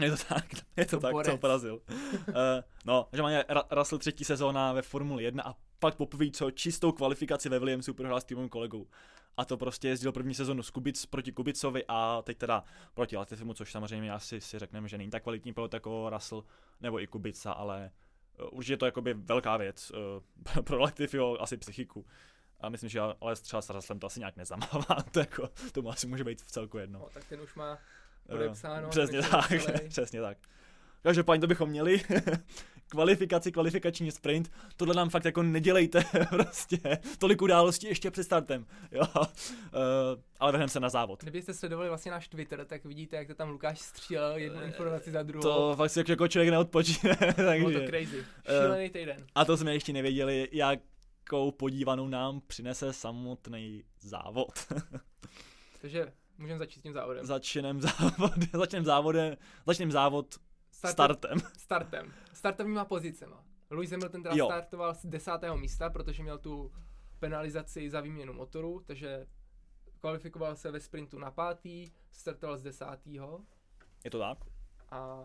je 0.00 0.10
to 0.10 0.16
tak, 0.28 0.44
je 0.76 0.84
to 0.86 0.96
Co 0.96 1.00
tak, 1.00 1.26
co 1.26 1.38
porazil. 1.38 1.80
uh, 2.28 2.34
no, 2.84 3.08
že 3.12 3.22
má 3.22 3.30
Russell 3.70 3.98
třetí 3.98 4.24
sezóna 4.24 4.72
ve 4.72 4.82
Formuli 4.82 5.24
1 5.24 5.42
a 5.46 5.54
pak 5.78 5.94
poprvé 5.94 6.30
co 6.30 6.50
čistou 6.50 6.92
kvalifikaci 6.92 7.48
ve 7.48 7.58
Williamsu 7.58 7.94
prohrál 7.94 8.20
s 8.20 8.24
týmovým 8.24 8.48
kolegou. 8.48 8.86
A 9.36 9.44
to 9.44 9.56
prostě 9.56 9.88
jezdil 9.88 10.12
první 10.12 10.34
sezonu 10.34 10.62
s 10.62 10.70
Kubic 10.70 11.06
proti 11.06 11.32
Kubicovi 11.32 11.84
a 11.88 12.22
teď 12.22 12.38
teda 12.38 12.64
proti 12.94 13.16
Latifimu, 13.16 13.54
což 13.54 13.72
samozřejmě 13.72 14.12
asi 14.12 14.40
si 14.40 14.58
řekneme, 14.58 14.88
že 14.88 14.98
není 14.98 15.10
tak 15.10 15.22
kvalitní 15.22 15.52
pilot 15.52 15.74
jako 15.74 16.10
Russell 16.10 16.44
nebo 16.80 17.00
i 17.00 17.06
Kubica, 17.06 17.52
ale 17.52 17.90
uh, 18.40 18.48
určitě 18.58 18.72
je 18.72 18.76
to 18.76 18.86
jakoby 18.86 19.14
velká 19.14 19.56
věc 19.56 19.90
uh, 19.90 20.62
pro 20.62 20.78
Latifiho 20.78 21.42
asi 21.42 21.56
psychiku. 21.56 22.06
A 22.62 22.68
myslím, 22.68 22.90
že 22.90 23.00
ale 23.20 23.36
třeba 23.36 23.62
s 23.62 23.70
Russellem 23.70 23.98
to 24.00 24.06
asi 24.06 24.20
nějak 24.20 24.36
nezamává, 24.36 24.96
to, 25.10 25.20
jako, 25.20 25.48
tomu 25.72 25.90
asi 25.90 26.06
může 26.06 26.24
být 26.24 26.42
v 26.42 26.50
celku 26.50 26.78
jedno. 26.78 26.98
No, 26.98 27.08
tak 27.14 27.24
ten 27.24 27.40
už 27.40 27.54
má 27.54 27.78
Eh, 28.28 28.32
podepsáno, 28.32 28.88
Přesně 28.88 29.22
takže 29.22 29.30
tak, 29.30 29.62
celý. 29.62 29.88
přesně 29.88 30.20
tak. 30.20 30.38
Každopádně 31.02 31.40
to 31.40 31.46
bychom 31.46 31.68
měli. 31.68 32.00
Kvalifikaci, 32.88 33.52
kvalifikační 33.52 34.10
sprint, 34.10 34.52
tohle 34.76 34.94
nám 34.94 35.10
fakt 35.10 35.24
jako 35.24 35.42
nedělejte 35.42 36.04
prostě. 36.28 36.78
Tolik 37.18 37.42
událostí 37.42 37.86
ještě 37.86 38.10
před 38.10 38.24
startem. 38.24 38.66
Jo. 38.92 39.02
Uh, 39.16 39.22
ale 40.40 40.52
vrhneme 40.52 40.68
se 40.68 40.80
na 40.80 40.88
závod. 40.88 41.22
Kdybyste 41.22 41.54
sledovali 41.54 41.88
vlastně 41.88 42.10
náš 42.10 42.28
Twitter, 42.28 42.64
tak 42.64 42.84
vidíte, 42.84 43.16
jak 43.16 43.26
to 43.26 43.34
tam 43.34 43.48
Lukáš 43.50 43.80
střílel 43.80 44.36
jednu 44.36 44.62
informaci 44.62 45.10
za 45.10 45.22
druhou. 45.22 45.42
To 45.42 45.76
fakt 45.76 45.90
si 45.90 46.04
jako- 46.08 46.28
člověk 46.28 46.50
neodpočíne. 46.50 47.16
Bylo 47.36 47.70
to 47.70 47.78
takže. 47.78 47.86
crazy. 47.86 48.24
Šílený 48.46 48.90
týden. 48.90 49.26
A 49.34 49.44
to 49.44 49.56
jsme 49.56 49.72
ještě 49.74 49.92
nevěděli, 49.92 50.48
jakou 51.22 51.50
podívanou 51.50 52.08
nám 52.08 52.40
přinese 52.40 52.92
samotný 52.92 53.84
závod. 54.00 54.52
Takže 55.80 56.12
můžeme 56.38 56.58
začít 56.58 56.80
s 56.80 56.82
tím 56.82 56.92
závodem. 56.92 57.26
začnem 57.26 57.80
závod, 57.80 58.32
začnem 58.52 58.84
závodem, 58.84 59.36
začnem 59.66 59.92
závod 59.92 60.34
Startem. 60.72 60.94
startem. 61.16 61.38
startem. 61.58 62.12
Startovníma 62.32 62.84
pozicema. 62.84 63.44
Lewis 63.70 63.90
Hamilton 63.90 64.22
teda 64.22 64.34
Jo. 64.34 64.46
startoval 64.46 64.94
z 64.94 65.06
desátého 65.06 65.56
místa, 65.56 65.90
protože 65.90 66.22
měl 66.22 66.38
tu 66.38 66.72
penalizaci 67.18 67.90
za 67.90 68.00
výměnu 68.00 68.32
motoru, 68.32 68.82
takže 68.86 69.26
kvalifikoval 70.00 70.56
se 70.56 70.70
ve 70.70 70.80
sprintu 70.80 71.18
na 71.18 71.30
pátý, 71.30 71.90
startoval 72.10 72.58
z 72.58 72.62
desátého. 72.62 73.40
Je 74.04 74.10
to 74.10 74.18
tak? 74.18 74.38
A 74.90 75.22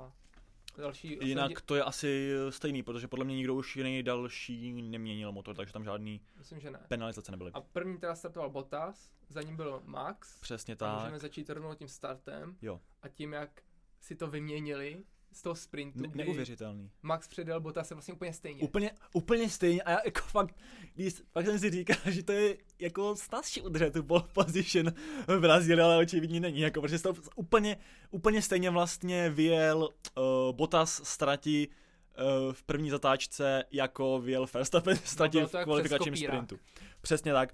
další... 0.82 1.18
Jinak 1.22 1.62
to 1.62 1.76
je 1.76 1.84
asi 1.84 2.32
stejný, 2.50 2.84
protože 2.84 3.08
podle 3.08 3.26
mě 3.26 3.36
nikdo 3.36 3.56
už 3.56 3.76
jiný 3.76 4.04
další 4.04 4.82
neměnil 4.82 5.32
motor, 5.32 5.56
takže 5.56 5.74
tam 5.74 5.84
žádný 5.84 6.22
Myslím, 6.38 6.60
že 6.60 6.72
ne. 6.72 6.80
penalizace 6.88 7.32
nebyly. 7.32 7.52
A 7.54 7.62
první 7.62 7.98
teda 7.98 8.16
startoval 8.16 8.50
Bottas, 8.50 9.14
za 9.30 9.42
ním 9.42 9.56
byl 9.56 9.82
Max. 9.86 10.40
Přesně 10.40 10.74
A 10.74 10.78
tak. 10.78 11.00
můžeme 11.00 11.20
začít 11.20 11.50
rovnou 11.50 11.74
tím 11.74 11.88
startem. 11.88 12.58
Jo. 12.62 12.82
A 13.02 13.08
tím, 13.08 13.34
jak 13.34 13.62
si 14.00 14.16
to 14.16 14.28
vyměnili 14.28 15.04
z 15.32 15.42
toho 15.42 15.56
sprintu, 15.56 16.00
Ne- 16.00 16.12
neuvěřitelný. 16.16 16.92
Max 17.02 17.28
předjel 17.28 17.60
Bottas 17.62 17.92
vlastně 17.92 18.14
úplně 18.14 18.34
stejně. 18.34 18.62
Úplně, 18.62 18.92
úplně 19.14 19.50
stejně 19.50 19.82
a 19.82 19.92
já 19.92 20.00
jako 20.06 20.22
fakt, 20.22 20.56
když, 20.94 21.14
fakt 21.32 21.46
jsem 21.46 21.60
si 21.60 21.70
říkal, 21.70 21.98
že 22.06 22.24
to 22.24 22.32
je 22.32 22.58
jako 22.80 23.16
snazší 23.16 23.62
udržet 23.62 23.94
tu 23.94 24.04
pole 24.04 24.24
position 24.34 24.94
v 25.28 25.40
Brazílii, 25.40 25.84
ale 25.84 25.98
očividně 25.98 26.40
není, 26.40 26.60
jako, 26.60 26.82
protože 26.82 27.00
to 27.00 27.14
úplně, 27.36 27.78
úplně 28.12 28.42
stejně 28.42 28.70
vlastně 28.70 29.30
vyjel 29.30 29.90
uh, 30.18 30.56
Bottas 30.56 31.02
ztratí 31.04 31.68
uh, 31.68 32.54
v 32.54 32.64
první 32.64 32.90
zatáčce, 32.90 33.64
jako 33.72 34.20
vyjel 34.20 34.48
Verstappen 34.54 34.98
ztratí 34.98 35.38
bylo 35.38 35.50
to 35.50 35.58
v 35.58 35.64
kvalifikačním 35.64 36.16
sprintu. 36.16 36.60
Přesně 37.02 37.34
tak. 37.34 37.54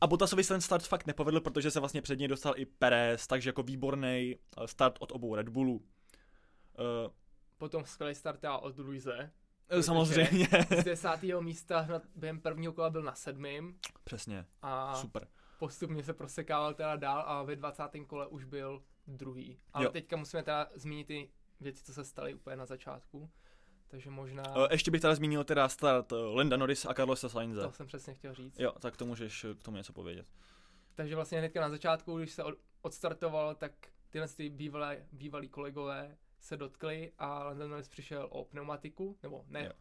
A 0.00 0.06
Bottasovi 0.06 0.44
se 0.44 0.54
ten 0.54 0.60
start 0.60 0.86
fakt 0.86 1.06
nepovedl, 1.06 1.40
protože 1.40 1.70
se 1.70 1.80
vlastně 1.80 2.02
před 2.02 2.18
něj 2.18 2.28
dostal 2.28 2.54
i 2.56 2.66
Perez, 2.66 3.26
takže 3.26 3.48
jako 3.48 3.62
výborný 3.62 4.36
start 4.66 4.96
od 5.00 5.12
obou 5.12 5.34
Red 5.34 5.48
Bullů. 5.48 5.82
Uh, 6.80 7.12
Potom 7.58 7.84
skvělý 7.84 8.14
start 8.14 8.40
od 8.60 8.78
Luise. 8.78 9.30
samozřejmě. 9.80 10.48
Z 10.80 10.84
desátého 10.84 11.42
místa 11.42 11.80
hned 11.80 12.02
během 12.16 12.40
prvního 12.40 12.72
kola 12.72 12.90
byl 12.90 13.02
na 13.02 13.14
sedmém 13.14 13.74
Přesně, 14.04 14.46
a 14.62 14.94
super. 14.94 15.28
postupně 15.58 16.02
se 16.04 16.12
prosekával 16.14 16.74
teda 16.74 16.96
dál 16.96 17.24
a 17.26 17.42
ve 17.42 17.56
20. 17.56 17.82
kole 18.06 18.26
už 18.26 18.44
byl 18.44 18.82
druhý. 19.06 19.58
Ale 19.72 19.84
Jo. 19.84 19.90
teďka 19.90 20.16
musíme 20.16 20.42
teda 20.42 20.68
zmínit 20.74 21.06
ty 21.06 21.30
věci, 21.60 21.84
co 21.84 21.94
se 21.94 22.04
staly 22.04 22.34
úplně 22.34 22.56
na 22.56 22.66
začátku. 22.66 23.30
Takže 23.88 24.10
možná, 24.10 24.56
Uh, 24.56 24.66
ještě 24.70 24.90
bych 24.90 25.00
teda 25.00 25.14
zmínil 25.14 25.44
teda 25.44 25.68
start 25.68 26.12
Linda 26.34 26.56
Norris 26.56 26.86
a 26.86 26.94
Carlosa 26.94 27.28
Sainze. 27.28 27.62
to 27.62 27.72
jsem 27.72 27.86
přesně 27.86 28.14
chtěl 28.14 28.34
říct. 28.34 28.58
Jo, 28.58 28.72
tak 28.80 28.96
to 28.96 29.06
můžeš 29.06 29.44
eh, 29.44 29.54
k 29.54 29.62
tomu 29.62 29.76
něco 29.76 29.92
povědět. 29.92 30.26
Takže 30.94 31.14
vlastně 31.14 31.38
hnedka 31.38 31.60
na 31.60 31.68
začátku, 31.70 32.18
když 32.18 32.30
se 32.32 32.44
od- 32.44 32.58
odstartoval, 32.82 33.54
tak 33.54 33.72
tyhle 34.10 34.28
ty 34.28 34.48
bývalé, 34.50 35.06
bývalí 35.12 35.48
kolegové 35.48 36.16
se 36.40 36.56
dotkli 36.56 37.12
a 37.18 37.42
Landon 37.44 37.70
Norris 37.70 37.88
přišel 37.88 38.28
o 38.30 38.44
pneumatiku, 38.44 39.18
nebo 39.22 39.44
ne, 39.48 39.64
Jo. 39.64 39.72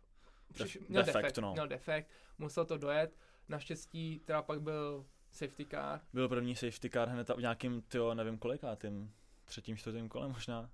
přiš, 0.54 0.78
Def- 0.80 0.86
měl 0.90 1.04
defekt, 1.04 1.24
defekt, 1.24 1.38
no. 1.38 1.52
měl 1.52 1.68
defekt, 1.68 2.10
musel 2.38 2.66
to 2.66 2.78
dojet, 2.78 3.18
naštěstí 3.50 4.20
teda 4.26 4.42
pak 4.42 4.62
byl 4.62 5.06
safety 5.32 5.66
car, 5.66 6.02
Byl 6.14 6.30
první 6.30 6.56
safety 6.56 6.90
car 6.90 7.10
hned 7.10 7.30
v 7.30 7.42
nějakým, 7.42 7.82
tyjo, 7.82 8.14
nevím 8.14 8.38
kolikátým, 8.38 9.14
třetím, 9.46 9.78
čtvrtým 9.78 10.10
kolem 10.10 10.32
možná. 10.32 10.70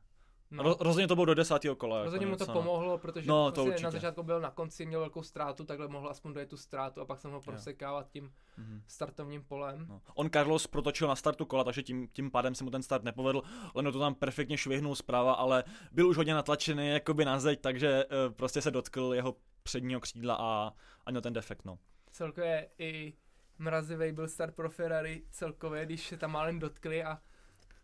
No. 0.52 0.64
Ro- 0.64 0.76
rozhodně 0.80 1.08
to 1.08 1.16
bylo 1.16 1.26
do 1.26 1.34
desátého 1.34 1.76
kola. 1.76 2.04
Rozhodně 2.04 2.26
jako 2.26 2.32
mu 2.32 2.38
to 2.38 2.44
něco, 2.44 2.54
pomohlo, 2.54 2.98
protože 2.98 3.30
No, 3.30 3.36
no, 3.46 3.52
to 3.52 3.54
prostě 3.54 3.70
určitě. 3.70 3.84
na 3.84 3.92
začátku 3.92 4.24
byl 4.24 4.42
na 4.42 4.52
konci, 4.52 4.86
měl 4.86 5.00
velkou 5.00 5.24
ztrátu, 5.24 5.64
takhle 5.66 5.88
mohl 5.88 6.10
aspoň 6.10 6.34
dojet 6.34 6.50
tu 6.50 6.58
ztrátu 6.58 7.02
a 7.02 7.06
pak 7.06 7.20
se 7.20 7.28
mohl 7.28 7.42
prosekávat 7.42 8.10
tím 8.10 8.34
Mhm. 8.58 8.82
startovním 8.88 9.44
polem. 9.44 9.86
No. 9.90 10.02
On 10.16 10.30
Carlos 10.30 10.68
protočil 10.68 11.08
na 11.08 11.16
startu 11.16 11.46
kola, 11.46 11.64
takže 11.64 11.84
tím, 11.84 12.08
tím 12.08 12.32
pádem 12.32 12.56
se 12.56 12.64
mu 12.64 12.70
ten 12.70 12.84
start 12.84 13.04
nepovedl. 13.04 13.42
Leno 13.76 13.92
to 13.92 14.00
tam 14.00 14.16
perfektně 14.16 14.58
švihnul 14.58 14.96
zprava, 14.96 15.34
ale 15.34 15.64
byl 15.92 16.08
už 16.10 16.18
hodně 16.18 16.34
natlačený 16.34 16.90
jakoby 16.90 17.26
na 17.26 17.40
zeď, 17.40 17.62
takže 17.62 18.06
uh, 18.06 18.34
prostě 18.34 18.62
se 18.62 18.72
dotkl 18.72 19.12
jeho 19.16 19.36
předního 19.64 20.00
křídla 20.00 20.36
a, 20.40 20.72
a 21.06 21.12
měl 21.12 21.22
ten 21.22 21.34
defekt, 21.34 21.66
no. 21.66 21.80
Celkově 22.12 22.70
i 22.80 23.14
mrazivý 23.60 24.12
byl 24.12 24.28
start 24.28 24.56
pro 24.56 24.70
Ferrari 24.70 25.24
celkově, 25.32 25.86
když 25.86 26.08
se 26.08 26.18
tam 26.18 26.32
málem 26.32 26.60
dotkli 26.60 27.04
a 27.04 27.20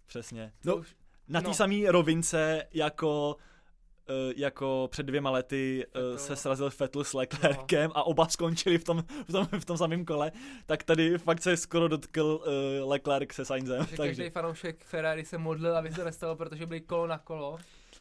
Přesně. 0.05 0.53
to 0.63 0.69
No, 0.69 0.75
už, 0.75 0.95
na 1.31 1.41
té 1.41 1.47
no. 1.47 1.53
samé 1.53 1.75
rovince 1.87 2.67
jako 2.73 3.35
eh, 4.09 4.33
jako 4.35 4.87
před 4.91 5.05
dvěma 5.05 5.29
lety 5.29 5.85
eh, 5.85 5.99
Vettel. 5.99 6.17
se 6.17 6.35
srazil 6.35 6.69
Vettel 6.79 7.03
s 7.03 7.13
Leclerkem 7.13 7.91
a 7.93 8.03
oba 8.03 8.27
skončili 8.27 8.77
v 8.77 8.83
tom, 8.83 9.03
v 9.27 9.31
tom, 9.31 9.45
v 9.59 9.65
tom 9.65 9.77
samém 9.77 10.05
kole, 10.05 10.31
tak 10.65 10.83
tady 10.83 11.17
fakt 11.17 11.41
se 11.41 11.57
skoro 11.57 11.87
dotkl 11.87 12.41
uh, 12.81 12.89
Leclerc 12.89 13.31
se 13.31 13.45
Sainzem, 13.45 13.85
že 13.85 13.97
každý 13.97 13.97
takže 13.97 14.29
fanoušek 14.29 14.83
Ferrari 14.83 15.25
se 15.25 15.37
modlil, 15.37 15.77
aby 15.77 15.89
se 15.89 15.95
to 15.95 16.05
nestalo, 16.05 16.35
protože 16.35 16.65
byli 16.65 16.81
kolo 16.81 17.07
na 17.07 17.17
kolo. 17.17 17.57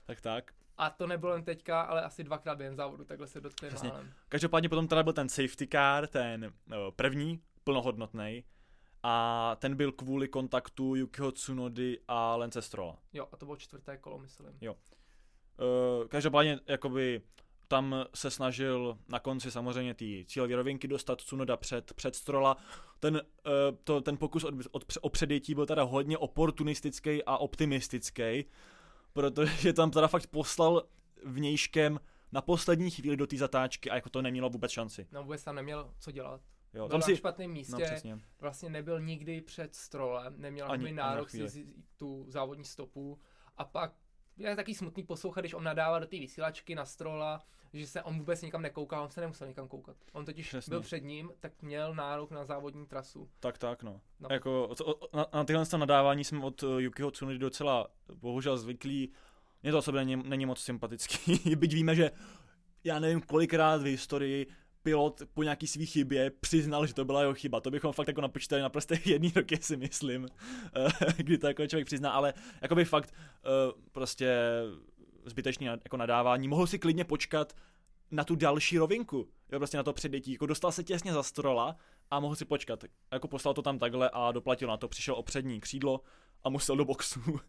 tak 0.06 0.20
tak. 0.20 0.52
A 0.78 0.90
to 0.90 1.06
nebylo 1.06 1.32
jen 1.32 1.44
teďka, 1.44 1.80
ale 1.80 2.02
asi 2.02 2.24
dvakrát 2.24 2.58
během 2.58 2.76
závodu, 2.76 3.04
takhle 3.04 3.26
se 3.26 3.40
dotkli. 3.40 3.70
Každopádně 4.28 4.68
potom 4.68 4.88
teda 4.88 5.02
byl 5.02 5.12
ten 5.12 5.28
safety 5.28 5.66
car, 5.66 6.06
ten 6.06 6.44
uh, 6.44 6.74
první, 6.96 7.40
plnohodnotný, 7.64 8.44
a 9.02 9.56
ten 9.58 9.76
byl 9.76 9.92
kvůli 9.92 10.28
kontaktu 10.28 10.94
Yukiho 10.94 11.32
Tsunody 11.32 11.98
a 12.08 12.36
Lance 12.36 12.62
Strolla. 12.62 12.98
Jo, 13.12 13.28
a 13.32 13.36
to 13.36 13.46
bylo 13.46 13.56
čtvrté 13.56 13.96
kolo, 13.96 14.18
myslím. 14.18 14.46
Uh, 16.00 16.08
každopádně 16.08 16.60
jakoby 16.66 17.22
tam 17.68 17.94
se 18.14 18.30
snažil 18.30 18.98
na 19.08 19.18
konci 19.18 19.50
samozřejmě 19.50 19.94
ty 19.94 20.24
cílové 20.28 20.56
rovinky 20.56 20.88
dostat 20.88 21.22
Tsunoda 21.22 21.56
před, 21.56 21.92
před 21.92 22.16
Strola. 22.16 22.56
Ten, 23.00 23.14
uh, 23.14 23.76
to, 23.84 24.00
ten 24.00 24.16
pokus 24.16 24.44
od, 24.44 24.54
od, 24.70 24.84
o 25.00 25.08
předjetí 25.08 25.54
byl 25.54 25.66
teda 25.66 25.82
hodně 25.82 26.18
oportunistický 26.18 27.24
a 27.24 27.36
optimistický, 27.36 28.44
protože 29.12 29.72
tam 29.72 29.90
teda 29.90 30.08
fakt 30.08 30.26
poslal 30.26 30.82
vnějškem 31.24 32.00
na 32.32 32.40
poslední 32.40 32.90
chvíli 32.90 33.16
do 33.16 33.26
té 33.26 33.36
zatáčky 33.36 33.90
a 33.90 33.94
jako 33.94 34.10
to 34.10 34.22
nemělo 34.22 34.50
vůbec 34.50 34.70
šanci. 34.70 35.06
No 35.12 35.22
vůbec 35.22 35.44
tam 35.44 35.54
neměl 35.54 35.90
co 35.98 36.10
dělat. 36.10 36.40
Jo, 36.74 36.82
Byl 36.82 36.88
tam 36.88 37.00
na 37.00 37.06
si, 37.06 37.16
špatném 37.16 37.50
no 37.50 37.54
místě, 37.54 37.84
přesně. 37.84 38.18
vlastně 38.40 38.70
nebyl 38.70 39.00
nikdy 39.00 39.40
před 39.40 39.74
strolem, 39.74 40.34
neměl 40.40 40.66
Ani- 40.66 40.74
ani, 40.74 40.84
ani 40.84 40.96
na 40.96 41.06
nárok 41.06 41.30
si 41.30 41.66
tu 41.96 42.24
závodní 42.28 42.64
stopu 42.64 43.18
a 43.56 43.64
pak 43.64 43.92
je 44.36 44.56
taky 44.56 44.74
smutný 44.74 45.02
poslouchat, 45.02 45.40
když 45.40 45.54
on 45.54 45.64
nadává 45.64 45.98
do 45.98 46.06
té 46.06 46.18
vysílačky 46.18 46.74
na 46.74 46.84
strola, 46.84 47.44
že 47.72 47.86
se 47.86 48.02
on 48.02 48.18
vůbec 48.18 48.42
nikam 48.42 48.62
nekoukal, 48.62 49.02
on 49.04 49.10
se 49.10 49.20
nemusel 49.20 49.48
nikam 49.48 49.68
koukat. 49.68 49.96
On 50.12 50.24
totiž 50.24 50.48
Přesně. 50.48 50.70
byl 50.70 50.80
před 50.80 51.04
ním, 51.04 51.30
tak 51.40 51.62
měl 51.62 51.94
nárok 51.94 52.30
na 52.30 52.44
závodní 52.44 52.86
trasu. 52.86 53.30
Tak, 53.40 53.58
tak, 53.58 53.82
no. 53.82 54.00
No. 54.20 54.28
Jako, 54.30 54.70
na, 55.14 55.26
na 55.34 55.44
tyhle 55.44 55.64
nadávání 55.76 56.24
jsme 56.24 56.44
od 56.44 56.62
uh, 56.62 56.80
Yukiho 56.80 57.10
Tsunody 57.10 57.38
docela 57.38 57.88
bohužel 58.14 58.58
zvyklí. 58.58 59.12
Mně 59.62 59.72
to 59.72 59.78
osobně 59.78 60.04
není, 60.04 60.22
není 60.28 60.46
moc 60.46 60.60
sympatický, 60.60 61.42
byť 61.56 61.74
víme, 61.74 61.94
že 61.94 62.10
já 62.84 62.98
nevím 62.98 63.20
kolikrát 63.20 63.82
v 63.82 63.84
historii 63.84 64.46
pilot 64.82 65.22
po 65.34 65.42
nějaký 65.42 65.66
svý 65.66 65.86
chybě 65.86 66.30
přiznal, 66.30 66.86
že 66.86 66.94
to 66.94 67.04
byla 67.04 67.20
jeho 67.20 67.34
chyba. 67.34 67.60
To 67.60 67.70
bychom 67.70 67.92
fakt 67.92 68.08
jako 68.08 68.20
napočítali 68.20 68.62
na 68.62 68.68
prstech 68.68 69.06
jedný 69.06 69.32
roky, 69.36 69.56
si 69.56 69.76
myslím, 69.76 70.28
eh, 70.76 71.12
kdy 71.16 71.38
to 71.38 71.46
jako 71.46 71.66
člověk 71.66 71.86
přizná, 71.86 72.10
ale 72.10 72.34
jako 72.62 72.74
by 72.74 72.84
fakt 72.84 73.14
eh, 73.14 73.72
prostě 73.92 74.36
zbytečný 75.24 75.66
jako 75.66 75.96
nadávání. 75.96 76.48
Mohl 76.48 76.66
si 76.66 76.78
klidně 76.78 77.04
počkat 77.04 77.52
na 78.10 78.24
tu 78.24 78.36
další 78.36 78.78
rovinku, 78.78 79.28
jo, 79.52 79.58
prostě 79.58 79.76
na 79.76 79.82
to 79.82 79.92
předjetí. 79.92 80.32
Jako 80.32 80.46
dostal 80.46 80.72
se 80.72 80.84
těsně 80.84 81.12
za 81.12 81.22
strola 81.22 81.76
a 82.10 82.20
mohl 82.20 82.36
si 82.36 82.44
počkat. 82.44 82.84
Jako 83.12 83.28
poslal 83.28 83.54
to 83.54 83.62
tam 83.62 83.78
takhle 83.78 84.10
a 84.12 84.32
doplatil 84.32 84.68
na 84.68 84.76
to, 84.76 84.88
přišel 84.88 85.14
o 85.14 85.22
přední 85.22 85.60
křídlo 85.60 86.00
a 86.44 86.48
musel 86.48 86.76
do 86.76 86.84
boxu. 86.84 87.20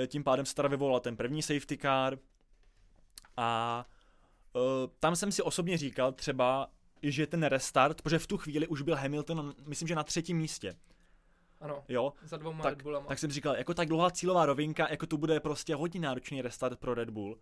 Eh, 0.00 0.06
Tím 0.06 0.24
pádem 0.24 0.44
teda 0.54 0.68
vyvolal 0.68 1.00
ten 1.00 1.16
první 1.16 1.42
safety 1.42 1.78
car 1.78 2.18
a 3.36 3.86
tam 5.00 5.16
jsem 5.16 5.32
si 5.32 5.42
osobně 5.42 5.78
říkal 5.78 6.12
třeba, 6.12 6.70
že 7.02 7.26
ten 7.26 7.42
restart, 7.42 8.02
protože 8.02 8.18
v 8.18 8.26
tu 8.26 8.36
chvíli 8.38 8.66
už 8.66 8.82
byl 8.82 8.96
Hamilton, 8.96 9.54
myslím, 9.66 9.88
že 9.88 9.94
na 9.94 10.04
třetím 10.04 10.36
místě, 10.38 10.76
Ano, 11.60 11.84
jo, 11.88 12.12
za 12.24 12.36
dvouma 12.36 12.62
Tak- 12.62 12.72
Red 12.76 12.82
Bullama. 12.82 13.06
tak 13.06 13.18
jsem 13.18 13.30
říkal, 13.30 13.56
jako 13.56 13.74
tak 13.74 13.88
dlouhá 13.88 14.10
cílová 14.10 14.46
rovinka, 14.46 14.90
jako 14.90 15.06
to 15.06 15.16
bude 15.16 15.40
prostě 15.40 15.74
hodně 15.74 16.00
náročný 16.00 16.42
restart 16.42 16.78
pro 16.78 16.94
Red 16.94 17.10
Bull. 17.10 17.32
Uh, 17.32 17.38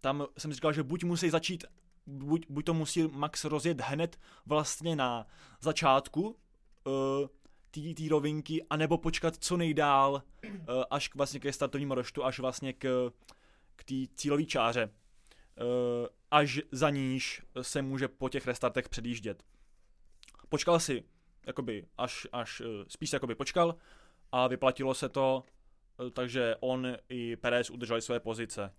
tam 0.00 0.26
jsem 0.38 0.52
říkal, 0.52 0.72
že 0.72 0.82
buď 0.82 1.04
musí 1.04 1.30
začít, 1.30 1.64
buď, 2.06 2.46
buď 2.48 2.64
to 2.64 2.74
musí 2.74 3.02
Max 3.08 3.44
rozjet 3.44 3.80
hned 3.80 4.18
vlastně 4.46 4.96
na 4.96 5.26
začátku 5.60 6.36
uh, 6.86 7.28
té 7.70 8.08
rovinky, 8.10 8.62
anebo 8.70 8.98
počkat 8.98 9.36
co 9.40 9.56
nejdál 9.56 10.22
uh, 10.44 10.58
až 10.90 11.08
k, 11.08 11.14
vlastně 11.14 11.40
ke 11.40 11.52
startovnímu 11.52 11.94
roštu, 11.94 12.24
až 12.24 12.38
vlastně 12.38 12.72
k, 12.72 13.10
k 13.76 13.84
té 13.84 13.94
cílové 14.14 14.44
čáře. 14.44 14.90
Uh, 15.60 16.06
až 16.30 16.60
za 16.72 16.90
níž 16.90 17.42
se 17.62 17.82
může 17.82 18.08
po 18.08 18.28
těch 18.28 18.46
restartech 18.46 18.88
předjíždět. 18.88 19.42
Počkal 20.48 20.80
si 20.80 21.04
jakoby 21.46 21.86
až, 21.98 22.26
až 22.32 22.60
eh, 22.60 22.84
spíš 22.88 23.12
jakoby 23.12 23.34
počkal 23.34 23.76
a 24.32 24.46
vyplatilo 24.46 24.94
se 24.94 25.08
to, 25.08 25.44
eh, 26.06 26.10
takže 26.10 26.56
on 26.60 26.86
i 27.08 27.36
Perez 27.36 27.70
udrželi 27.70 28.02
své 28.02 28.20
pozice. 28.20 28.74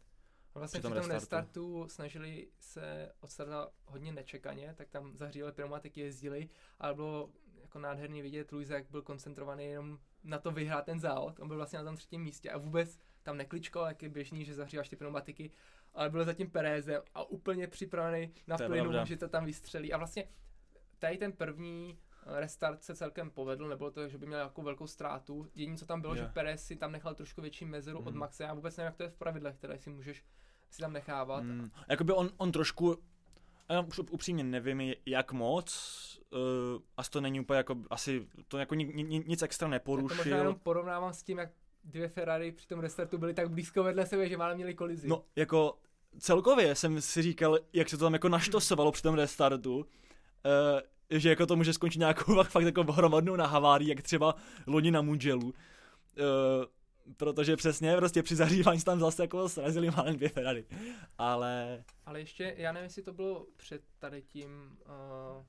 Vlastně 0.54 0.80
při 0.80 0.88
při 0.88 0.94
tom 0.94 1.02
tom 1.02 1.12
restartu. 1.12 1.16
restartu 1.16 1.86
snažili 1.90 2.48
se 2.60 3.12
odstartovat 3.20 3.72
hodně 3.86 4.12
nečekaně, 4.12 4.74
tak 4.78 4.90
tam 4.90 5.18
zahříjeli 5.18 5.52
pneumatiky, 5.52 6.02
jezdili, 6.02 6.50
ale 6.80 6.94
bylo 6.94 7.30
jako 7.62 7.80
nádherný 7.80 8.22
vidět 8.22 8.52
Luisa, 8.52 8.74
jak 8.74 8.90
byl 8.92 9.02
koncentrovaný 9.02 9.66
jenom 9.66 10.00
na 10.24 10.40
to 10.40 10.52
vyhrát 10.52 10.86
ten 10.86 11.00
závod. 11.00 11.40
On 11.40 11.48
byl 11.48 11.58
vlastně 11.58 11.80
na 11.80 11.86
tom 11.86 11.96
třetím 11.96 12.22
místě 12.22 12.52
a 12.52 12.58
vůbec 12.58 13.00
tam 13.24 13.38
nekličkoval, 13.38 13.88
jak 13.88 14.04
je 14.04 14.10
běžný, 14.10 14.46
že 14.46 14.54
zahříváš 14.54 14.90
ty 14.90 14.96
pneumatiky, 14.96 15.52
ale 15.94 16.10
byl 16.10 16.26
zatím 16.26 16.50
Perezem 16.50 17.02
a 17.14 17.24
úplně 17.24 17.68
připravený 17.68 18.34
na 18.48 18.58
To 18.58 18.66
plynu, 18.68 18.92
že 19.06 19.18
to 19.18 19.28
tam 19.28 19.46
vystřelí. 19.46 19.94
A 19.94 19.98
vlastně 19.98 20.28
tady 21.00 21.18
ten 21.18 21.32
první 21.32 21.98
restart 22.26 22.84
se 22.84 22.96
celkem 22.96 23.32
povedl, 23.32 23.68
nebylo 23.68 23.92
to, 23.92 24.08
že 24.08 24.18
by 24.18 24.26
měl 24.26 24.40
nějakou 24.40 24.62
velkou 24.62 24.88
ztrátu. 24.88 25.50
Jediné, 25.56 25.78
co 25.78 25.86
tam 25.86 26.02
bylo, 26.02 26.16
Jo. 26.16 26.18
že 26.22 26.26
Perez 26.26 26.66
si 26.66 26.76
tam 26.76 26.92
nechal 26.92 27.16
trošku 27.16 27.42
větší 27.42 27.66
mezeru 27.66 28.00
od 28.00 28.06
Mhm. 28.10 28.18
Maxe. 28.18 28.44
Já 28.44 28.54
vůbec 28.54 28.78
nevím, 28.78 28.86
jak 28.86 28.96
to 28.96 29.04
je 29.04 29.10
v 29.10 29.16
pravidlech, 29.16 29.56
které 29.56 29.78
si 29.78 29.90
můžeš 29.90 30.24
si 30.70 30.82
tam 30.82 30.94
nechávat. 30.94 31.44
Mm, 31.44 31.70
jakoby 31.90 32.14
on, 32.14 32.30
on 32.38 32.52
trošku, 32.52 32.98
já 33.70 33.82
už 33.82 34.00
upřímně 34.00 34.44
nevím, 34.44 34.94
jak 35.06 35.32
moc, 35.32 36.20
uh, 36.30 36.40
asi 36.98 37.10
to 37.12 37.22
není 37.22 37.40
úplně 37.40 37.58
jako, 37.58 37.76
asi 37.90 38.28
to 38.48 38.58
jako 38.58 38.76
ni, 38.76 38.86
ni, 38.86 39.24
nic 39.28 39.42
extra 39.42 39.66
Já 39.68 39.80
to 39.80 39.92
možná 39.92 40.06
neporušil. 40.08 40.38
jenom 40.38 40.60
porovnávám 40.60 41.14
s 41.14 41.24
tím, 41.24 41.38
jak 41.38 41.50
dvě 41.84 42.10
Ferrari 42.10 42.52
při 42.52 42.68
tom 42.68 42.80
restartu 42.80 43.18
byly 43.18 43.34
tak 43.34 43.50
blízko 43.50 43.84
vedle 43.84 44.06
sebe, 44.06 44.30
že 44.30 44.38
málem 44.38 44.56
měli 44.56 44.74
kolizi. 44.74 45.08
No, 45.08 45.24
jako 45.36 45.78
celkově 46.20 46.76
jsem 46.76 47.02
si 47.02 47.22
říkal, 47.22 47.60
jak 47.74 47.90
se 47.90 47.98
to 47.98 48.06
tam 48.06 48.14
jako 48.14 48.30
naštosovalo 48.30 48.92
při 48.92 49.02
tom 49.02 49.16
restartu, 49.16 49.78
uh, 49.78 49.86
že 51.10 51.30
jako 51.30 51.46
to 51.46 51.56
může 51.56 51.74
skončit 51.74 52.00
nějakou 52.00 52.36
fakt, 52.36 52.48
fakt 52.52 52.64
jako 52.64 52.84
hromadnou 52.84 53.36
na 53.36 53.48
havárii, 53.48 53.90
jak 53.90 54.02
třeba 54.02 54.36
loni 54.68 54.92
na 54.92 55.02
Mugellu. 55.02 55.48
Uh, 55.48 55.54
protože 57.18 57.56
přesně 57.56 57.96
prostě 57.98 58.24
při 58.24 58.36
zahřívání 58.36 58.80
se 58.80 58.86
tam 58.86 59.00
zase 59.00 59.24
jako 59.24 59.50
srazili 59.50 59.92
málem 59.92 60.16
dvě 60.16 60.30
Ferrari. 60.30 60.66
Ale 61.18 61.84
Ale 62.06 62.20
ještě, 62.20 62.56
já 62.58 62.72
nevím, 62.72 62.84
jestli 62.84 63.04
to 63.04 63.14
bylo 63.14 63.48
před 63.58 63.82
tady 64.00 64.22
tím 64.22 64.78
uh, 64.86 65.46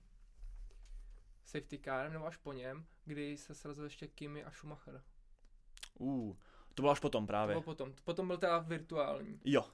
safety 1.44 1.78
carem, 1.84 2.12
nebo 2.12 2.26
až 2.26 2.36
po 2.36 2.52
něm, 2.52 2.84
kdy 3.04 3.36
se 3.36 3.54
srazil 3.54 3.84
ještě 3.84 4.06
Kimi 4.06 4.44
a 4.44 4.50
Schumacher. 4.50 5.02
Uh, 5.98 6.36
to 6.74 6.82
bylo 6.82 6.92
až 6.92 7.00
potom 7.00 7.24
To 7.24 7.26
právě. 7.26 7.52
bylo 7.54 7.62
potom. 7.62 7.94
Potom 8.04 8.26
byl 8.26 8.36
teda 8.38 8.58
virtuální. 8.58 9.40
Jo, 9.44 9.64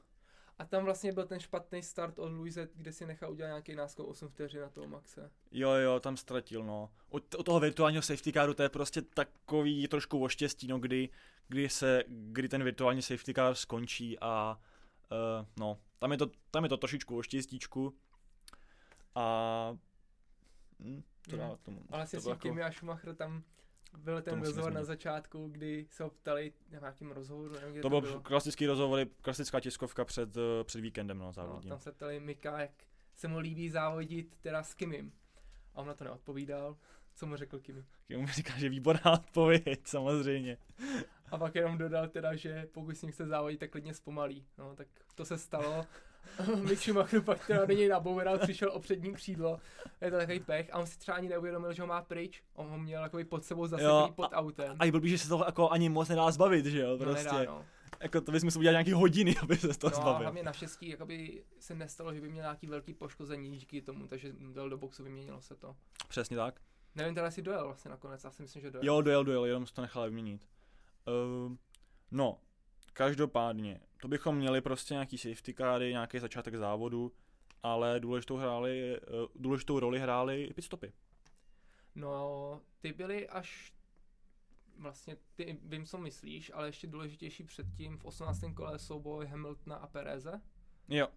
A 0.59 0.64
tam 0.64 0.85
vlastně 0.85 1.12
byl 1.12 1.26
ten 1.26 1.40
špatný 1.40 1.83
start 1.83 2.18
od 2.18 2.33
Luise, 2.33 2.68
kde 2.74 2.92
si 2.92 3.06
nechal 3.06 3.33
udělat 3.33 3.48
nějaký 3.48 3.74
náskok 3.74 4.09
8 4.09 4.28
vteřin 4.28 4.61
na 4.61 4.68
toho 4.70 4.87
Maxe. 4.88 5.30
Jo, 5.52 5.70
jo, 5.70 6.00
tam 6.00 6.16
ztratil, 6.16 6.64
no. 6.64 6.90
U, 7.11 7.16
u 7.38 7.42
toho 7.42 7.61
virtuálního 7.61 8.02
safety 8.02 8.33
caru 8.33 8.54
to 8.54 8.62
je 8.62 8.68
prostě 8.68 9.02
takový 9.02 9.88
trošku 9.88 10.22
oštěstí, 10.22 10.66
no, 10.66 10.78
kdy, 10.78 11.09
kdy 11.48 11.68
se, 11.68 12.04
kdy 12.09 12.48
ten 12.48 12.64
virtuální 12.64 13.02
safety 13.02 13.35
car 13.35 13.54
skončí 13.54 14.18
a 14.20 14.61
uh, 15.12 15.46
no, 15.59 15.78
tam 15.98 16.12
je 16.12 16.18
to, 16.18 16.26
tam 16.50 16.62
je 16.62 16.68
to 16.68 16.76
trošičku 16.76 17.18
oštěstíčku 17.18 17.94
a 19.14 19.76
hm, 20.80 21.02
to 21.30 21.37
Mm. 21.37 21.38
dá 21.38 21.56
k 21.56 21.61
tomu. 21.62 21.83
Ale 21.90 22.04
to 22.04 22.09
si 22.11 22.16
bylo 22.20 22.30
jako... 22.30 22.42
Kimi 22.42 22.62
a 22.62 22.72
Schumacher 22.72 23.14
tam 23.14 23.42
byl 23.98 24.22
ten 24.22 24.40
rozhovor 24.40 24.72
na 24.72 24.85
začátku, 24.85 25.48
kdy 25.48 25.87
se 25.90 26.03
ho 26.03 26.11
ptali 26.11 26.53
na 26.72 26.79
nějakým 26.79 27.11
rozhovoru, 27.11 27.53
nevím, 27.55 27.83
to 27.83 27.90
to, 27.90 28.00
byl 28.00 28.20
klasický 28.20 28.66
rozhovor, 28.66 29.07
klasická 29.22 29.61
tiskovka 29.61 30.05
před, 30.05 30.37
eh, 30.37 30.64
před 30.64 30.81
víkendem, 30.81 31.18
no, 31.18 31.24
No, 31.24 31.33
závodním. 31.33 31.68
tam 31.68 31.79
se 31.79 31.92
ptali 31.92 32.20
Mika, 32.20 32.61
jak 32.61 32.70
se 33.14 33.29
mu 33.29 33.38
líbí 33.38 33.70
závodit 33.70 34.37
teda 34.40 34.62
s 34.62 34.74
Kimim. 34.74 35.12
A 35.74 35.79
on 35.81 35.87
na 35.87 35.94
to 35.94 36.05
neodpovídal. 36.05 36.76
Co 37.14 37.26
mu 37.26 37.37
řekl 37.37 37.59
Kimi? 37.59 37.85
Kim 38.07 38.26
říká, 38.26 38.59
že 38.59 38.68
výborná 38.68 39.12
odpověď, 39.12 39.81
samozřejmě. 39.85 40.57
A 41.31 41.38
pak 41.38 41.55
jenom 41.55 41.79
dodal 41.79 42.09
teda, 42.09 42.37
že 42.37 42.68
pokud 42.72 42.96
s 42.96 43.03
ním 43.03 43.12
chce 43.12 43.26
závodit, 43.26 43.61
tak 43.61 43.70
klidně 43.70 43.94
zpomalí. 43.94 44.46
No, 44.59 44.76
tak 44.76 44.88
to 45.14 45.24
se 45.24 45.38
stalo. 45.38 45.87
Mick 46.62 46.80
Schumacher 46.83 47.20
pak 47.22 47.46
teda 47.46 47.64
do 47.64 47.74
něj 47.74 47.88
naboural, 47.88 48.38
přišel 48.38 48.70
o 48.72 48.80
přední 48.80 49.12
křídlo. 49.14 49.59
Je 50.00 50.11
to 50.11 50.16
takový 50.16 50.40
pech. 50.40 50.68
A 50.74 50.78
on 50.78 50.87
si 50.87 50.98
třeba 50.98 51.16
ani 51.16 51.28
neuvědomil, 51.28 51.72
že 51.72 51.83
ho 51.83 51.88
má 51.88 52.02
pryč. 52.02 52.42
On 52.54 52.68
ho 52.68 52.78
měl 52.78 53.02
takový 53.02 53.24
pod 53.24 53.44
sebou 53.44 53.66
zaseklý 53.66 54.12
pod 54.16 54.28
autem. 54.33 54.76
A 54.78 54.85
je 54.85 54.92
blbý, 54.92 55.11
že 55.11 55.18
se 55.18 55.28
toho 55.28 55.44
jako 55.44 55.70
ani 55.70 55.88
moc 55.88 56.09
nedá 56.09 56.30
zbavit, 56.30 56.66
že 56.66 56.80
jo, 56.80 56.90
No, 56.90 56.98
prostě. 56.98 57.35
nedá, 57.35 57.44
no. 57.52 57.64
Jako 58.00 58.20
to 58.20 58.33
bys 58.33 58.44
musel 58.44 58.59
udělat 58.61 58.72
nějaký 58.72 58.92
hodiny, 58.92 59.37
aby 59.42 59.56
se 59.56 59.68
to 59.78 59.88
no 59.90 59.96
a 59.96 60.00
zbavil. 60.00 60.22
hlavně 60.22 60.42
naštěstí 60.42 60.88
jakoby 60.88 61.44
se 61.61 61.74
nestalo, 61.74 62.14
že 62.14 62.20
by 62.20 62.28
měl 62.28 62.42
nějaký 62.42 62.66
velký 62.66 62.94
poškození 62.94 63.50
díky 63.50 63.83
tomu, 63.83 64.06
takže 64.06 64.33
dal 64.52 64.68
do 64.70 64.78
boxu, 64.78 65.04
vyměnilo 65.04 65.40
se 65.40 65.56
to. 65.56 65.76
Přesně 66.09 66.37
tak. 66.37 66.61
Nevím 66.94 67.14
teda, 67.14 67.26
jestli 67.26 67.42
dojel 67.42 67.64
vlastně 67.64 67.90
nakonec, 67.90 68.24
já 68.24 68.30
si 68.30 68.42
myslím, 68.42 68.62
že 68.62 68.70
dojel. 68.70 68.87
Jo, 68.87 69.02
dojel, 69.02 69.24
dojel, 69.24 69.44
jenom 69.44 69.66
se 69.66 69.74
to 69.74 69.83
nechal 69.83 70.04
vyměnit. 70.04 70.46
Uh, 71.46 71.56
no, 72.11 72.38
každopádně, 72.92 73.80
to 74.00 74.08
bychom 74.08 74.36
měli 74.36 74.60
prostě 74.60 74.94
nějaký 74.94 75.18
safety 75.18 75.54
cary, 75.54 75.90
nějaký 75.90 76.18
začátek 76.18 76.54
závodu, 76.54 77.12
ale 77.62 78.00
důležitou, 78.00 78.36
hráli, 78.36 79.00
uh, 79.00 79.26
důležitou 79.34 79.80
roli 79.80 79.98
hrály 79.98 80.44
i 80.44 80.54
pitstopy. 80.54 80.92
No, 81.94 82.60
ty 82.80 82.92
byly 82.92 83.28
až 83.28 83.72
vlastně, 84.78 85.16
ty 85.34 85.58
vím, 85.62 85.86
co 85.86 85.98
myslíš, 85.98 86.50
ale 86.54 86.68
ještě 86.68 86.86
důležitější 86.86 87.44
předtím 87.44 87.98
v 87.98 88.04
18. 88.04 88.40
kole 88.54 88.78
souboj 88.78 89.26
Hamiltona 89.26 89.76
a 89.76 89.86
Pereze, 89.86 90.40
Jo, 90.88 91.08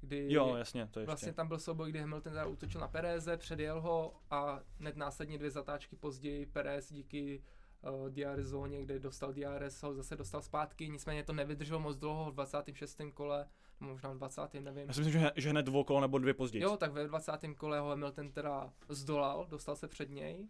kdy 0.00 0.26
jo, 0.32 0.56
jasně, 0.56 0.86
to 0.86 1.00
ještě. 1.00 1.06
vlastně 1.06 1.32
tam 1.32 1.48
byl 1.48 1.58
souboj, 1.58 1.90
kdy 1.90 2.00
Hamilton 2.00 2.32
útočil 2.48 2.80
na 2.80 2.88
Pereze, 2.88 3.36
předjel 3.36 3.80
ho 3.80 4.14
a 4.30 4.60
hned 4.78 4.96
následně 4.96 5.38
dvě 5.38 5.50
zatáčky 5.50 5.96
později 5.96 6.46
Perez 6.46 6.92
díky 6.92 7.42
uh, 7.90 8.08
DRS 8.08 8.46
zóně, 8.46 8.82
kde 8.82 8.98
dostal 8.98 9.32
DRS, 9.32 9.82
ho 9.82 9.94
zase 9.94 10.16
dostal 10.16 10.42
zpátky, 10.42 10.88
nicméně 10.88 11.24
to 11.24 11.32
nevydrželo 11.32 11.80
moc 11.80 11.96
dlouho 11.96 12.30
v 12.30 12.34
26. 12.34 13.00
kole, 13.14 13.48
nebo 13.80 13.92
možná 13.92 14.10
v 14.10 14.16
20. 14.16 14.54
nevím. 14.54 14.88
Já 14.88 14.94
si 14.94 15.00
myslím, 15.00 15.20
že, 15.20 15.30
že 15.36 15.50
hned 15.50 15.62
dvou 15.62 15.84
kol 15.84 16.00
nebo 16.00 16.18
dvě 16.18 16.34
později. 16.34 16.62
Jo, 16.62 16.76
tak 16.76 16.92
ve 16.92 17.08
20. 17.08 17.32
kole 17.56 17.80
ho 17.80 17.88
Hamilton 17.88 18.32
teda 18.32 18.72
zdolal, 18.88 19.46
dostal 19.46 19.76
se 19.76 19.88
před 19.88 20.10
něj 20.10 20.48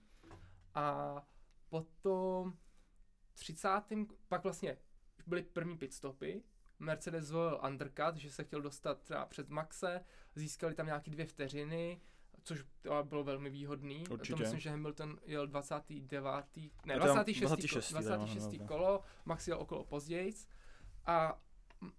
a 0.74 1.16
potom 1.68 2.54
30. 3.34 3.68
pak 4.28 4.42
vlastně 4.42 4.76
byly 5.26 5.42
první 5.42 5.78
pitstopy, 5.78 6.42
Mercedes 6.78 7.24
zvolil 7.24 7.60
undercut, 7.68 8.16
že 8.16 8.30
se 8.30 8.44
chtěl 8.44 8.62
dostat 8.62 9.02
třeba 9.02 9.26
před 9.26 9.48
Maxe, 9.48 10.04
získali 10.34 10.74
tam 10.74 10.86
nějaký 10.86 11.10
dvě 11.10 11.26
vteřiny, 11.26 12.00
což 12.44 12.64
to 12.82 13.04
bylo 13.04 13.24
velmi 13.24 13.50
výhodný. 13.50 14.04
Určitě. 14.10 14.36
To 14.36 14.42
myslím, 14.42 14.60
že 14.60 14.70
Hamilton 14.70 15.18
jel 15.26 15.46
29. 15.46 16.24
ne, 16.86 16.94
Je 16.94 17.00
to 17.00 17.06
tam 17.06 17.14
26. 17.14 17.40
26. 17.40 17.92
26. 17.92 18.16
26. 18.16 18.44
no, 18.44 18.58
no. 18.60 18.66
kolo, 18.66 19.00
Max 19.24 19.48
jel 19.48 19.58
okolo 19.58 19.84
později 19.84 20.34
a 21.06 21.42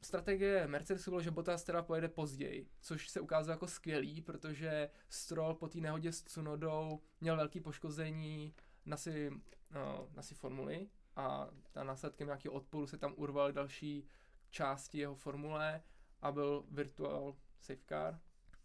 strategie 0.01 0.67
Mercedesu 0.67 1.11
bylo, 1.11 1.21
že 1.21 1.31
Bottas 1.31 1.63
teda 1.63 1.81
pojede 1.81 2.07
později, 2.07 2.69
což 2.81 3.09
se 3.09 3.19
ukázalo 3.19 3.53
jako 3.53 3.67
skvělý, 3.67 4.21
protože 4.21 4.89
Stroll 5.09 5.53
po 5.53 5.67
té 5.67 5.77
nehodě 5.77 6.11
s 6.11 6.23
Cunodou 6.23 7.01
měl 7.21 7.37
velký 7.37 7.59
poškození 7.59 8.53
na 8.85 8.97
si, 8.97 9.31
no, 9.71 10.07
na 10.15 10.21
si 10.21 10.35
formuli 10.35 10.89
a 11.15 11.49
ta 11.71 11.83
následkem 11.83 12.27
nějakého 12.27 12.53
odporu 12.53 12.87
se 12.87 12.97
tam 12.97 13.13
urval 13.17 13.51
další 13.51 14.07
části 14.49 14.97
jeho 14.97 15.15
formule 15.15 15.83
a 16.21 16.31
byl 16.31 16.65
virtual 16.71 17.35
safe 17.59 17.81
car 17.87 18.19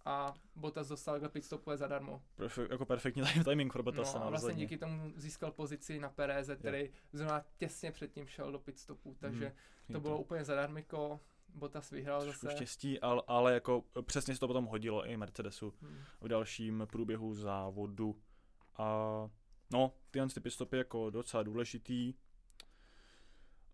a 0.08 0.34
Bottas 0.56 0.88
dostal 0.88 1.14
takhle 1.14 1.28
pit 1.28 1.44
stopu 1.44 1.70
zadarmo. 1.76 2.22
Perfe- 2.38 2.66
jako 2.70 2.84
perfektní 2.86 3.22
timing 3.44 3.72
pro 3.72 3.82
Bottasa 3.82 4.18
No 4.18 4.24
a 4.24 4.28
vlastně 4.30 4.46
rozhodně. 4.48 4.64
díky 4.66 4.78
tomu 4.78 5.12
získal 5.16 5.52
pozici 5.52 6.00
na 6.00 6.08
Pereze, 6.10 6.56
který 6.56 6.90
zrovna 7.12 7.44
těsně 7.56 7.92
předtím 7.92 8.26
šel 8.26 8.52
do 8.52 8.58
pit 8.58 8.78
stopu, 8.78 9.16
takže 9.20 9.44
Hmm, 9.88 9.92
to 9.94 10.00
bylo 10.00 10.18
úplně 10.18 10.44
zadarmiko. 10.44 11.20
Bottas 11.54 11.90
vyhrál 11.90 12.22
trošku 12.22 12.46
zase. 12.46 12.56
štěstí, 12.56 13.00
ale, 13.00 13.22
ale 13.26 13.54
jako 13.54 13.84
přesně 14.02 14.34
se 14.34 14.40
to 14.40 14.46
potom 14.46 14.64
hodilo 14.64 15.04
i 15.06 15.16
Mercedesu 15.16 15.74
Hmm. 15.82 15.98
v 16.20 16.28
dalším 16.28 16.86
průběhu 16.90 17.34
závodu. 17.34 18.20
A 18.76 18.84
no, 19.72 19.92
tyhle 20.10 20.28
ty 20.28 20.40
pitstopy 20.40 20.76
jako 20.76 21.10
docela 21.10 21.42
důležitý. 21.42 22.14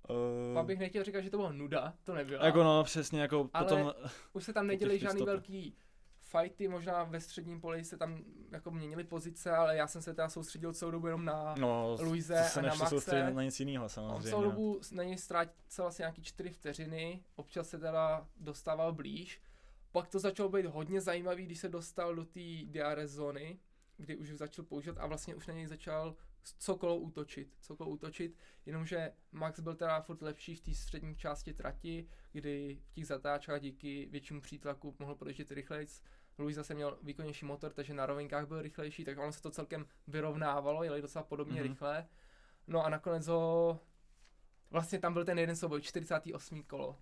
Uh, 0.09 0.55
Pak 0.55 0.67
bych 0.67 0.79
nechtěl 0.79 1.05
říkat, 1.05 1.21
že 1.21 1.31
to 1.31 1.37
byla 1.37 1.53
nuda, 1.53 1.95
to 2.05 2.15
nebyla. 2.15 2.45
jako 2.47 2.63
no, 2.65 2.85
přesně 2.85 3.21
jako 3.21 3.51
Ale 3.53 3.65
potom, 3.69 3.93
Už 4.33 4.45
se 4.45 4.53
tam 4.53 4.67
neděli 4.67 4.99
žádný 4.99 5.23
velký 5.25 5.77
fighty, 6.39 6.69
možná 6.69 7.05
ve 7.05 7.21
středním 7.21 7.61
poli 7.61 7.85
se 7.85 7.97
tam 7.97 8.25
jako 8.51 8.71
měnily 8.71 9.05
pozice, 9.05 9.51
ale 9.51 9.77
já 9.77 9.87
jsem 9.87 10.03
se 10.03 10.15
teda 10.15 10.29
soustředil 10.29 10.73
celou 10.73 10.91
dobu 10.91 11.07
jenom 11.07 11.25
na 11.25 11.55
no, 11.59 11.97
Luise 12.01 12.45
se 12.49 12.61
a 12.61 12.63
na 12.63 12.75
Maxe. 12.75 13.33
na 13.33 13.43
nic 13.43 13.61
jiného 13.61 13.85
On 13.85 13.89
samozřejmě. 13.89 14.31
celou 14.31 14.43
no. 14.43 14.51
dobu 14.51 14.81
na 14.93 15.03
něj 15.03 15.19
ztrácel 15.19 15.87
asi 15.87 16.03
nějaký 16.03 16.23
čtyři 16.23 16.51
vteřiny, 16.51 17.25
občas 17.37 17.69
se 17.69 17.79
teda 17.79 18.29
dostával 18.37 18.93
blíž. 18.93 19.43
Pak 19.93 20.09
to 20.09 20.19
začalo 20.19 20.49
být 20.49 20.67
hodně 20.67 21.01
zajímavý, 21.01 21.47
když 21.47 21.59
se 21.59 21.69
dostal 21.69 22.15
do 22.15 22.25
té 22.25 22.41
DRS 22.65 23.11
zóny, 23.11 23.59
kdy 23.97 24.17
už 24.17 24.31
začal 24.31 24.65
používat 24.65 24.99
a 24.99 25.07
vlastně 25.07 25.35
už 25.35 25.47
na 25.47 25.55
něj 25.55 25.67
začal 25.67 26.17
co 26.59 26.77
kolo 26.77 26.97
útočit, 26.97 27.57
co 27.61 27.77
kolo 27.77 27.91
útočit, 27.91 28.37
jenomže 28.67 29.13
Max 29.33 29.61
byl 29.61 29.75
teda 29.75 30.01
furt 30.01 30.23
lepší 30.23 30.55
v 30.55 30.61
té 30.61 30.75
střední 30.75 31.17
části 31.17 31.55
trati, 31.55 32.09
kdy 32.33 32.79
v 32.91 32.95
těch 32.95 33.07
zatáčkách 33.07 33.61
díky 33.61 34.09
většímu 34.11 34.41
přítlaku 34.41 34.97
mohl 34.99 35.15
projíždět 35.15 35.51
rychleji. 35.51 35.87
Louis 36.39 36.57
zase 36.57 36.75
měl 36.75 36.99
výkonnější 37.03 37.45
motor, 37.45 37.73
takže 37.73 37.95
na 37.95 38.07
rovinkách 38.07 38.47
byl 38.49 38.63
rychlejší, 38.63 39.05
tak 39.05 39.19
ono 39.19 39.33
se 39.33 39.43
to 39.43 39.51
celkem 39.51 39.87
vyrovnávalo, 40.07 40.85
jeli 40.85 41.03
docela 41.03 41.25
podobně 41.25 41.55
Mhm. 41.55 41.63
mm-hmm. 41.63 41.69
rychle. 41.73 42.07
No 42.67 42.85
a 42.85 42.89
nakonec 42.89 43.27
ho 43.27 43.81
Vlastně 44.75 44.99
tam 44.99 45.13
byl 45.13 45.25
ten 45.25 45.39
jeden 45.39 45.57
souboj, 45.57 45.83
48. 45.83 46.63
kolo. 46.63 46.97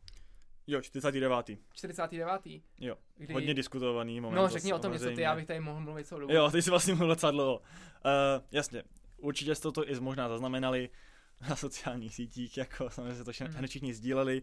Jo, 0.66 0.80
49. 0.82 1.58
49. 1.72 2.62
Jo, 2.78 2.96
Kdy... 3.16 3.34
hodně 3.34 3.54
diskutovaný 3.54 4.20
moment. 4.20 4.36
No 4.36 4.48
řekni 4.48 4.72
o 4.72 4.78
tom 4.78 4.92
něco 4.92 5.10
ty, 5.10 5.20
já 5.20 5.36
bych 5.36 5.46
tady 5.46 5.60
mohl 5.60 5.80
mluvit 5.80 6.06
celou 6.06 6.20
dobu. 6.20 6.32
Jo, 6.32 6.50
ty 6.50 6.62
jsi 6.62 6.70
vlastně 6.70 6.94
mluvil 6.94 7.08
docela 7.08 7.32
dlouho. 7.32 7.58
Uh, 7.58 8.44
jasně, 8.50 8.82
určitě 9.16 9.54
jste 9.54 9.72
to 9.72 9.88
i 9.88 10.00
možná 10.00 10.28
zaznamenali 10.28 10.90
na 11.48 11.56
sociálních 11.56 12.14
sítích, 12.14 12.56
jako 12.56 12.90
samozřejmě 12.90 13.14
se 13.14 13.24
to 13.24 13.32
hmm. 13.40 13.54
hned 13.54 13.68
všichni 13.68 13.94
sdíleli. 13.94 14.42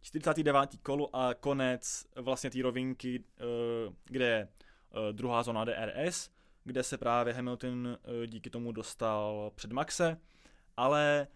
49. 0.00 0.76
kolo 0.82 1.16
a 1.16 1.34
konec 1.34 2.06
vlastně 2.16 2.50
té 2.50 2.62
rovinky, 2.62 3.18
uh, 3.18 3.94
kde 4.04 4.26
je 4.26 4.48
uh, 4.48 5.12
druhá 5.12 5.42
zóna 5.42 5.64
DRS, 5.64 6.30
kde 6.64 6.82
se 6.82 6.98
právě 6.98 7.34
Hamilton 7.34 7.86
uh, 7.86 8.26
díky 8.26 8.50
tomu 8.50 8.72
dostal 8.72 9.52
před 9.54 9.72
Maxe, 9.72 10.20
ale 10.76 11.26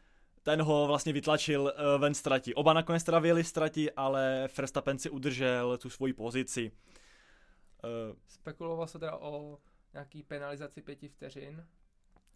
ten 0.42 0.62
ho 0.62 0.86
vlastně 0.86 1.12
vytlačil 1.12 1.72
ven 1.98 2.14
ztrati. 2.14 2.54
Oba 2.54 2.72
nakonec 2.72 3.04
teda 3.04 3.18
vyjeli 3.18 3.44
ztrati, 3.44 3.92
ale 3.92 4.48
Verstappen 4.56 4.98
si 4.98 5.10
udržel 5.10 5.78
tu 5.78 5.90
svoji 5.90 6.12
pozici. 6.12 6.72
Uh, 7.84 8.16
Spekuloval 8.26 8.86
se 8.86 8.98
teda 8.98 9.16
o 9.16 9.58
nějaký 9.92 10.22
penalizaci 10.22 10.82
pěti 10.82 11.08
vteřin. 11.08 11.66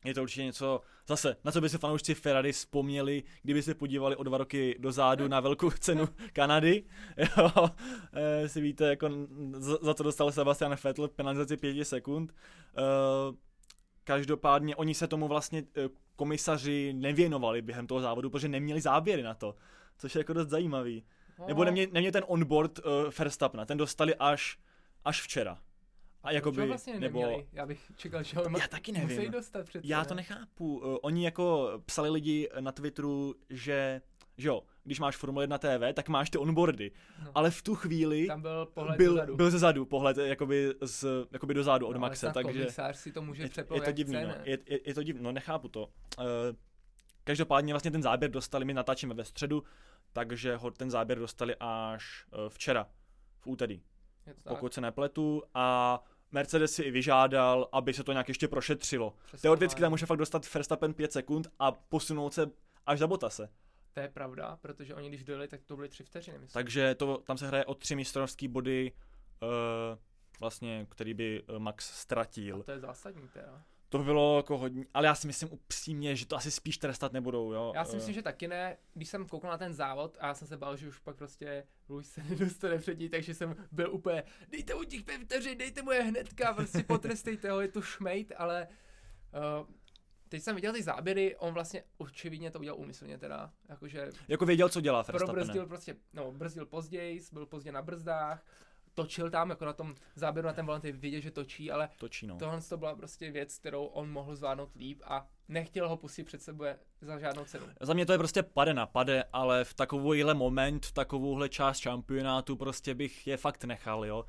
Je 0.05 0.15
to 0.15 0.23
určitě 0.23 0.45
něco, 0.45 0.81
zase, 1.09 1.37
na 1.45 1.53
co 1.53 1.61
by 1.61 1.69
se 1.69 1.79
fanoušci 1.79 2.15
Ferrari 2.15 2.53
vzpomněli, 2.53 3.23
kdyby 3.43 3.63
se 3.63 3.75
podívali 3.75 4.17
o 4.17 4.23
dva 4.23 4.39
roky 4.39 4.77
dozadu 4.79 5.29
na 5.29 5.41
velkou 5.41 5.71
cenu 5.71 6.09
Kanady. 6.33 6.85
Jo, 7.37 7.71
e, 8.13 8.49
si 8.49 8.61
víte, 8.61 8.85
jako 8.85 9.11
za, 9.53 9.77
za 9.83 9.95
to 9.95 10.03
dostal 10.03 10.33
Sebastian 10.33 10.77
Vettel 10.85 11.09
penalizaci 11.09 11.57
pěti 11.57 11.85
sekund. 11.85 12.33
E, 12.33 12.83
každopádně 14.05 14.77
oni 14.77 14.95
se 14.95 15.09
tomu 15.09 15.29
vlastně 15.29 15.59
e, 15.59 15.89
komisaři 16.17 16.93
nevěnovali 16.93 17.63
během 17.63 17.87
toho 17.87 18.01
závodu, 18.01 18.31
protože 18.31 18.49
neměli 18.49 18.81
záběry 18.81 19.23
na 19.23 19.35
to, 19.35 19.55
což 19.99 20.15
je 20.15 20.19
jako 20.19 20.33
dost 20.33 20.49
zajímavý. 20.49 21.05
No. 21.39 21.45
Nebo 21.49 21.65
neměli, 21.65 21.93
neměli 21.93 22.13
ten 22.13 22.25
onboard 22.27 22.79
uh, 22.79 22.85
Verstappena, 23.19 23.65
ten 23.65 23.79
dostali 23.79 24.15
až, 24.15 24.59
až 25.05 25.23
včera. 25.23 25.59
A 26.25 26.31
jako 26.31 26.53
by, 26.53 26.67
vlastně 26.67 27.01
nebo... 27.01 27.21
Neměli? 27.21 27.47
Já 27.53 27.67
bych 27.67 27.93
čekal, 27.97 28.23
že 28.23 28.37
ho 28.37 28.59
Já 28.59 28.69
taky 28.69 28.93
nevím. 28.93 29.17
musí 29.17 29.29
dostat 29.29 29.67
přece, 29.67 29.87
Já 29.87 30.05
to 30.05 30.15
nechápu. 30.15 30.79
Uh, 30.79 30.97
oni 31.03 31.25
jako 31.25 31.73
psali 31.87 32.11
lidi 32.11 32.49
na 32.61 32.73
Twitteru, 32.73 33.35
že 33.51 34.01
že 34.39 34.49
jo, 34.49 34.63
když 34.85 35.01
máš 35.01 35.17
Formule 35.17 35.45
1 35.45 35.59
TV, 35.59 35.95
tak 35.95 36.09
máš 36.09 36.31
ty 36.31 36.39
onboardy, 36.39 36.91
no. 37.25 37.31
ale 37.35 37.51
v 37.51 37.63
tu 37.63 37.75
chvíli 37.75 38.27
Tam 38.27 38.43
byl 38.43 38.67
pohled 38.67 38.97
byl, 38.97 39.13
dozadu. 39.13 39.37
byl 39.37 39.51
ze 39.51 39.59
zadu, 39.59 39.87
pohled 39.87 40.17
jakoby, 40.17 40.75
z, 40.81 41.05
jakoby 41.33 41.55
dozadu 41.55 41.87
od 41.87 41.93
no, 41.93 41.99
Maxe, 41.99 42.31
takže 42.35 42.67
si 42.93 43.13
to 43.13 43.23
může 43.23 43.43
je, 43.43 43.51
je 43.75 43.81
to 43.81 43.93
divný, 43.93 44.15
no. 44.15 44.35
je, 44.45 44.59
je, 44.67 44.81
je, 44.85 44.95
to 44.95 45.03
divný, 45.03 45.23
no 45.23 45.33
nechápu 45.33 45.69
to. 45.69 45.87
Uh, 46.19 46.25
každopádně 47.25 47.73
vlastně 47.73 47.91
ten 47.91 48.03
záběr 48.03 48.31
dostali, 48.31 48.65
my 48.65 48.75
natáčíme 48.75 49.15
ve 49.15 49.25
středu, 49.25 49.63
takže 50.13 50.57
ho 50.57 50.71
ten 50.71 50.91
záběr 50.91 51.19
dostali 51.19 51.55
až 51.61 52.27
uh, 52.33 52.49
včera, 52.49 52.87
v 53.41 53.47
úterý, 53.47 53.83
pokud 54.49 54.75
se 54.75 54.81
nepletu 54.81 55.43
a 55.55 56.01
Mercedes 56.35 56.75
si 56.75 56.83
i 56.83 56.91
vyžádal, 56.91 57.69
aby 57.73 57.95
se 57.95 58.05
to 58.05 58.13
nějak 58.13 58.29
ještě 58.29 58.49
prošetřilo. 58.49 59.15
Přesně 59.27 59.43
Teoreticky 59.43 59.81
tam 59.81 59.91
může 59.91 60.07
fakt 60.07 60.19
dostat 60.19 60.55
Verstappen 60.55 60.95
5 60.95 61.13
sekund 61.13 61.49
a 61.59 61.73
posunout 61.73 62.35
se 62.35 62.51
až 62.87 62.99
za 62.99 63.07
Botase. 63.07 63.49
To 63.93 64.01
je 64.01 64.09
pravda, 64.09 64.59
protože 64.61 64.95
oni 64.95 65.09
když 65.09 65.25
dojeli, 65.25 65.49
tak 65.49 65.65
to 65.65 65.77
byly 65.77 65.89
tři 65.89 66.05
vteřiny. 66.05 66.39
Myslím. 66.39 66.53
Takže 66.53 66.95
to, 66.95 67.19
tam 67.19 67.39
se 67.39 67.47
hraje 67.47 67.65
o 67.65 67.75
tři 67.75 67.97
mistrovské 67.97 68.49
body, 68.49 68.93
uh, 69.43 69.49
vlastně, 70.41 70.87
který 70.91 71.15
by 71.15 71.43
eh, 71.49 71.59
Max 71.59 72.01
ztratil. 72.01 72.61
A 72.61 72.63
to 72.63 72.71
je 72.71 72.81
zásadní 72.81 73.29
teda. 73.29 73.63
To 73.89 73.99
by 73.99 74.05
bylo 74.05 74.37
jako 74.37 74.59
hodně, 74.59 74.85
ale 74.95 75.07
já 75.07 75.15
si 75.15 75.27
myslím 75.27 75.53
upřímně, 75.53 76.17
že 76.17 76.27
to 76.27 76.37
asi 76.37 76.51
spíš 76.51 76.79
trestat 76.79 77.13
nebudou, 77.13 77.53
jo. 77.53 77.73
Já 77.75 77.85
si 77.85 77.97
myslím, 77.97 78.15
že 78.15 78.23
taky 78.23 78.49
ne. 78.49 78.77
Když 78.95 79.09
jsem 79.09 79.27
koukal 79.27 79.51
na 79.51 79.59
ten 79.59 79.75
závod 79.75 80.17
a 80.21 80.27
já 80.27 80.35
jsem 80.35 80.49
se 80.49 80.57
bál, 80.57 80.77
že 80.77 80.89
už 80.89 80.99
pak 80.99 81.17
prostě 81.17 81.67
Luis 81.89 82.11
se 82.11 82.23
nedostane 82.29 82.79
před 82.79 82.99
ní, 82.99 83.09
takže 83.09 83.35
jsem 83.35 83.57
byl 83.73 83.95
úplně, 83.95 84.23
dejte 84.51 84.75
mu 84.75 84.85
těch 84.85 85.03
pět 85.03 85.23
vteřin, 85.23 85.59
dejte 85.59 85.83
mu 85.83 85.91
je 85.91 86.03
hnedka, 86.03 86.55
prostě 86.55 86.83
potrestejte 86.83 87.51
ho, 87.51 87.61
je 87.61 87.69
to 87.69 87.83
šmejt, 87.83 88.33
ale 88.37 88.69
uh, 89.61 89.69
teď 90.29 90.43
jsem 90.43 90.55
viděl 90.55 90.73
ty 90.73 90.83
záběry, 90.83 91.37
on 91.37 91.55
vlastně 91.55 91.85
očividně 91.97 92.51
to 92.51 92.59
udělal 92.59 92.81
úmyslně 92.81 93.19
teda, 93.19 93.53
jakože... 93.69 94.11
Jako 94.29 94.47
věděl, 94.47 94.69
co 94.69 94.81
dělá 94.81 94.99
Verstappen. 94.99 95.27
Probrzdil 95.27 95.67
prostě, 95.67 95.97
no, 96.13 96.33
brzdil 96.33 96.67
později, 96.67 97.21
byl 97.33 97.47
pozdě 97.47 97.73
na 97.73 97.83
brzdách, 97.83 98.45
točil 98.95 99.31
tam, 99.31 99.51
jako 99.51 99.65
na 99.65 99.73
tom 99.73 99.95
záběru 100.17 100.47
na 100.47 100.53
ten 100.53 100.67
volant 100.67 100.85
vidět, 100.85 101.21
že 101.21 101.31
točí, 101.31 101.71
ale 101.71 101.89
točí, 101.99 102.27
no. 102.27 102.39
tohle 102.39 102.61
to 102.61 102.77
byla 102.77 102.95
prostě 102.95 103.31
věc, 103.31 103.59
kterou 103.59 103.85
on 103.85 104.11
mohl 104.11 104.37
zvládnout 104.37 104.77
líp 104.77 105.01
a 105.05 105.27
nechtěl 105.49 105.89
ho 105.89 105.97
pustit 105.97 106.25
před 106.25 106.43
sebe 106.43 106.79
za 107.01 107.19
žádnou 107.19 107.45
cenu. 107.45 107.67
Za 107.81 107.95
mě 107.95 108.07
to 108.07 108.13
je 108.13 108.19
prostě 108.19 108.43
pade 108.43 108.75
na 108.75 108.87
pade, 108.87 109.25
ale 109.33 109.65
v 109.65 109.75
takovýhle 109.75 110.35
moment, 110.35 110.87
v 110.87 110.93
takovouhle 110.93 111.49
část 111.49 111.79
šampionátu 111.79 112.57
prostě 112.57 112.95
bych 112.95 113.27
je 113.27 113.37
fakt 113.37 113.65
nechal, 113.65 114.05
jo. 114.05 114.25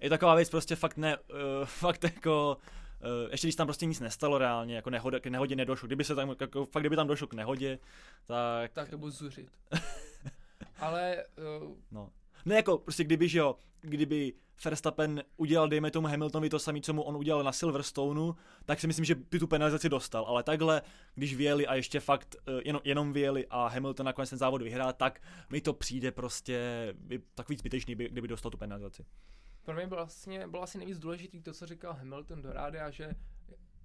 Je 0.00 0.10
taková 0.10 0.34
věc 0.34 0.50
prostě 0.50 0.76
fakt 0.76 0.96
ne, 0.96 1.16
uh, 1.16 1.24
fakt 1.64 2.04
jako 2.04 2.56
Uh, 3.00 3.30
ještě 3.30 3.46
když 3.46 3.56
tam 3.56 3.66
prostě 3.66 3.86
nic 3.86 4.00
nestalo 4.00 4.38
reálně, 4.38 4.76
jako 4.76 4.90
nehodě, 4.90 5.20
k 5.20 5.26
nehodě 5.26 5.56
nedošlo. 5.56 5.86
Kdyby 5.86 6.04
se 6.04 6.14
tam, 6.14 6.36
jako, 6.40 6.64
fakt 6.64 6.82
kdyby 6.82 6.96
tam 6.96 7.06
došlo 7.06 7.26
k 7.26 7.34
nehodě, 7.34 7.78
tak... 8.26 8.72
Tak 8.72 8.88
to 8.88 8.98
budu 8.98 9.10
zuřit. 9.10 9.50
Ale... 10.78 11.24
Uh... 11.62 11.76
No. 11.90 12.10
Ne 12.48 12.56
jako, 12.56 12.78
prostě 12.78 13.04
kdyby, 13.04 13.28
že 13.28 13.38
jo, 13.38 13.56
kdyby 13.80 14.32
Verstappen 14.64 15.22
udělal, 15.36 15.68
dejme 15.68 15.90
tomu 15.90 16.08
Hamiltonovi 16.08 16.48
to 16.48 16.58
samé, 16.58 16.80
co 16.80 16.92
mu 16.92 17.02
on 17.02 17.16
udělal 17.16 17.44
na 17.44 17.52
Silverstoneu, 17.52 18.34
tak 18.64 18.80
si 18.80 18.86
myslím, 18.86 19.04
že 19.04 19.14
by 19.14 19.38
tu 19.38 19.46
penalizaci 19.46 19.88
dostal. 19.88 20.24
Ale 20.24 20.42
takhle, 20.42 20.82
když 21.14 21.36
vyjeli 21.36 21.66
a 21.66 21.74
ještě 21.74 22.00
fakt 22.00 22.36
uh, 22.48 22.60
jenom, 22.64 22.82
jenom 22.84 23.12
vyjeli 23.12 23.46
a 23.50 23.68
Hamilton 23.68 24.06
nakonec 24.06 24.30
ten 24.30 24.38
závod 24.38 24.62
vyhrál, 24.62 24.92
tak 24.92 25.20
mi 25.50 25.60
to 25.60 25.72
přijde 25.72 26.12
prostě 26.12 26.58
takový 27.34 27.56
zbytečný, 27.58 27.94
kdyby 27.94 28.28
dostal 28.28 28.50
tu 28.50 28.58
penalizaci 28.58 29.04
pro 29.68 29.76
mě 29.76 29.86
bylo, 29.86 30.00
vlastně, 30.00 30.48
bylo 30.48 30.62
asi 30.62 30.78
nejvíc 30.78 30.98
důležitý 30.98 31.40
to, 31.40 31.52
co 31.52 31.66
říkal 31.66 31.92
Hamilton 31.92 32.42
do 32.42 32.52
rádia, 32.52 32.90
že 32.90 33.14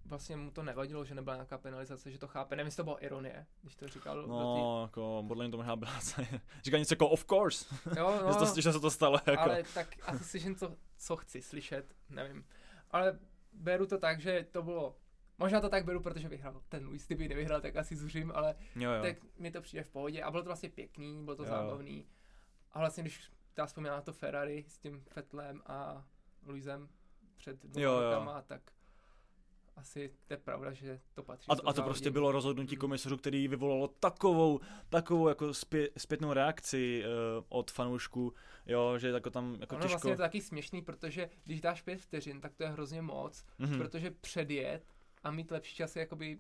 vlastně 0.06 0.36
mu 0.36 0.52
to 0.52 0.64
nevadilo, 0.64 1.06
že 1.06 1.16
nebyla 1.16 1.36
nějaká 1.36 1.58
penalizace, 1.58 2.12
že 2.12 2.20
to 2.20 2.28
chápe. 2.28 2.56
Nevím, 2.56 2.68
jestli 2.68 2.78
to 2.78 2.84
bylo 2.84 3.04
ironie, 3.06 3.46
když 3.62 3.76
to 3.76 3.88
říkal. 3.88 4.28
No, 4.28 4.56
tý... 4.56 4.82
jako, 4.82 5.26
podle 5.28 5.46
mě 5.46 5.52
to 5.52 5.58
možná 5.58 5.76
byla 5.76 6.00
Říká 6.64 6.78
něco 6.78 6.94
jako 6.94 7.10
of 7.10 7.26
course. 7.26 7.76
Jo, 7.98 8.20
no, 8.26 8.34
že, 8.46 8.54
to, 8.54 8.62
že 8.62 8.74
se 8.74 8.80
to 8.80 8.92
stalo. 8.92 9.20
Jako. 9.26 9.42
Ale 9.42 9.64
tak 9.74 9.88
asi 10.02 10.24
slyším, 10.24 10.56
co, 10.56 10.76
co 10.98 11.16
chci 11.16 11.42
slyšet, 11.42 11.96
nevím. 12.10 12.46
Ale 12.92 13.20
beru 13.54 13.86
to 13.86 13.98
tak, 13.98 14.22
že 14.22 14.48
to 14.52 14.64
bylo 14.64 14.96
Možná 15.38 15.62
to 15.62 15.70
tak 15.70 15.86
beru, 15.86 16.00
protože 16.00 16.30
vyhrál 16.30 16.62
ten 16.70 16.86
Luis, 16.86 17.06
kdyby 17.06 17.28
nevyhrál, 17.28 17.62
tak 17.62 17.76
asi 17.76 17.96
zuřím, 17.96 18.32
ale 18.36 18.56
jo, 18.76 18.92
jo. 18.92 19.02
tak 19.02 19.18
mi 19.40 19.52
to 19.52 19.62
přijde 19.62 19.84
v 19.84 19.90
pohodě 19.90 20.24
a 20.24 20.32
bylo 20.32 20.44
to 20.44 20.50
vlastně 20.50 20.70
pěkný, 20.70 21.24
bylo 21.24 21.36
to 21.36 21.44
jo. 21.44 21.50
zábavný. 21.50 22.08
A 22.72 22.80
vlastně, 22.80 23.04
když 23.04 23.32
ta 23.54 23.66
vzpomíná 23.66 23.96
na 23.96 24.02
to 24.02 24.14
Ferrari 24.14 24.66
s 24.68 24.78
tím 24.78 25.04
Fetlem 25.10 25.62
a 25.66 26.06
Luisem 26.46 26.90
před 27.38 27.66
dvěma 27.66 28.02
rokama, 28.02 28.42
tak 28.42 28.62
asi 29.76 30.14
to 30.28 30.34
je 30.34 30.38
pravda, 30.38 30.74
že 30.74 31.00
to 31.14 31.24
patří. 31.24 31.50
A, 31.50 31.56
to, 31.56 31.68
a 31.70 31.74
to 31.74 31.84
prostě 31.84 32.12
bylo 32.12 32.32
rozhodnutí 32.32 32.76
komisařů, 32.76 33.18
který 33.18 33.48
vyvolalo 33.48 33.88
takovou, 33.88 34.60
takovou 34.90 35.28
jako 35.28 35.54
zpě, 35.54 35.90
zpětnou 35.98 36.34
reakci 36.34 37.04
uh, 37.04 37.46
od 37.50 37.72
fanoušků, 37.72 38.34
jo, 38.66 38.98
že 38.98 39.08
jako 39.08 39.30
tam 39.30 39.58
jako 39.60 39.76
ono 39.76 39.84
těžko... 39.84 39.94
vlastně 39.94 40.12
je 40.12 40.16
to 40.16 40.22
taky 40.22 40.42
směšný, 40.42 40.82
protože 40.82 41.30
když 41.44 41.62
dáš 41.62 41.82
pět 41.82 42.02
vteřin, 42.02 42.42
tak 42.42 42.54
to 42.56 42.64
je 42.64 42.70
hrozně 42.70 43.02
moc, 43.02 43.46
mm-hmm. 43.60 43.78
protože 43.78 44.12
předjet 44.12 44.86
a 45.24 45.32
mít 45.32 45.52
lepší 45.52 45.76
časy, 45.76 46.00
jakoby 46.00 46.40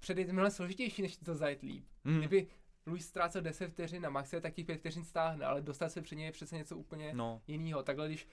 předjet 0.00 0.26
je 0.26 0.32
mnohem 0.32 0.50
složitější, 0.50 1.02
než 1.02 1.16
to 1.16 1.34
zajet 1.34 1.62
líp. 1.62 1.84
Mm. 2.04 2.18
Kdyby 2.18 2.46
Luis 2.86 3.06
ztrácel 3.06 3.42
10 3.42 3.68
vteřin 3.68 4.02
na 4.02 4.10
Maxe, 4.10 4.40
tak 4.40 4.54
těch 4.54 4.66
5 4.66 4.78
vteřin 4.78 5.04
stáhne, 5.04 5.46
ale 5.46 5.60
dostat 5.60 5.88
se 5.88 6.02
před 6.02 6.16
něj 6.16 6.26
je 6.26 6.32
přece 6.32 6.56
něco 6.56 6.76
úplně 6.76 7.14
no. 7.14 7.42
jiného. 7.46 7.82
Takhle, 7.82 8.08
když 8.08 8.28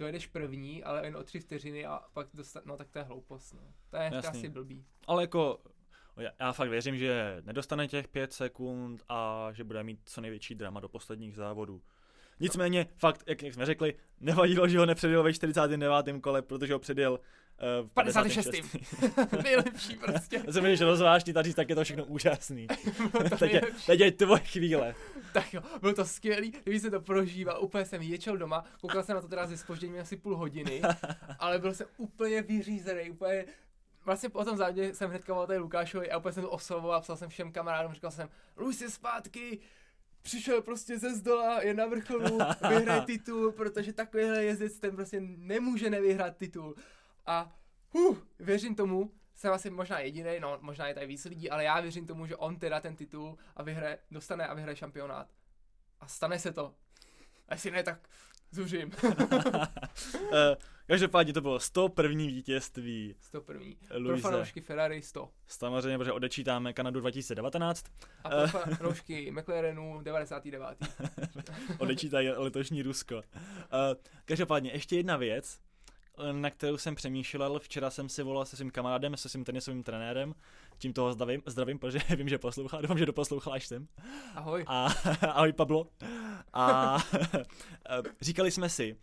dojedeš 0.00 0.26
první, 0.26 0.84
ale 0.84 1.04
jen 1.04 1.16
o 1.16 1.24
3 1.24 1.40
vteřiny 1.40 1.86
a 1.86 2.00
pak 2.12 2.28
dostat, 2.34 2.66
no 2.66 2.76
tak 2.76 2.90
to 2.90 2.98
je 2.98 3.04
hloupost, 3.04 3.52
no. 3.52 3.60
To 3.90 3.96
je 3.96 4.10
Jasný. 4.14 4.30
asi 4.30 4.48
blbý. 4.48 4.84
Ale 5.06 5.22
jako, 5.22 5.60
já, 6.16 6.30
já 6.40 6.52
fakt 6.52 6.68
věřím, 6.68 6.98
že 6.98 7.42
nedostane 7.44 7.88
těch 7.88 8.08
5 8.08 8.32
sekund 8.32 9.02
a 9.08 9.48
že 9.52 9.64
bude 9.64 9.82
mít 9.82 10.00
co 10.04 10.20
největší 10.20 10.54
drama 10.54 10.80
do 10.80 10.88
posledních 10.88 11.36
závodů. 11.36 11.82
Nicméně, 12.40 12.86
fakt, 12.98 13.22
jak, 13.26 13.42
jak 13.42 13.54
jsme 13.54 13.66
řekli, 13.66 13.94
nevadilo, 14.20 14.68
že 14.68 14.78
ho 14.78 14.86
nepředjel 14.86 15.22
ve 15.22 15.32
49. 15.32 16.20
kole, 16.20 16.42
protože 16.42 16.72
ho 16.72 16.78
předjel 16.78 17.20
v 17.60 17.90
56. 17.94 18.48
Nejlepší 19.42 19.96
prostě. 19.96 20.42
Já 20.46 20.52
jsem 20.52 20.64
když 20.64 20.80
rozvážný 20.80 21.32
tady, 21.32 21.54
tak 21.54 21.68
je 21.68 21.74
to 21.74 21.84
všechno 21.84 22.04
úžasný. 22.04 22.66
to 23.30 23.36
teď, 23.36 23.52
je, 23.52 23.62
teď 23.86 24.00
je 24.00 24.12
tvoje 24.12 24.40
chvíle. 24.40 24.94
Tak 25.32 25.54
jo, 25.54 25.62
bylo 25.80 25.94
to 25.94 26.04
skvělý, 26.04 26.52
když 26.64 26.82
se 26.82 26.90
to 26.90 27.00
prožíval, 27.00 27.62
úplně 27.62 27.84
jsem 27.84 28.02
ječel 28.02 28.36
doma, 28.36 28.64
koukal 28.80 29.02
jsem 29.02 29.14
na 29.14 29.20
to 29.20 29.28
teda 29.28 29.46
ze 29.46 29.56
spožděním 29.56 30.00
asi 30.00 30.16
půl 30.16 30.36
hodiny, 30.36 30.82
ale 31.38 31.58
byl 31.58 31.74
jsem 31.74 31.86
úplně 31.96 32.42
vyřízený, 32.42 33.10
úplně 33.10 33.44
vlastně 34.04 34.28
po 34.28 34.44
tom 34.44 34.56
závodě 34.56 34.94
jsem 34.94 35.10
hnedka 35.10 35.32
volal 35.32 35.46
tady 35.46 35.58
Lukášovi 35.58 36.10
a 36.10 36.18
úplně 36.18 36.32
jsem 36.32 36.42
to 36.42 36.50
oslovoval, 36.50 37.00
psal 37.00 37.16
jsem 37.16 37.28
všem 37.28 37.52
kamarádům, 37.52 37.94
říkal 37.94 38.10
jsem, 38.10 38.28
Luis 38.56 38.80
je 38.80 38.90
zpátky, 38.90 39.58
přišel 40.22 40.62
prostě 40.62 40.98
ze 40.98 41.14
zdola, 41.14 41.62
je 41.62 41.74
na 41.74 41.86
vrcholu, 41.86 42.38
vyhraje 42.68 43.00
titul, 43.00 43.52
protože 43.52 43.92
takovýhle 43.92 44.44
jezdec 44.44 44.78
ten 44.78 44.96
prostě 44.96 45.20
nemůže 45.20 45.90
nevyhrát 45.90 46.36
titul. 46.36 46.74
A 47.30 47.52
huh, 47.90 48.18
věřím 48.38 48.74
tomu, 48.74 49.12
jsem 49.34 49.52
asi 49.52 49.70
možná 49.70 49.98
jediný, 49.98 50.30
no 50.40 50.58
možná 50.60 50.88
je 50.88 50.94
tady 50.94 51.06
víc 51.06 51.24
lidí, 51.24 51.50
ale 51.50 51.64
já 51.64 51.80
věřím 51.80 52.06
tomu, 52.06 52.26
že 52.26 52.36
on 52.36 52.56
teda 52.56 52.80
ten 52.80 52.96
titul 52.96 53.38
a 53.56 53.62
vyhraje, 53.62 53.98
dostane 54.10 54.46
a 54.46 54.54
vyhraje 54.54 54.76
šampionát. 54.76 55.28
A 56.00 56.06
stane 56.06 56.38
se 56.38 56.52
to. 56.52 56.74
A 57.48 57.54
jestli 57.54 57.70
ne, 57.70 57.82
tak 57.82 58.08
zuřím. 58.50 58.92
uh, 59.02 59.64
každopádně 60.86 61.32
to 61.32 61.40
bylo 61.40 61.60
101. 61.60 62.24
vítězství. 62.26 63.16
101. 63.20 63.66
Luise. 63.96 64.22
Pro 64.22 64.30
fanoušky 64.30 64.60
Ferrari 64.60 65.02
100. 65.02 65.30
Samozřejmě, 65.46 65.98
protože 65.98 66.12
odečítáme 66.12 66.72
Kanadu 66.72 67.00
2019. 67.00 67.86
A 68.24 68.28
pro 68.28 68.76
fanoušky 68.76 69.30
McLarenu 69.40 70.00
99. 70.00 70.62
odečítají 71.78 72.28
letošní 72.28 72.82
Rusko. 72.82 73.16
Uh, 73.16 73.22
každopádně 74.24 74.72
ještě 74.72 74.96
jedna 74.96 75.16
věc, 75.16 75.60
na 76.32 76.50
kterou 76.50 76.78
jsem 76.78 76.94
přemýšlel. 76.94 77.58
Včera 77.58 77.90
jsem 77.90 78.08
si 78.08 78.22
volal 78.22 78.44
se 78.44 78.56
svým 78.56 78.70
kamarádem, 78.70 79.16
se 79.16 79.28
svým 79.28 79.44
tenisovým 79.44 79.82
trenérem. 79.82 80.34
Tím 80.78 80.92
toho 80.92 81.12
zdravím, 81.12 81.42
zdravím 81.46 81.78
protože 81.78 81.98
vím, 82.16 82.28
že 82.28 82.38
poslouchá. 82.38 82.80
Doufám, 82.80 82.98
že 82.98 83.06
doposlouchal 83.06 83.52
až 83.52 83.66
sem. 83.66 83.88
Ahoj. 84.34 84.64
A, 84.66 84.88
ahoj 85.32 85.52
Pablo. 85.52 85.86
A 86.52 86.96
říkali 88.20 88.50
jsme 88.50 88.68
si, 88.68 88.96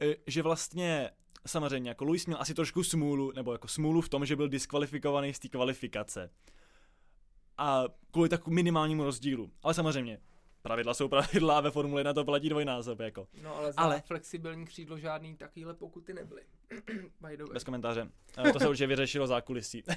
e, 0.00 0.14
že 0.26 0.42
vlastně 0.42 1.10
samozřejmě 1.46 1.90
jako 1.90 2.04
Luis 2.04 2.26
měl 2.26 2.40
asi 2.40 2.54
trošku 2.54 2.84
smůlu, 2.84 3.32
nebo 3.36 3.52
jako 3.52 3.68
smůlu 3.68 4.00
v 4.00 4.08
tom, 4.08 4.26
že 4.26 4.36
byl 4.36 4.48
diskvalifikovaný 4.48 5.34
z 5.34 5.38
té 5.38 5.48
kvalifikace. 5.48 6.30
A 7.58 7.84
kvůli 8.10 8.28
takovému 8.28 8.54
minimálnímu 8.54 9.04
rozdílu. 9.04 9.50
Ale 9.62 9.74
samozřejmě, 9.74 10.18
pravidla 10.66 10.94
jsou 10.94 11.08
pravidla 11.08 11.58
a 11.58 11.60
ve 11.60 11.70
Formule 11.70 12.00
1 12.00 12.12
to 12.12 12.24
platí 12.24 12.48
dvojnásob. 12.48 13.00
Jako. 13.00 13.28
No 13.42 13.56
ale 13.56 13.72
za 13.72 13.80
ale... 13.80 14.02
flexibilní 14.06 14.64
křídlo 14.64 14.98
žádný 14.98 15.36
takovýhle 15.36 15.74
pokuty 15.74 16.14
nebyly. 16.14 16.42
Bez 17.52 17.64
komentáře. 17.64 18.08
Eh, 18.38 18.52
to 18.52 18.60
se 18.60 18.68
určitě 18.68 18.86
vyřešilo 18.86 19.26
zákulisí. 19.26 19.82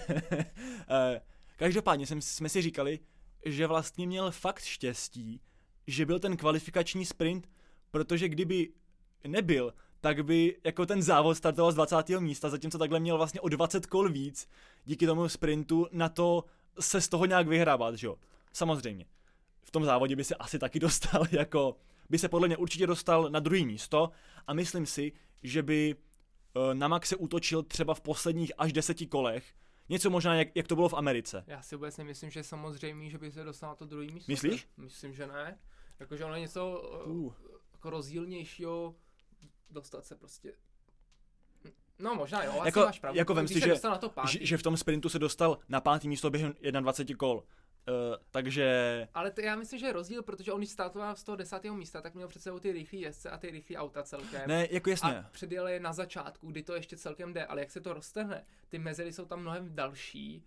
Eh, 0.91 1.21
každopádně 1.57 2.07
jsem, 2.07 2.21
jsme 2.21 2.49
si 2.49 2.61
říkali, 2.61 2.99
že 3.45 3.67
vlastně 3.67 4.07
měl 4.07 4.31
fakt 4.31 4.63
štěstí, 4.63 5.41
že 5.87 6.05
byl 6.05 6.19
ten 6.19 6.37
kvalifikační 6.37 7.05
sprint, 7.05 7.49
protože 7.91 8.29
kdyby 8.29 8.69
nebyl, 9.27 9.73
tak 10.01 10.25
by 10.25 10.57
jako 10.63 10.85
ten 10.85 11.01
závod 11.01 11.37
startoval 11.37 11.71
z 11.71 11.75
20. 11.75 12.09
místa, 12.09 12.49
zatímco 12.49 12.77
takhle 12.77 12.99
měl 12.99 13.17
vlastně 13.17 13.41
o 13.41 13.49
20 13.49 13.85
kol 13.85 14.09
víc 14.09 14.49
díky 14.85 15.05
tomu 15.05 15.29
sprintu 15.29 15.87
na 15.91 16.09
to 16.09 16.45
se 16.79 17.01
z 17.01 17.07
toho 17.07 17.25
nějak 17.25 17.47
vyhrávat, 17.47 17.95
že 17.95 18.07
jo. 18.07 18.15
Samozřejmě 18.53 19.05
v 19.69 19.71
tom 19.71 19.85
závodě 19.85 20.15
by 20.15 20.23
se 20.23 20.35
asi 20.35 20.59
taky 20.59 20.79
dostal 20.79 21.23
jako, 21.31 21.75
by 22.09 22.19
se 22.19 22.29
podle 22.29 22.47
mě 22.47 22.57
určitě 22.57 22.87
dostal 22.87 23.29
na 23.29 23.39
druhý 23.39 23.65
místo 23.65 24.11
a 24.47 24.53
myslím 24.53 24.85
si, 24.85 25.11
že 25.43 25.63
by 25.63 25.95
eh, 25.95 26.73
na 26.75 26.87
Maxe 26.87 27.15
útočil 27.15 27.63
třeba 27.63 27.93
v 27.93 28.01
posledních 28.01 28.51
až 28.57 28.73
deseti 28.73 29.07
kolech, 29.07 29.53
Něco 29.91 30.09
možná, 30.09 30.35
jak, 30.35 30.47
jak 30.55 30.67
to 30.67 30.75
bylo 30.75 30.89
v 30.89 30.93
Americe. 30.93 31.43
Já 31.47 31.61
si 31.61 31.75
vůbec 31.75 31.97
nemyslím, 31.97 32.29
že 32.29 32.39
je 32.39 32.43
samozřejmé, 32.43 33.09
že 33.09 33.17
by 33.17 33.31
se 33.31 33.43
dostal 33.43 33.69
na 33.69 33.75
to 33.75 33.85
druhý 33.85 34.11
místo. 34.11 34.31
Myslíš? 34.31 34.67
Myslím, 34.77 35.13
že 35.13 35.27
ne. 35.27 35.57
Jakože 35.99 36.25
ono 36.25 36.33
je 36.33 36.41
něco 36.41 36.91
uh. 37.05 37.33
jako 37.71 37.89
rozdílnějšího 37.89 38.95
dostat 39.69 40.05
se 40.05 40.15
prostě 40.15 40.53
No 41.99 42.15
možná 42.15 42.43
jo, 42.43 42.61
jako, 42.65 42.79
máš 42.79 42.99
pravdu. 42.99 43.17
Jako 43.17 43.33
vem 43.33 43.47
si, 43.47 43.59
že, 43.59 43.75
že, 44.27 44.45
že 44.45 44.57
v 44.57 44.63
tom 44.63 44.77
sprintu 44.77 45.09
se 45.09 45.19
dostal 45.19 45.57
na 45.69 45.81
pátý 45.81 46.09
místo 46.09 46.29
během 46.29 46.53
21 46.79 47.17
kol. 47.17 47.43
Uh, 47.89 48.15
takže... 48.31 49.07
Ale 49.13 49.31
to 49.31 49.41
já 49.41 49.55
myslím, 49.55 49.79
že 49.79 49.85
je 49.85 49.93
rozdíl, 49.93 50.23
protože 50.23 50.51
on 50.51 50.59
když 50.59 50.69
startoval 50.69 51.15
z 51.15 51.23
toho 51.23 51.35
desátého 51.35 51.75
místa, 51.75 52.01
tak 52.01 52.15
měl 52.15 52.27
před 52.27 52.41
sebou 52.41 52.59
ty 52.59 52.71
rychlé 52.71 52.99
jezdce 52.99 53.29
a 53.29 53.37
ty 53.37 53.51
rychlé 53.51 53.77
auta 53.77 54.03
celkem. 54.03 54.41
Ne, 54.47 54.67
jako 54.71 54.89
jasně. 54.89 55.19
A 55.19 55.25
předjel 55.31 55.67
je 55.67 55.79
na 55.79 55.93
začátku, 55.93 56.47
kdy 56.47 56.63
to 56.63 56.75
ještě 56.75 56.97
celkem 56.97 57.33
jde, 57.33 57.45
ale 57.45 57.61
jak 57.61 57.71
se 57.71 57.81
to 57.81 57.93
roztrhne, 57.93 58.45
ty 58.69 58.79
mezery 58.79 59.13
jsou 59.13 59.25
tam 59.25 59.41
mnohem 59.41 59.75
další. 59.75 60.43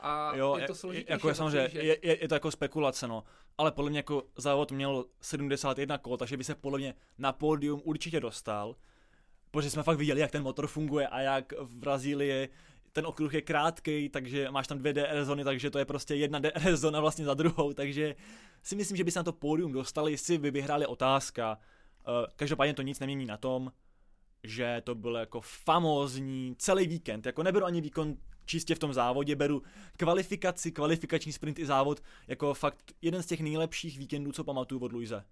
A 0.00 0.36
jo, 0.36 0.56
je 0.56 0.66
to 0.66 0.74
složitější. 0.74 1.12
Jako 1.12 1.28
je 1.28 1.34
samozřejmě, 1.34 1.68
že... 1.68 1.78
je, 1.78 1.98
je, 2.02 2.22
je, 2.22 2.28
to 2.28 2.34
jako 2.34 2.50
spekulace, 2.50 3.08
no. 3.08 3.24
Ale 3.58 3.72
podle 3.72 3.90
mě 3.90 3.98
jako 3.98 4.22
závod 4.36 4.72
měl 4.72 5.04
71 5.20 5.98
kol, 5.98 6.16
takže 6.16 6.36
by 6.36 6.44
se 6.44 6.54
podle 6.54 6.78
mě 6.78 6.94
na 7.18 7.32
pódium 7.32 7.80
určitě 7.84 8.20
dostal. 8.20 8.76
Protože 9.50 9.70
jsme 9.70 9.82
fakt 9.82 9.98
viděli, 9.98 10.20
jak 10.20 10.30
ten 10.30 10.42
motor 10.42 10.66
funguje 10.66 11.08
a 11.08 11.20
jak 11.20 11.52
v 11.52 11.76
Brazílii 11.76 12.48
ten 12.96 13.06
okruh 13.06 13.34
je 13.34 13.42
krátký, 13.42 14.08
takže 14.08 14.50
máš 14.50 14.66
tam 14.66 14.78
dvě 14.78 14.92
DR 14.92 15.24
zóny, 15.24 15.44
takže 15.44 15.70
to 15.70 15.78
je 15.78 15.84
prostě 15.84 16.14
jedna 16.14 16.38
DR 16.38 16.76
zóna 16.76 17.00
vlastně 17.00 17.24
za 17.24 17.34
druhou, 17.34 17.72
takže 17.72 18.14
si 18.62 18.76
myslím, 18.76 18.96
že 18.96 19.04
by 19.04 19.10
se 19.10 19.18
na 19.18 19.22
to 19.22 19.32
pódium 19.32 19.72
dostali, 19.72 20.12
jestli 20.12 20.38
by 20.38 20.50
vyhráli 20.50 20.86
otázka. 20.86 21.58
Uh, 22.08 22.26
každopádně 22.36 22.74
to 22.74 22.82
nic 22.82 23.00
nemění 23.00 23.26
na 23.26 23.36
tom, 23.36 23.72
že 24.44 24.82
to 24.84 24.94
bylo 24.94 25.18
jako 25.18 25.40
famózní 25.40 26.54
celý 26.58 26.86
víkend, 26.86 27.26
jako 27.26 27.42
neberu 27.42 27.66
ani 27.66 27.80
výkon 27.80 28.16
čistě 28.46 28.74
v 28.74 28.78
tom 28.78 28.92
závodě, 28.92 29.36
beru 29.36 29.62
kvalifikaci, 29.96 30.72
kvalifikační 30.72 31.32
sprint 31.32 31.58
i 31.58 31.66
závod 31.66 32.02
jako 32.28 32.54
fakt 32.54 32.92
jeden 33.02 33.22
z 33.22 33.26
těch 33.26 33.40
nejlepších 33.40 33.98
víkendů, 33.98 34.32
co 34.32 34.44
pamatuju 34.44 34.80
od 34.80 34.92
Luise. 34.92 35.24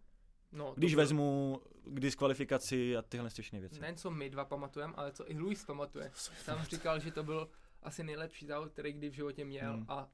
No, 0.54 0.74
Když 0.76 0.94
byl... 0.94 1.02
vezmu 1.02 1.60
k 1.84 2.00
diskvalifikaci 2.00 2.96
a 2.96 3.02
tyhle 3.02 3.30
všechny 3.30 3.60
věci. 3.60 3.80
Nejen 3.80 3.96
co 3.96 4.10
my 4.10 4.30
dva 4.30 4.44
pamatujeme, 4.44 4.94
ale 4.96 5.12
co 5.12 5.30
i 5.30 5.38
Luis 5.38 5.64
pamatuje. 5.64 6.12
Tam 6.46 6.64
říkal, 6.64 7.00
že 7.00 7.12
to 7.12 7.22
byl 7.22 7.50
asi 7.82 8.04
nejlepší 8.04 8.46
závod, 8.46 8.72
který 8.72 8.92
kdy 8.92 9.08
v 9.10 9.12
životě 9.12 9.44
měl 9.44 9.72
hmm. 9.72 9.86
a 9.88 10.08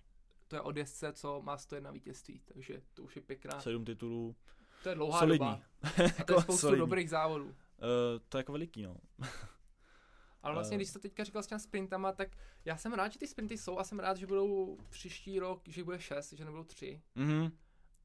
to 0.49 0.57
je 0.57 0.61
od 0.61 0.77
jezdce, 0.77 1.13
co 1.13 1.43
má 1.43 1.59
101 1.59 1.91
vítězství, 1.91 2.41
takže 2.55 2.83
to 2.95 3.03
už 3.03 3.17
je 3.17 3.23
pěkná. 3.23 3.61
Sedm 3.61 3.85
titulů. 3.85 4.37
To 4.83 4.89
je 4.89 4.95
dlouhá 4.95 5.19
Solidní. 5.19 5.47
doba. 5.47 5.63
A 5.83 5.91
to 5.91 6.03
je 6.03 6.15
jako 6.19 6.43
spoustu 6.43 6.61
Solidní. 6.61 6.79
dobrých 6.79 7.11
závodů. 7.11 7.45
Uh, 7.45 7.55
to 8.29 8.39
je 8.39 8.41
jako 8.41 8.53
veliký, 8.53 8.83
no. 8.83 8.97
Ale 10.43 10.55
vlastně, 10.55 10.77
když 10.77 10.89
jsi 10.89 10.93
to 10.93 10.99
teďka 10.99 11.25
říkal 11.25 11.43
s 11.43 11.47
těmi 11.47 11.61
sprintama, 11.61 12.13
tak 12.13 12.29
já 12.65 12.77
jsem 12.77 12.93
rád, 12.93 13.13
že 13.13 13.19
ty 13.19 13.27
sprinty 13.27 13.59
jsou 13.59 13.79
a 13.79 13.85
jsem 13.85 13.99
rád, 13.99 14.17
že 14.17 14.27
budou 14.27 14.79
příští 14.89 15.39
rok, 15.39 15.63
že 15.69 15.85
bude 15.85 16.01
šest, 16.01 16.33
že 16.33 16.45
nebudou 16.45 16.65
tři. 16.65 17.03
Mm-hmm. 17.17 17.53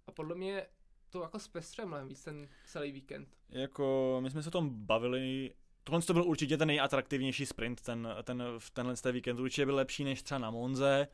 A 0.08 0.12
podle 0.12 0.36
mě 0.36 0.68
to 1.16 1.22
jako 1.22 1.40
zpestře 1.40 1.86
mnohem 1.86 2.08
víc 2.08 2.24
ten 2.24 2.48
celý 2.66 2.92
víkend. 2.92 3.28
Jako, 3.50 4.20
my 4.24 4.32
jsme 4.32 4.44
se 4.44 4.50
o 4.50 4.52
tom 4.52 4.86
bavili, 4.86 5.54
tohle 5.84 6.02
to 6.02 6.14
byl 6.14 6.24
určitě 6.24 6.58
ten 6.58 6.68
nejatraktivnější 6.68 7.46
sprint, 7.46 7.82
ten, 7.82 8.08
ten, 8.24 8.44
v 8.58 8.70
tenhle 8.70 8.96
ten 8.96 9.14
víkend 9.14 9.40
určitě 9.40 9.66
byl 9.66 9.76
lepší 9.76 10.04
než 10.04 10.24
třeba 10.24 10.40
na 10.40 10.52
Monze 10.52 11.08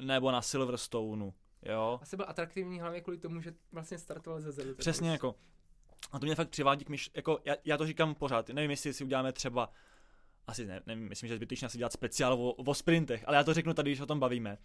nebo 0.00 0.30
na 0.30 0.42
Silverstoneu. 0.42 1.32
Jo. 1.62 1.98
Asi 2.02 2.16
byl 2.16 2.26
atraktivní 2.28 2.80
hlavně 2.80 3.00
kvůli 3.00 3.18
tomu, 3.18 3.40
že 3.40 3.54
vlastně 3.72 3.98
startoval 3.98 4.40
ze 4.40 4.52
zelu. 4.52 4.74
Přesně 4.74 5.10
jako. 5.10 5.34
A 6.12 6.18
to 6.18 6.26
mě 6.26 6.34
fakt 6.34 6.50
přivádí 6.50 6.84
k 6.84 6.88
myš, 6.88 7.10
jako 7.14 7.40
já, 7.44 7.54
já, 7.64 7.76
to 7.76 7.86
říkám 7.86 8.14
pořád, 8.14 8.48
nevím, 8.48 8.70
jestli 8.70 8.92
si 8.92 9.04
uděláme 9.04 9.32
třeba, 9.32 9.70
asi 10.46 10.66
ne, 10.66 10.82
nevím, 10.86 11.08
myslím, 11.08 11.28
že 11.28 11.36
zbytečně 11.36 11.66
asi 11.66 11.78
dělat 11.78 11.92
speciál 11.92 12.32
o, 12.34 12.52
o 12.52 12.74
sprintech, 12.74 13.24
ale 13.26 13.36
já 13.36 13.44
to 13.44 13.54
řeknu 13.54 13.74
tady, 13.74 13.90
když 13.90 14.00
o 14.00 14.06
tom 14.06 14.20
bavíme. 14.20 14.58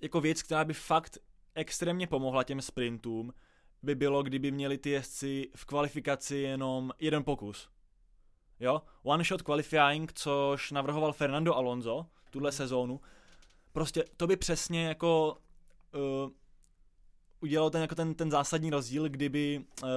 Jako 0.00 0.20
věc, 0.20 0.42
která 0.42 0.64
by 0.64 0.74
fakt 0.74 1.18
extrémně 1.54 2.06
pomohla 2.06 2.42
těm 2.42 2.62
sprintům, 2.62 3.32
by 3.84 3.94
bylo, 3.94 4.22
kdyby 4.22 4.50
měli 4.50 4.78
ty 4.78 4.90
jezdci 4.90 5.50
v 5.56 5.64
kvalifikaci 5.64 6.36
jenom 6.36 6.92
jeden 6.98 7.24
pokus. 7.24 7.68
Jo? 8.60 8.82
One 9.02 9.24
shot 9.24 9.42
qualifying, 9.42 10.12
což 10.12 10.70
navrhoval 10.70 11.12
Fernando 11.12 11.54
Alonso 11.54 12.06
tuhle 12.30 12.50
hmm. 12.50 12.56
sezónu. 12.56 13.00
Prostě 13.72 14.04
to 14.16 14.26
by 14.26 14.36
přesně 14.36 14.86
jako 14.86 15.38
uh, 15.94 16.30
udělalo 17.40 17.70
ten, 17.70 17.80
jako 17.80 17.94
ten, 17.94 18.14
ten 18.14 18.30
zásadní 18.30 18.70
rozdíl, 18.70 19.08
kdyby 19.08 19.64
uh, 19.82 19.88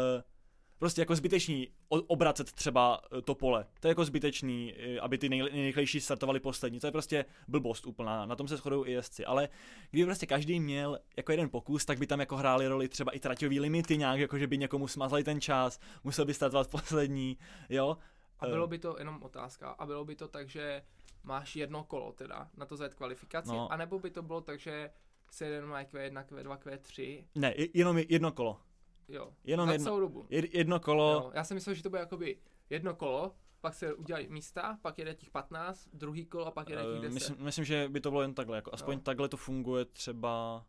prostě 0.79 1.01
jako 1.01 1.15
zbytečný 1.15 1.67
obracet 1.89 2.51
třeba 2.51 3.01
eh, 3.17 3.21
to 3.21 3.35
pole. 3.35 3.65
To 3.79 3.87
je 3.87 3.89
jako 3.89 4.05
zbytečný, 4.05 4.73
eh, 4.77 4.99
aby 4.99 5.17
ty 5.17 5.29
nejrychlejší 5.29 6.01
startovali 6.01 6.39
poslední. 6.39 6.79
To 6.79 6.87
je 6.87 6.91
prostě 6.91 7.25
blbost 7.47 7.85
úplná. 7.85 8.25
Na 8.25 8.35
tom 8.35 8.47
se 8.47 8.57
shodují 8.57 8.89
i 8.89 8.91
jezdci. 8.91 9.25
Ale 9.25 9.49
kdyby 9.91 10.05
prostě 10.05 10.25
každý 10.25 10.59
měl 10.59 10.99
jako 11.17 11.31
jeden 11.31 11.49
pokus, 11.49 11.85
tak 11.85 11.99
by 11.99 12.07
tam 12.07 12.19
jako 12.19 12.37
hráli 12.37 12.67
roli 12.67 12.87
třeba 12.87 13.11
i 13.11 13.19
traťový 13.19 13.59
limity 13.59 13.97
nějak, 13.97 14.19
jako 14.19 14.37
že 14.37 14.47
by 14.47 14.57
někomu 14.57 14.87
smazali 14.87 15.23
ten 15.23 15.41
čas, 15.41 15.79
musel 16.03 16.25
by 16.25 16.33
startovat 16.33 16.71
poslední, 16.71 17.37
jo. 17.69 17.97
A 18.39 18.45
bylo 18.45 18.67
by 18.67 18.79
to 18.79 18.95
jenom 18.99 19.23
otázka. 19.23 19.69
A 19.69 19.85
bylo 19.85 20.05
by 20.05 20.15
to 20.15 20.27
tak, 20.27 20.49
že 20.49 20.81
máš 21.23 21.55
jedno 21.55 21.83
kolo 21.83 22.11
teda 22.11 22.49
na 22.57 22.65
to 22.65 22.77
zajet 22.77 22.93
kvalifikaci, 22.93 23.49
no. 23.49 23.71
anebo 23.71 23.99
by 23.99 24.09
to 24.09 24.21
bylo 24.21 24.41
tak, 24.41 24.59
že 24.59 24.89
se 25.31 25.45
jeden 25.45 25.65
má 25.65 25.83
Q1, 25.83 26.25
Q2, 26.25 26.57
Q3? 26.57 27.23
Ne, 27.35 27.53
jenom 27.73 27.97
jedno 27.97 28.31
kolo. 28.31 28.59
Jo, 29.07 29.33
Jenom 29.43 29.67
za 29.67 29.71
jedno, 29.71 29.85
celou 29.85 29.99
dobu. 29.99 30.25
jedno 30.29 30.79
kolo. 30.79 31.11
Jo, 31.13 31.31
já 31.33 31.43
jsem 31.43 31.55
myslel, 31.55 31.75
že 31.75 31.83
to 31.83 31.89
bude 31.89 31.99
jakoby 31.99 32.37
jedno 32.69 32.95
kolo, 32.95 33.35
pak 33.61 33.73
se 33.73 33.93
udělají 33.93 34.27
místa, 34.29 34.77
pak 34.81 34.97
jede 34.99 35.15
těch 35.15 35.29
15, 35.29 35.89
druhý 35.93 36.25
kolo 36.25 36.45
a 36.45 36.51
pak 36.51 36.69
jede 36.69 36.83
těch 36.83 37.01
10. 37.01 37.07
Uh, 37.07 37.13
myslím, 37.13 37.37
myslím, 37.39 37.65
že 37.65 37.89
by 37.89 38.01
to 38.01 38.09
bylo 38.09 38.21
jen 38.21 38.33
takhle, 38.33 38.57
jako 38.57 38.73
aspoň 38.73 38.93
jo. 38.93 39.01
takhle 39.03 39.29
to 39.29 39.37
funguje 39.37 39.85
třeba 39.85 40.65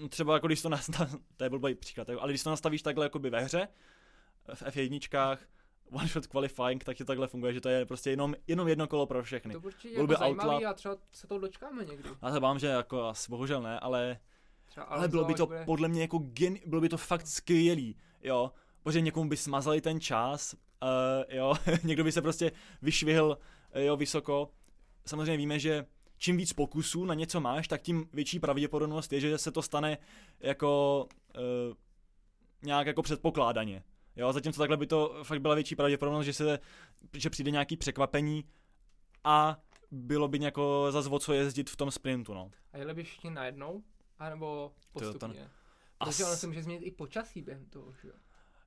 Uh, 0.00 0.08
třeba 0.08 0.34
jako 0.34 0.46
když 0.46 0.62
to 0.62 0.68
nastavíš, 0.68 1.14
to 1.36 1.44
je 1.44 1.50
blbý 1.50 1.74
příklad, 1.74 2.10
ale 2.10 2.32
když 2.32 2.42
to 2.42 2.50
nastavíš 2.50 2.82
takhle 2.82 3.04
jakoby 3.04 3.30
ve 3.30 3.40
hře, 3.40 3.68
v 4.54 4.62
F1, 4.62 5.38
one 5.90 6.08
shot 6.08 6.26
qualifying, 6.26 6.84
tak 6.84 6.98
to 6.98 7.04
takhle 7.04 7.26
funguje, 7.26 7.52
že 7.52 7.60
to 7.60 7.68
je 7.68 7.86
prostě 7.86 8.10
jenom, 8.10 8.34
jenom 8.46 8.68
jedno 8.68 8.86
kolo 8.86 9.06
pro 9.06 9.22
všechny. 9.22 9.54
To 9.54 9.60
určitě 9.60 9.88
je 9.88 10.00
jako 10.00 10.14
zajímavý 10.18 10.66
a 10.66 10.74
třeba 10.74 10.96
se 11.12 11.26
to 11.26 11.38
dočkáme 11.38 11.84
někdy. 11.84 12.08
Já 12.22 12.32
se 12.32 12.40
bám, 12.40 12.58
že 12.58 12.66
jako 12.66 13.02
asi 13.04 13.30
bohužel 13.30 13.62
ne, 13.62 13.80
ale 13.80 14.18
ale 14.86 15.08
bylo 15.08 15.24
by 15.24 15.34
to 15.34 15.46
bude... 15.46 15.64
podle 15.64 15.88
mě 15.88 16.00
jako 16.00 16.18
gen, 16.18 16.56
bylo 16.66 16.80
by 16.80 16.88
to 16.88 16.96
fakt 16.96 17.26
skvělý, 17.26 17.96
jo, 18.22 18.52
protože 18.82 19.00
někomu 19.00 19.28
by 19.30 19.36
smazali 19.36 19.80
ten 19.80 20.00
čas, 20.00 20.54
uh, 20.54 21.36
jo, 21.36 21.54
někdo 21.84 22.04
by 22.04 22.12
se 22.12 22.22
prostě 22.22 22.52
vyšvihl, 22.82 23.38
uh, 23.76 23.82
jo, 23.82 23.96
vysoko. 23.96 24.50
Samozřejmě 25.06 25.36
víme, 25.36 25.58
že 25.58 25.86
čím 26.18 26.36
víc 26.36 26.52
pokusů 26.52 27.04
na 27.04 27.14
něco 27.14 27.40
máš, 27.40 27.68
tak 27.68 27.82
tím 27.82 28.08
větší 28.12 28.40
pravděpodobnost 28.40 29.12
je, 29.12 29.20
že 29.20 29.38
se 29.38 29.52
to 29.52 29.62
stane 29.62 29.98
jako 30.40 31.06
uh, 31.36 31.74
nějak 32.62 32.86
jako 32.86 33.02
předpokládaně. 33.02 33.82
Jo, 34.16 34.32
zatímco 34.32 34.58
takhle 34.58 34.76
by 34.76 34.86
to 34.86 35.20
fakt 35.22 35.40
byla 35.40 35.54
větší 35.54 35.76
pravděpodobnost, 35.76 36.24
že 36.26 36.32
se, 36.32 36.58
že 37.12 37.30
přijde 37.30 37.50
nějaký 37.50 37.76
překvapení 37.76 38.44
a 39.24 39.60
bylo 39.90 40.28
by 40.28 40.38
nějako 40.38 40.92
o 41.10 41.18
co 41.18 41.32
jezdit 41.32 41.70
v 41.70 41.76
tom 41.76 41.90
sprintu, 41.90 42.34
no. 42.34 42.50
A 42.72 42.78
jeli 42.78 42.94
by 42.94 43.04
všichni 43.04 43.30
najednou? 43.30 43.82
A 44.18 44.28
nebo 44.28 44.72
postupně? 44.92 45.18
To, 45.18 45.44
to... 45.98 46.04
Protože 46.04 46.24
As... 46.24 46.28
ono 46.28 46.36
se 46.36 46.46
může 46.46 46.62
změnit 46.62 46.86
i 46.86 46.90
počasí 46.90 47.42
během 47.42 47.66
toho, 47.66 47.92
že 48.02 48.08
jo? 48.08 48.14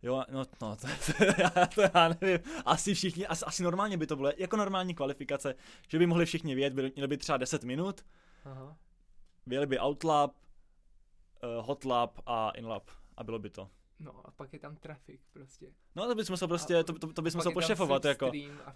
Jo, 0.03 0.23
no, 0.31 0.43
no 0.61 0.75
to, 0.75 0.87
to, 1.17 1.23
já, 1.37 1.67
to 1.75 1.81
já 1.81 2.07
nevím, 2.21 2.39
asi 2.65 2.93
všichni, 2.93 3.27
asi, 3.27 3.45
asi 3.45 3.63
normálně 3.63 3.97
by 3.97 4.07
to 4.07 4.15
bylo, 4.15 4.31
jako 4.37 4.57
normální 4.57 4.95
kvalifikace, 4.95 5.55
že 5.87 5.99
by 5.99 6.07
mohli 6.07 6.25
všichni 6.25 6.55
vědět, 6.55 6.73
by, 6.73 6.91
měli 6.95 7.07
by 7.07 7.17
třeba 7.17 7.37
10 7.37 7.63
minut, 7.63 8.05
Aha. 8.45 8.77
vyjeli 9.45 9.67
by 9.67 9.79
outlap, 9.79 10.35
uh, 11.43 11.65
hotlap 11.65 12.19
a 12.25 12.49
inlap 12.49 12.89
a 13.17 13.23
bylo 13.23 13.39
by 13.39 13.49
to. 13.49 13.69
No 13.99 14.27
a 14.27 14.31
pak 14.31 14.53
je 14.53 14.59
tam 14.59 14.75
trafik 14.75 15.21
prostě. 15.33 15.73
No 15.95 16.07
to 16.07 16.15
bychom 16.15 16.37
se 16.37 16.47
prostě, 16.47 16.77
A 16.77 16.83
to, 16.83 16.93
to, 16.93 17.13
to 17.13 17.21
bychom 17.21 17.41
se 17.41 17.51
pošefovat 17.51 18.05
jako. 18.05 18.31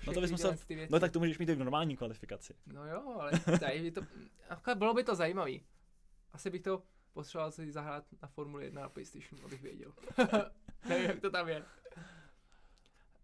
No 0.07 0.13
to 0.13 0.21
bychom 0.21 0.37
se, 0.37 0.57
no 0.89 0.99
tak 0.99 1.11
to 1.11 1.19
můžeš 1.19 1.37
mít 1.37 1.49
i 1.49 1.55
v 1.55 1.59
normální 1.59 1.97
kvalifikaci. 1.97 2.53
No 2.65 2.87
jo, 2.87 3.17
ale 3.19 3.31
tady 3.59 3.81
by 3.81 3.91
to, 3.91 4.01
jako 4.49 4.75
bylo 4.75 4.93
by 4.93 5.03
to 5.03 5.15
zajímavý. 5.15 5.63
Asi 6.35 6.49
bych 6.49 6.61
to 6.61 6.83
potřeboval 7.13 7.51
si 7.51 7.71
zahrát 7.71 8.05
na 8.21 8.27
Formuli 8.27 8.65
1 8.65 8.81
na 8.81 8.89
PlayStation, 8.89 9.41
abych 9.45 9.61
věděl. 9.61 9.93
Nevím, 10.89 11.05
jak 11.09 11.19
to 11.19 11.29
tam 11.29 11.49
je. 11.49 11.65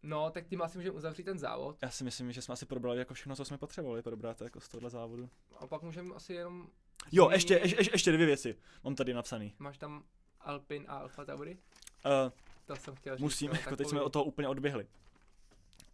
No, 0.04 0.30
tak 0.32 0.48
tím 0.48 0.62
asi 0.62 0.78
můžeme 0.78 0.96
uzavřít 0.98 1.24
ten 1.24 1.40
závod. 1.40 1.78
Já 1.82 1.90
si 1.90 2.04
myslím, 2.04 2.32
že 2.32 2.42
jsme 2.42 2.54
asi 2.54 2.66
probrali 2.66 3.00
jako 3.00 3.14
všechno, 3.14 3.36
co 3.36 3.46
jsme 3.46 3.58
potřebovali 3.58 4.02
probrat 4.02 4.42
jako 4.42 4.60
z 4.60 4.70
tohle 4.70 4.90
závodu. 4.90 5.30
A 5.60 5.68
pak 5.68 5.82
můžeme 5.82 6.16
asi 6.16 6.34
jenom... 6.34 6.70
Jo, 7.12 7.26
zmínit- 7.26 7.34
ještě, 7.34 7.54
ještě, 7.54 7.92
ještě 7.94 8.12
dvě 8.12 8.26
věci, 8.26 8.58
mám 8.84 8.96
tady 8.96 9.14
napsaný. 9.14 9.56
Máš 9.60 9.78
tam 9.78 10.04
Alpin 10.42 10.86
a 10.88 10.98
Alfa 10.98 11.26
Tauri? 11.26 11.58
Uh, 12.06 12.32
To 12.66 12.76
jsem 12.76 12.96
chtěl 12.96 13.16
říct. 13.16 13.24
musím, 13.24 13.52
no, 13.52 13.60
jako 13.60 13.76
teď 13.76 13.88
jsme 13.88 14.02
od 14.02 14.14
toho 14.14 14.26
úplně 14.26 14.48
odběhli. 14.48 14.88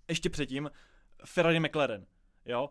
Ještě 0.07 0.29
předtím, 0.29 0.71
Ferrari 1.25 1.59
McLaren, 1.59 2.05
jo. 2.45 2.69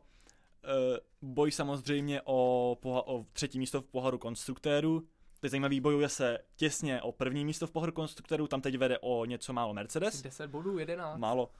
Uh, 0.66 0.96
boj 1.22 1.50
samozřejmě 1.50 2.20
o, 2.24 2.78
poha- 2.82 3.02
o 3.06 3.26
třetí 3.32 3.58
místo 3.58 3.80
v 3.80 3.84
pohodu 3.84 4.18
konstruktérů. 4.18 5.02
Teď 5.40 5.50
zajímavý 5.50 5.80
bojuje 5.80 6.08
se 6.08 6.38
těsně 6.56 7.02
o 7.02 7.12
první 7.12 7.44
místo 7.44 7.66
v 7.66 7.70
pohodu 7.70 7.92
konstruktérů, 7.92 8.46
tam 8.46 8.60
teď 8.60 8.78
vede 8.78 8.98
o 8.98 9.24
něco 9.24 9.52
málo 9.52 9.74
Mercedes. 9.74 10.22
10 10.22 10.46
bodů, 10.50 10.78
11. 10.78 11.18
Málo. 11.18 11.50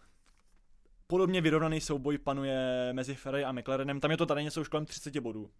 Podobně 1.06 1.40
vyrovnaný 1.40 1.80
souboj 1.80 2.18
panuje 2.18 2.88
mezi 2.92 3.14
Ferrari 3.14 3.44
a 3.44 3.52
McLarenem, 3.52 4.00
tam 4.00 4.10
je 4.10 4.16
to 4.16 4.26
tady 4.26 4.44
něco 4.44 4.60
už 4.60 4.68
kolem 4.68 4.86
30 4.86 5.18
bodů. 5.18 5.42
Uh, 5.42 5.50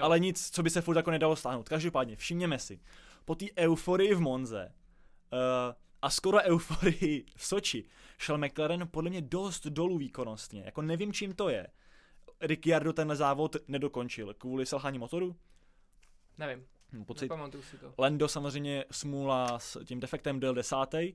ale 0.00 0.20
nic, 0.20 0.50
co 0.50 0.62
by 0.62 0.70
se 0.70 0.80
furt 0.80 0.96
jako 0.96 1.10
nedalo 1.10 1.36
stáhnout. 1.36 1.68
Každopádně, 1.68 2.16
všimněme 2.16 2.58
si, 2.58 2.80
po 3.24 3.34
té 3.34 3.46
euforii 3.56 4.14
v 4.14 4.20
Monze 4.20 4.72
uh, 5.32 5.38
a 6.02 6.10
skoro 6.10 6.38
euforii 6.42 7.26
v 7.36 7.46
Soči 7.46 7.84
šel 8.18 8.38
McLaren 8.38 8.88
podle 8.90 9.10
mě 9.10 9.20
dost 9.20 9.66
dolů 9.66 9.98
výkonnostně. 9.98 10.62
Jako 10.64 10.82
nevím, 10.82 11.12
čím 11.12 11.34
to 11.34 11.48
je. 11.48 11.66
Ricciardo 12.40 12.92
tenhle 12.92 13.16
závod 13.16 13.56
nedokončil 13.68 14.34
kvůli 14.34 14.66
selhání 14.66 14.98
motoru. 14.98 15.36
Nevím, 16.38 16.66
Hm, 16.92 17.04
Pocit. 17.04 17.24
nepamatuju 17.24 17.62
si 17.62 17.78
to. 17.78 17.94
Lando 17.98 18.28
samozřejmě 18.28 18.84
smůla 18.90 19.58
s 19.58 19.84
tím 19.84 20.00
defektem 20.00 20.40
byl 20.40 20.54
desátý. 20.54 21.12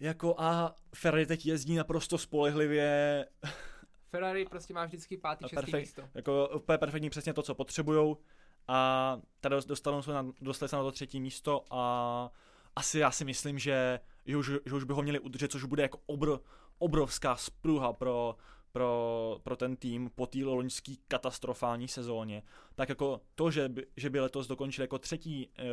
Jako 0.00 0.34
a 0.38 0.74
Ferrari 0.94 1.26
teď 1.26 1.46
jezdí 1.46 1.74
naprosto 1.74 2.18
spolehlivě, 2.18 3.26
Ferrari 4.10 4.44
prostě 4.44 4.74
má 4.74 4.84
vždycky 4.84 5.16
pátý, 5.16 5.42
šestý 5.44 5.54
perfekt. 5.54 5.80
místo. 5.80 6.02
jako 6.14 6.48
úplně 6.48 6.78
perfektní 6.78 7.10
přesně 7.10 7.34
to, 7.34 7.42
co 7.42 7.54
potřebujou. 7.54 8.18
A 8.68 9.20
tady 9.40 9.56
dostanou 9.66 10.02
se 10.02 10.12
na, 10.12 10.26
dostali 10.40 10.68
se 10.68 10.76
na 10.76 10.82
to 10.82 10.92
třetí 10.92 11.20
místo 11.20 11.64
a 11.70 12.30
asi 12.76 12.98
já 12.98 13.10
si 13.10 13.24
myslím, 13.24 13.58
že, 13.58 14.00
že, 14.26 14.36
už, 14.36 14.50
že 14.66 14.74
už 14.74 14.84
by 14.84 14.92
ho 14.92 15.02
měli 15.02 15.18
udržet, 15.18 15.50
což 15.52 15.64
bude 15.64 15.82
jako 15.82 15.98
obr, 16.06 16.36
obrovská 16.78 17.36
spruha 17.36 17.92
pro, 17.92 18.36
pro, 18.74 19.40
pro 19.42 19.56
ten 19.56 19.76
tým 19.76 20.10
po 20.14 20.26
té 20.26 20.44
loňské 20.44 20.92
katastrofální 21.08 21.88
sezóně. 21.88 22.42
Tak 22.74 22.88
jako 22.88 23.20
to, 23.34 23.50
že 23.50 23.68
by, 23.68 23.86
že 23.96 24.10
by 24.10 24.20
letos 24.20 24.46
dokončil 24.46 24.82
jako 24.82 24.98
třetí 24.98 25.48
uh, 25.48 25.64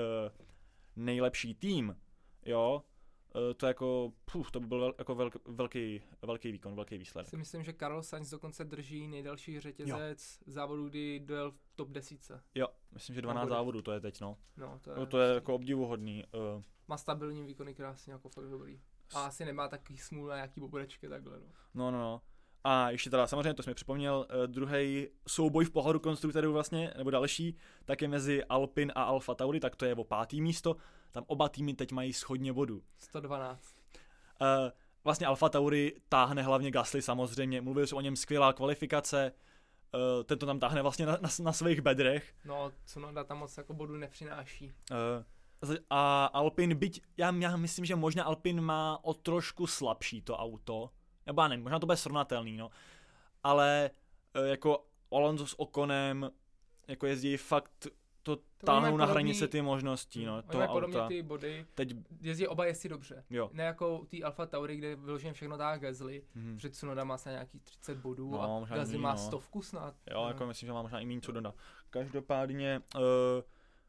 nejlepší 0.96 1.56
tým, 1.56 1.98
jo, 2.46 2.84
uh, 3.36 3.42
to 3.58 3.68
jako, 3.68 4.14
puf, 4.32 4.52
to 4.52 4.60
by 4.60 4.68
byl 4.68 4.80
vel, 4.80 4.94
jako 4.98 5.16
velk, 5.16 5.36
velký, 5.46 6.02
velký 6.22 6.52
výkon, 6.52 6.76
velký 6.76 6.98
výsledek. 6.98 7.30
Si 7.30 7.38
myslím, 7.38 7.64
že 7.64 7.74
Carlos 7.74 8.08
Sainz 8.08 8.30
dokonce 8.30 8.66
drží 8.66 9.08
nejdelší 9.08 9.60
řetězec 9.60 10.40
závodu, 10.46 10.90
kdy 10.90 11.20
dojel 11.20 11.52
v 11.52 11.76
top 11.76 11.90
10. 11.90 12.32
Jo, 12.56 12.68
myslím, 12.92 13.16
že 13.16 13.22
12 13.22 13.44
Dobrý. 13.44 13.56
závodů 13.56 13.82
to 13.82 13.92
je 13.92 14.00
teď, 14.00 14.22
no. 14.22 14.38
No, 14.58 14.80
to 14.82 14.92
je, 14.92 14.98
No 14.98 15.06
to 15.06 15.20
je 15.20 15.34
jako 15.34 15.56
obdivuhodný. 15.56 16.24
Uh, 16.56 16.64
Má 16.88 16.98
stabilní 16.98 17.44
výkony 17.44 17.76
krásně, 17.76 18.14
jako 18.14 18.30
fakt 18.30 18.50
dobrý. 18.50 18.82
A 19.14 19.26
asi 19.26 19.46
nemá 19.46 19.68
takový 19.68 19.98
smůl 19.98 20.28
na 20.28 20.36
nějaký 20.36 20.60
bobodečky 20.60 21.10
takhle, 21.10 21.40
no. 21.40 21.46
no, 21.74 21.92
no, 21.92 22.00
no. 22.00 22.22
A 22.64 22.90
ještě 22.90 23.10
teda, 23.10 23.28
samozřejmě, 23.28 23.54
to 23.54 23.64
jsem 23.64 23.72
mi 23.72 23.76
připomněl, 23.76 24.28
uh, 24.30 24.48
druhý 24.48 25.08
souboj 25.28 25.66
v 25.66 25.72
pohodu 25.72 26.00
konstruktorů 26.00 26.54
vlastně, 26.54 26.94
nebo 26.98 27.10
další, 27.10 27.58
tak 27.86 28.02
je 28.02 28.08
mezi 28.08 28.44
Alpin 28.44 28.92
a 28.96 29.04
Alfa 29.04 29.36
Tauri, 29.36 29.60
tak 29.60 29.76
to 29.76 29.86
je 29.86 29.96
o 29.96 30.04
pátý 30.04 30.42
místo. 30.42 30.76
Tam 31.12 31.24
oba 31.28 31.50
týmy 31.50 31.74
teď 31.74 31.92
mají 31.92 32.14
schodně 32.14 32.54
bodů. 32.54 32.84
112. 33.00 33.76
Uh, 34.42 34.48
vlastně 35.04 35.28
Alfa 35.28 35.50
Tauri 35.50 35.94
táhne 36.10 36.44
hlavně 36.44 36.72
Gasly 36.72 37.02
samozřejmě, 37.02 37.62
mluvili 37.62 37.88
jsme 37.88 37.98
o 37.98 38.02
něm 38.02 38.16
skvělá 38.16 38.54
kvalifikace, 38.54 39.32
uh, 39.94 40.24
ten 40.24 40.40
to 40.40 40.46
tam 40.46 40.60
táhne 40.60 40.82
vlastně 40.82 41.06
na, 41.06 41.18
na, 41.22 41.30
na 41.44 41.54
svých 41.54 41.82
bedrech. 41.82 42.34
No, 42.46 42.72
Tsunoda 42.86 43.24
tam 43.24 43.38
moc 43.38 43.58
jako 43.58 43.74
bodu 43.74 43.98
nepřináší. 43.98 44.72
Uh, 44.92 45.24
a 45.90 46.26
Alpin, 46.26 46.76
byť 46.76 47.02
já, 47.18 47.32
já 47.32 47.58
myslím, 47.58 47.86
že 47.86 47.96
možná 47.96 48.24
Alpin 48.24 48.62
má 48.62 49.00
o 49.04 49.14
trošku 49.14 49.68
slabší 49.68 50.22
to 50.22 50.38
auto, 50.38 50.90
nebo 51.26 51.42
já 51.42 51.48
nevím, 51.48 51.64
možná 51.64 51.80
to 51.80 51.86
bude 51.86 51.98
srovnatelný, 51.98 52.58
no, 52.58 52.70
ale 53.44 53.90
uh, 54.40 54.46
jako 54.46 54.86
Alonso 55.12 55.48
s 55.48 55.60
Okonem 55.60 56.32
jako 56.88 57.06
jezdí 57.08 57.38
fakt, 57.38 57.88
to 58.24 58.38
táhnou 58.66 58.82
mají 58.82 58.98
na 58.98 59.06
podobný- 59.06 59.12
hranice 59.12 59.48
ty 59.48 59.62
možností, 59.62 60.26
no, 60.26 60.42
to 60.42 60.60
auta. 60.60 61.08
ty 61.08 61.22
body, 61.24 61.66
Teď, 61.76 61.94
jezdí 62.22 62.48
oba 62.48 62.66
jezdí 62.66 62.90
dobře. 62.90 63.24
jo. 63.30 63.50
Ne 63.54 63.64
jako 63.64 64.00
u 64.00 64.06
té 64.06 64.18
Alfa 64.24 64.46
Tauri, 64.46 64.76
kde 64.76 64.96
vyloženě 64.96 65.34
všechno 65.34 65.58
dá 65.58 65.78
Gasly, 65.78 66.24
Mhm. 66.36 66.56
protože 66.56 66.70
Tsunoda 66.70 67.04
má 67.04 67.18
snad 67.18 67.32
nějaký 67.32 67.60
30 67.60 67.98
bodů 67.98 68.32
No, 68.32 68.66
a 68.72 68.84
míň, 68.86 69.00
má 69.00 69.12
no. 69.12 69.18
stovku 69.18 69.62
snad. 69.62 69.96
Jo, 70.12 70.22
No. 70.22 70.28
jako 70.28 70.46
myslím, 70.46 70.68
že 70.68 70.74
má 70.74 70.82
možná 70.82 71.00
i 71.00 71.06
méně 71.06 71.22
co 71.22 71.32
dodat. 71.32 71.56
Každopádně, 71.90 72.82
uh, 72.96 73.02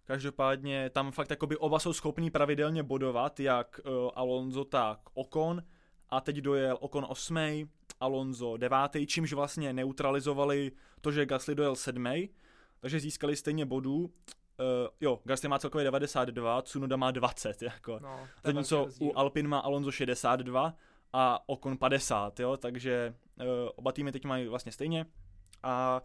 každopádně 0.04 0.90
tam 0.90 1.12
fakt 1.12 1.30
jakoby 1.30 1.56
oba 1.56 1.78
jsou 1.78 1.92
schopní 1.92 2.30
pravidelně 2.30 2.82
bodovat, 2.82 3.40
jak 3.40 3.80
uh, 3.84 4.10
Alonso, 4.14 4.64
tak 4.64 4.98
Ocon. 5.14 5.62
A 6.12 6.20
teď 6.20 6.36
dojel 6.36 6.78
Ocon 6.80 7.06
8, 7.08 7.38
Alonso 8.00 8.56
9, 8.56 8.78
čímž 9.06 9.32
vlastně 9.32 9.72
neutralizovali 9.72 10.72
to, 11.00 11.12
že 11.12 11.26
Gasly 11.26 11.54
dojel 11.54 11.76
7, 11.76 12.04
takže 12.80 13.00
získali 13.00 13.36
stejně 13.36 13.66
bodů. 13.66 13.98
Uh, 14.00 14.08
jo, 15.00 15.20
Gasly 15.24 15.48
má 15.48 15.58
celkově 15.58 15.84
92, 15.84 16.62
Tsunoda 16.62 16.96
má 16.96 17.10
20, 17.10 17.62
jako. 17.62 17.98
No, 18.02 18.28
Zatímco 18.44 18.88
u 19.00 19.18
Alpin 19.18 19.48
má 19.48 19.58
Alonso 19.58 19.90
62 19.90 20.74
a 21.12 21.48
Ocon 21.48 21.76
50, 21.76 22.40
jo, 22.40 22.56
takže 22.56 23.14
uh, 23.40 23.44
oba 23.74 23.92
týmy 23.92 24.12
teď 24.12 24.24
mají 24.24 24.48
vlastně 24.48 24.72
stejně 24.72 25.06
a 25.62 26.02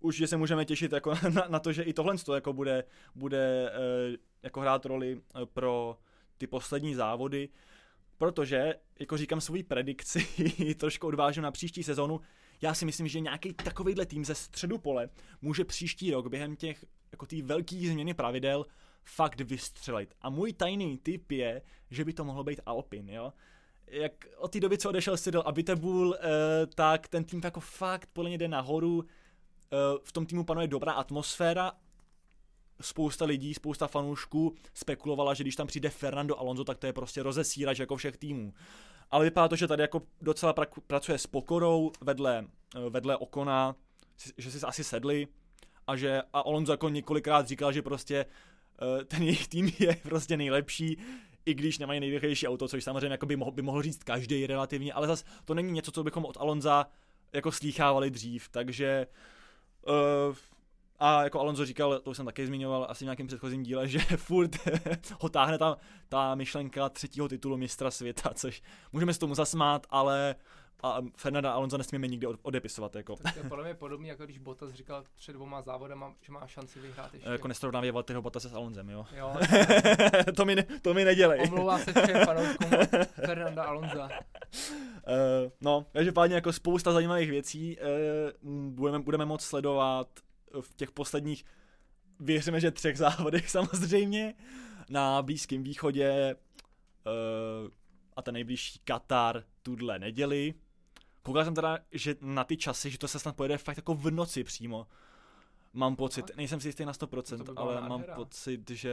už 0.00 0.16
že 0.16 0.26
se 0.26 0.36
můžeme 0.36 0.64
těšit 0.64 0.92
jako 0.92 1.14
na, 1.34 1.46
na 1.48 1.58
to, 1.58 1.72
že 1.72 1.82
i 1.82 1.92
tohle 1.92 2.18
to 2.18 2.34
jako 2.34 2.52
bude, 2.52 2.84
bude 3.14 3.72
uh, 4.10 4.16
jako 4.42 4.60
hrát 4.60 4.86
roli 4.86 5.14
uh, 5.14 5.44
pro 5.44 5.98
ty 6.38 6.46
poslední 6.46 6.94
závody, 6.94 7.48
protože, 8.18 8.74
jako 9.00 9.16
říkám 9.16 9.40
svoji 9.40 9.62
predikci, 9.62 10.26
trošku 10.78 11.06
odvážím 11.06 11.42
na 11.42 11.50
příští 11.50 11.82
sezonu, 11.82 12.20
já 12.62 12.74
si 12.74 12.84
myslím, 12.84 13.08
že 13.08 13.20
nějaký 13.20 13.52
takovýhle 13.52 14.06
tým 14.06 14.24
ze 14.24 14.34
středu 14.34 14.78
pole 14.78 15.08
může 15.42 15.64
příští 15.64 16.10
rok 16.10 16.28
během 16.28 16.56
těch 16.56 16.84
jako 17.12 17.26
té 17.26 17.42
velké 17.42 17.76
změny 17.76 18.14
pravidel 18.14 18.66
fakt 19.04 19.40
vystřelit. 19.40 20.14
A 20.22 20.30
můj 20.30 20.52
tajný 20.52 20.98
tip 20.98 21.32
je, 21.32 21.62
že 21.90 22.04
by 22.04 22.12
to 22.12 22.24
mohlo 22.24 22.44
být 22.44 22.60
Alpin, 22.66 23.10
jo. 23.10 23.32
Jak 23.86 24.12
od 24.36 24.52
té 24.52 24.60
doby, 24.60 24.78
co 24.78 24.88
odešel 24.88 25.16
Cyril 25.16 25.42
a 25.46 25.52
Bittebull, 25.52 26.14
eh, 26.14 26.18
tak 26.66 27.08
ten 27.08 27.24
tým 27.24 27.40
jako 27.44 27.60
fakt 27.60 28.08
podle 28.12 28.30
mě 28.30 28.38
jde 28.38 28.48
nahoru. 28.48 29.04
Eh, 29.04 29.76
v 30.04 30.12
tom 30.12 30.26
týmu 30.26 30.44
panuje 30.44 30.68
dobrá 30.68 30.92
atmosféra. 30.92 31.72
Spousta 32.80 33.24
lidí, 33.24 33.54
spousta 33.54 33.86
fanoušků 33.86 34.54
spekulovala, 34.74 35.34
že 35.34 35.44
když 35.44 35.56
tam 35.56 35.66
přijde 35.66 35.90
Fernando 35.90 36.38
Alonso, 36.38 36.64
tak 36.64 36.78
to 36.78 36.86
je 36.86 36.92
prostě 36.92 37.22
rozesírač 37.22 37.78
jako 37.78 37.96
všech 37.96 38.16
týmů. 38.16 38.52
Ale 39.10 39.24
vypadá 39.24 39.48
to, 39.48 39.56
že 39.56 39.66
tady 39.68 39.82
jako 39.82 40.02
docela 40.20 40.54
pra- 40.54 40.80
pracuje 40.86 41.18
s 41.18 41.26
pokorou 41.26 41.92
vedle, 42.00 42.44
eh, 42.76 42.90
vedle 42.90 43.16
Okona, 43.16 43.76
že 44.36 44.50
si 44.50 44.66
asi 44.66 44.84
sedli 44.84 45.26
a 45.86 45.96
že 45.96 46.22
a 46.32 46.40
Alonso 46.40 46.72
jako 46.72 46.88
několikrát 46.88 47.46
říkal, 47.46 47.72
že 47.72 47.82
prostě 47.82 48.26
eh, 48.82 49.04
ten 49.04 49.22
jejich 49.22 49.48
tým 49.48 49.70
je 49.78 49.96
prostě 50.02 50.36
nejlepší, 50.36 50.98
i 51.46 51.54
když 51.54 51.78
nemají 51.78 52.00
nejrychlejší 52.00 52.48
auto, 52.48 52.68
což 52.68 52.84
samozřejmě 52.84 53.08
jako 53.08 53.26
by, 53.26 53.36
mohl, 53.36 53.50
by 53.50 53.62
mohl 53.62 53.82
říct 53.82 54.04
každý 54.04 54.46
relativně, 54.46 54.92
ale 54.92 55.06
zas 55.06 55.24
to 55.44 55.54
není 55.54 55.72
něco, 55.72 55.92
co 55.92 56.04
bychom 56.04 56.24
od 56.24 56.36
Alonza 56.36 56.86
jako 57.32 57.52
slýchávali 57.52 58.10
dřív, 58.10 58.48
takže 58.48 59.06
uh, 59.88 60.36
a 60.98 61.22
jako 61.24 61.40
Alonso 61.40 61.64
říkal, 61.66 61.98
to 62.00 62.10
už 62.10 62.16
jsem 62.16 62.26
taky 62.26 62.46
zmiňoval 62.46 62.86
asi 62.88 63.04
v 63.04 63.06
nějakém 63.06 63.26
předchozím 63.26 63.62
díle, 63.62 63.88
že 63.88 63.98
furt 63.98 64.56
ho 65.20 65.28
táhne 65.28 65.58
ta, 65.58 65.76
ta 66.08 66.34
myšlenka 66.34 66.88
třetího 66.88 67.28
titulu 67.28 67.56
mistra 67.56 67.90
světa, 67.90 68.30
což 68.34 68.62
můžeme 68.92 69.12
se 69.14 69.20
tomu 69.20 69.34
zasmát, 69.34 69.86
ale 69.90 70.34
a 70.82 70.98
Fernanda 71.16 71.52
Alonso 71.52 71.78
nesmíme 71.78 72.06
nikdy 72.06 72.26
od, 72.26 72.40
odepisovat. 72.42 72.96
Jako, 72.96 73.16
Tak 73.16 73.34
to 73.34 73.40
je 73.40 73.48
podle 73.48 73.64
mě 73.64 73.74
podobný, 73.74 74.08
jako 74.08 74.24
když 74.24 74.38
Bottas 74.38 74.72
říkal 74.72 75.04
před 75.16 75.32
dvěma 75.32 75.62
závodama, 75.62 76.14
že 76.20 76.32
má 76.32 76.46
šanci 76.46 76.80
vyhrát 76.80 77.14
ještě. 77.14 77.30
jako 77.30 77.48
nesrovnávě 77.48 77.92
Valttyho 77.92 78.22
Bottase 78.22 78.48
s 78.48 78.54
Alonzem, 78.54 78.90
jo. 78.90 79.06
Jo, 79.16 79.34
to, 80.36 80.44
mi 80.44 80.56
ne, 80.56 80.62
to 80.82 80.94
mi 80.94 81.04
nedělej. 81.04 81.40
omlouvá 81.40 81.78
se 81.78 81.92
všem 81.92 82.24
fanouškům 82.26 82.70
Fernanda 83.26 83.64
Alonza. 83.64 84.08
Uh, 84.08 85.50
no, 85.60 85.86
každopádně 85.92 86.34
jako 86.34 86.52
spousta 86.52 86.92
zajímavých 86.92 87.30
věcí 87.30 87.76
uh, 88.42 88.50
budeme, 88.74 88.98
budeme 88.98 89.24
moc 89.24 89.44
sledovat 89.44 90.08
v 90.60 90.74
těch 90.74 90.90
posledních, 90.90 91.44
věříme, 92.20 92.60
že 92.60 92.70
třech 92.70 92.98
závodech 92.98 93.50
samozřejmě, 93.50 94.34
na 94.90 95.22
Blízkém 95.22 95.62
východě 95.62 96.36
uh, 97.06 97.70
a 98.16 98.22
ten 98.22 98.34
nejbližší 98.34 98.80
Katar 98.84 99.44
tuhle 99.62 99.98
neděli. 99.98 100.54
Koukal 101.22 101.44
jsem 101.44 101.54
teda, 101.54 101.78
že 101.92 102.16
na 102.20 102.44
ty 102.44 102.56
časy, 102.56 102.90
že 102.90 102.98
to 102.98 103.08
se 103.08 103.18
snad 103.18 103.36
pojede 103.36 103.58
fakt 103.58 103.76
jako 103.76 103.94
v 103.94 104.10
noci 104.10 104.44
přímo. 104.44 104.86
Mám 105.72 105.96
pocit, 105.96 106.30
nejsem 106.36 106.60
si 106.60 106.68
jistý 106.68 106.84
na 106.84 106.92
100%, 106.92 107.44
To 107.44 107.52
by 107.52 107.58
ale 107.58 107.80
mám 107.80 107.90
nádhera. 107.90 108.14
pocit, 108.14 108.70
že 108.70 108.92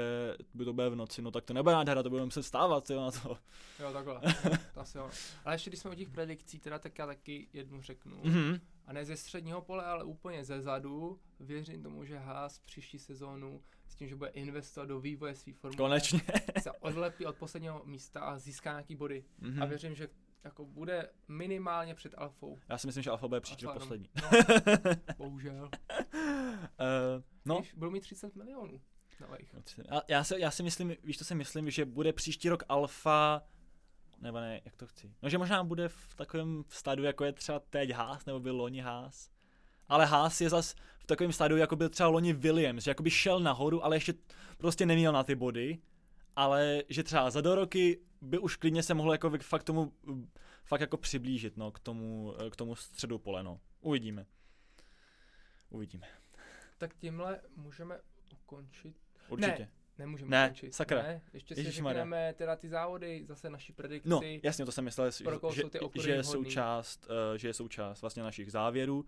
by 0.54 0.66
to 0.66 0.74
bude 0.74 0.90
v 0.90 0.96
noci, 0.96 1.22
no 1.22 1.32
tak 1.32 1.44
to 1.46 1.54
nebude 1.54 1.76
nádhera, 1.76 2.04
to 2.04 2.10
budeme 2.10 2.26
muset 2.26 2.44
stávat, 2.44 2.90
jo, 2.90 3.02
na 3.02 3.12
to. 3.12 3.38
Jo, 3.80 3.94
takhle. 3.94 4.22
To 4.74 4.80
asi 4.80 4.98
jo. 4.98 5.10
Ale 5.46 5.56
ještě 5.56 5.70
když 5.70 5.80
jsme 5.80 5.92
u 5.92 5.94
těch 5.94 6.10
predikcí, 6.10 6.60
teda 6.60 6.80
tak 6.80 7.00
já 7.00 7.06
taky 7.06 7.48
jednu 7.54 7.82
řeknu. 7.82 8.18
Mhm. 8.24 8.60
A 8.88 8.94
ne 8.94 9.06
ze 9.06 9.18
středního 9.18 9.62
pole, 9.62 9.86
ale 9.86 10.04
úplně 10.04 10.46
ze 10.46 10.62
zadu. 10.62 11.20
Věřím 11.40 11.84
tomu, 11.84 12.06
že 12.06 12.18
Haas 12.18 12.60
příští 12.60 13.00
sezónu 13.00 13.64
s 13.88 13.96
tím, 13.96 14.08
že 14.08 14.16
bude 14.16 14.30
investovat 14.30 14.86
do 14.86 15.00
vývoje 15.00 15.36
své 15.36 15.54
formule, 15.54 15.90
Konečně. 15.90 16.22
se 16.62 16.72
odlepí 16.72 17.26
od 17.26 17.36
posledního 17.36 17.82
místa 17.86 18.20
a 18.20 18.38
získá 18.38 18.72
nějaký 18.72 18.96
body. 18.96 19.26
Mhm. 19.40 19.64
A 19.64 19.66
věřím, 19.66 19.96
že 19.96 20.10
jako 20.44 20.66
bude 20.66 21.10
minimálně 21.28 21.96
před 21.96 22.14
Alfou. 22.18 22.60
Já 22.70 22.78
si 22.78 22.88
myslím, 22.88 23.04
že 23.04 23.10
Alfa 23.10 23.28
bude 23.28 23.42
příště 23.42 23.68
Alfa 23.68 23.80
poslední. 23.80 24.10
No, 24.22 24.30
bohužel. 25.18 25.70
Uh, 26.80 27.24
no, 27.46 27.60
Víš, 27.60 27.74
budou 27.74 27.92
mít 27.92 28.02
30 28.02 28.36
milionů 28.36 28.82
nových. 29.20 29.56
já, 29.92 30.02
já, 30.08 30.24
si, 30.24 30.40
já 30.40 30.52
si 30.52 30.64
myslím, 30.64 30.96
víš, 31.04 31.18
to 31.18 31.24
si 31.24 31.36
myslím, 31.36 31.70
že 31.70 31.86
bude 31.86 32.14
příští 32.14 32.50
rok 32.50 32.64
Alfa, 32.70 33.42
nebo 34.26 34.40
ne, 34.40 34.62
jak 34.66 34.76
to 34.76 34.88
chci. 34.88 35.14
No, 35.22 35.30
že 35.30 35.38
možná 35.38 35.64
bude 35.64 35.90
v 35.90 36.16
takovém 36.16 36.64
stádiu, 36.70 37.06
jako 37.06 37.24
je 37.24 37.32
třeba 37.32 37.60
teď 37.60 37.92
Haas, 37.92 38.26
nebo 38.26 38.40
byl 38.40 38.56
loni 38.56 38.80
Haas. 38.80 39.30
Ale 39.88 40.06
Haas 40.06 40.42
je 40.42 40.50
zas 40.50 40.76
v 41.00 41.06
takovém 41.06 41.32
stádiu, 41.32 41.58
jako 41.58 41.76
byl 41.76 41.90
třeba 41.90 42.10
loni 42.10 42.34
Williams, 42.34 42.84
že 42.84 42.92
jakoby 42.92 43.10
šel 43.10 43.40
nahoru, 43.40 43.86
ale 43.86 43.96
ještě 43.96 44.14
prostě 44.58 44.86
neměl 44.86 45.12
na 45.12 45.24
ty 45.24 45.36
body. 45.36 45.80
Ale 46.36 46.84
že 46.90 47.04
třeba 47.04 47.30
za 47.30 47.42
do 47.42 47.56
roky 47.56 48.00
by 48.22 48.38
už 48.38 48.56
klidně 48.56 48.84
se 48.84 48.94
mohl 48.94 49.12
jako 49.12 49.32
fakt 49.42 49.64
tomu, 49.64 49.94
fakt 50.64 50.82
jako 50.82 50.98
přiblížit, 50.98 51.58
no, 51.58 51.72
k 51.72 51.80
tomu, 51.80 52.34
k 52.52 52.56
tomu 52.56 52.76
středu 52.76 53.18
pole, 53.18 53.44
no. 53.44 53.60
Uvidíme. 53.82 54.26
Uvidíme. 55.70 56.08
Tak 56.78 56.96
tímhle 56.96 57.42
můžeme 57.56 58.00
ukončit. 58.32 58.96
Určitě. 59.30 59.70
Nemůžeme 59.98 60.32
Ne, 60.32 60.46
ukončit. 60.46 60.74
sakra. 60.74 61.02
Ne, 61.04 61.22
ještě 61.34 61.56
si 61.56 61.62
Ježišmarja. 61.62 62.02
řekneme 62.04 62.34
teda 62.34 62.56
ty 62.56 62.70
závody, 62.70 63.26
zase 63.28 63.50
naší 63.50 63.74
predikci. 63.74 64.10
No, 64.10 64.22
jasně, 64.44 64.66
to 64.66 64.72
jsem 64.72 64.84
myslel, 64.84 65.12
že, 65.12 65.24
že, 66.02 66.12
je 66.12 66.24
součást, 66.24 67.08
uh, 67.10 67.38
že 67.38 67.48
je 67.48 67.54
součást 67.54 68.02
vlastně 68.02 68.24
našich 68.24 68.52
závěrů. 68.52 69.06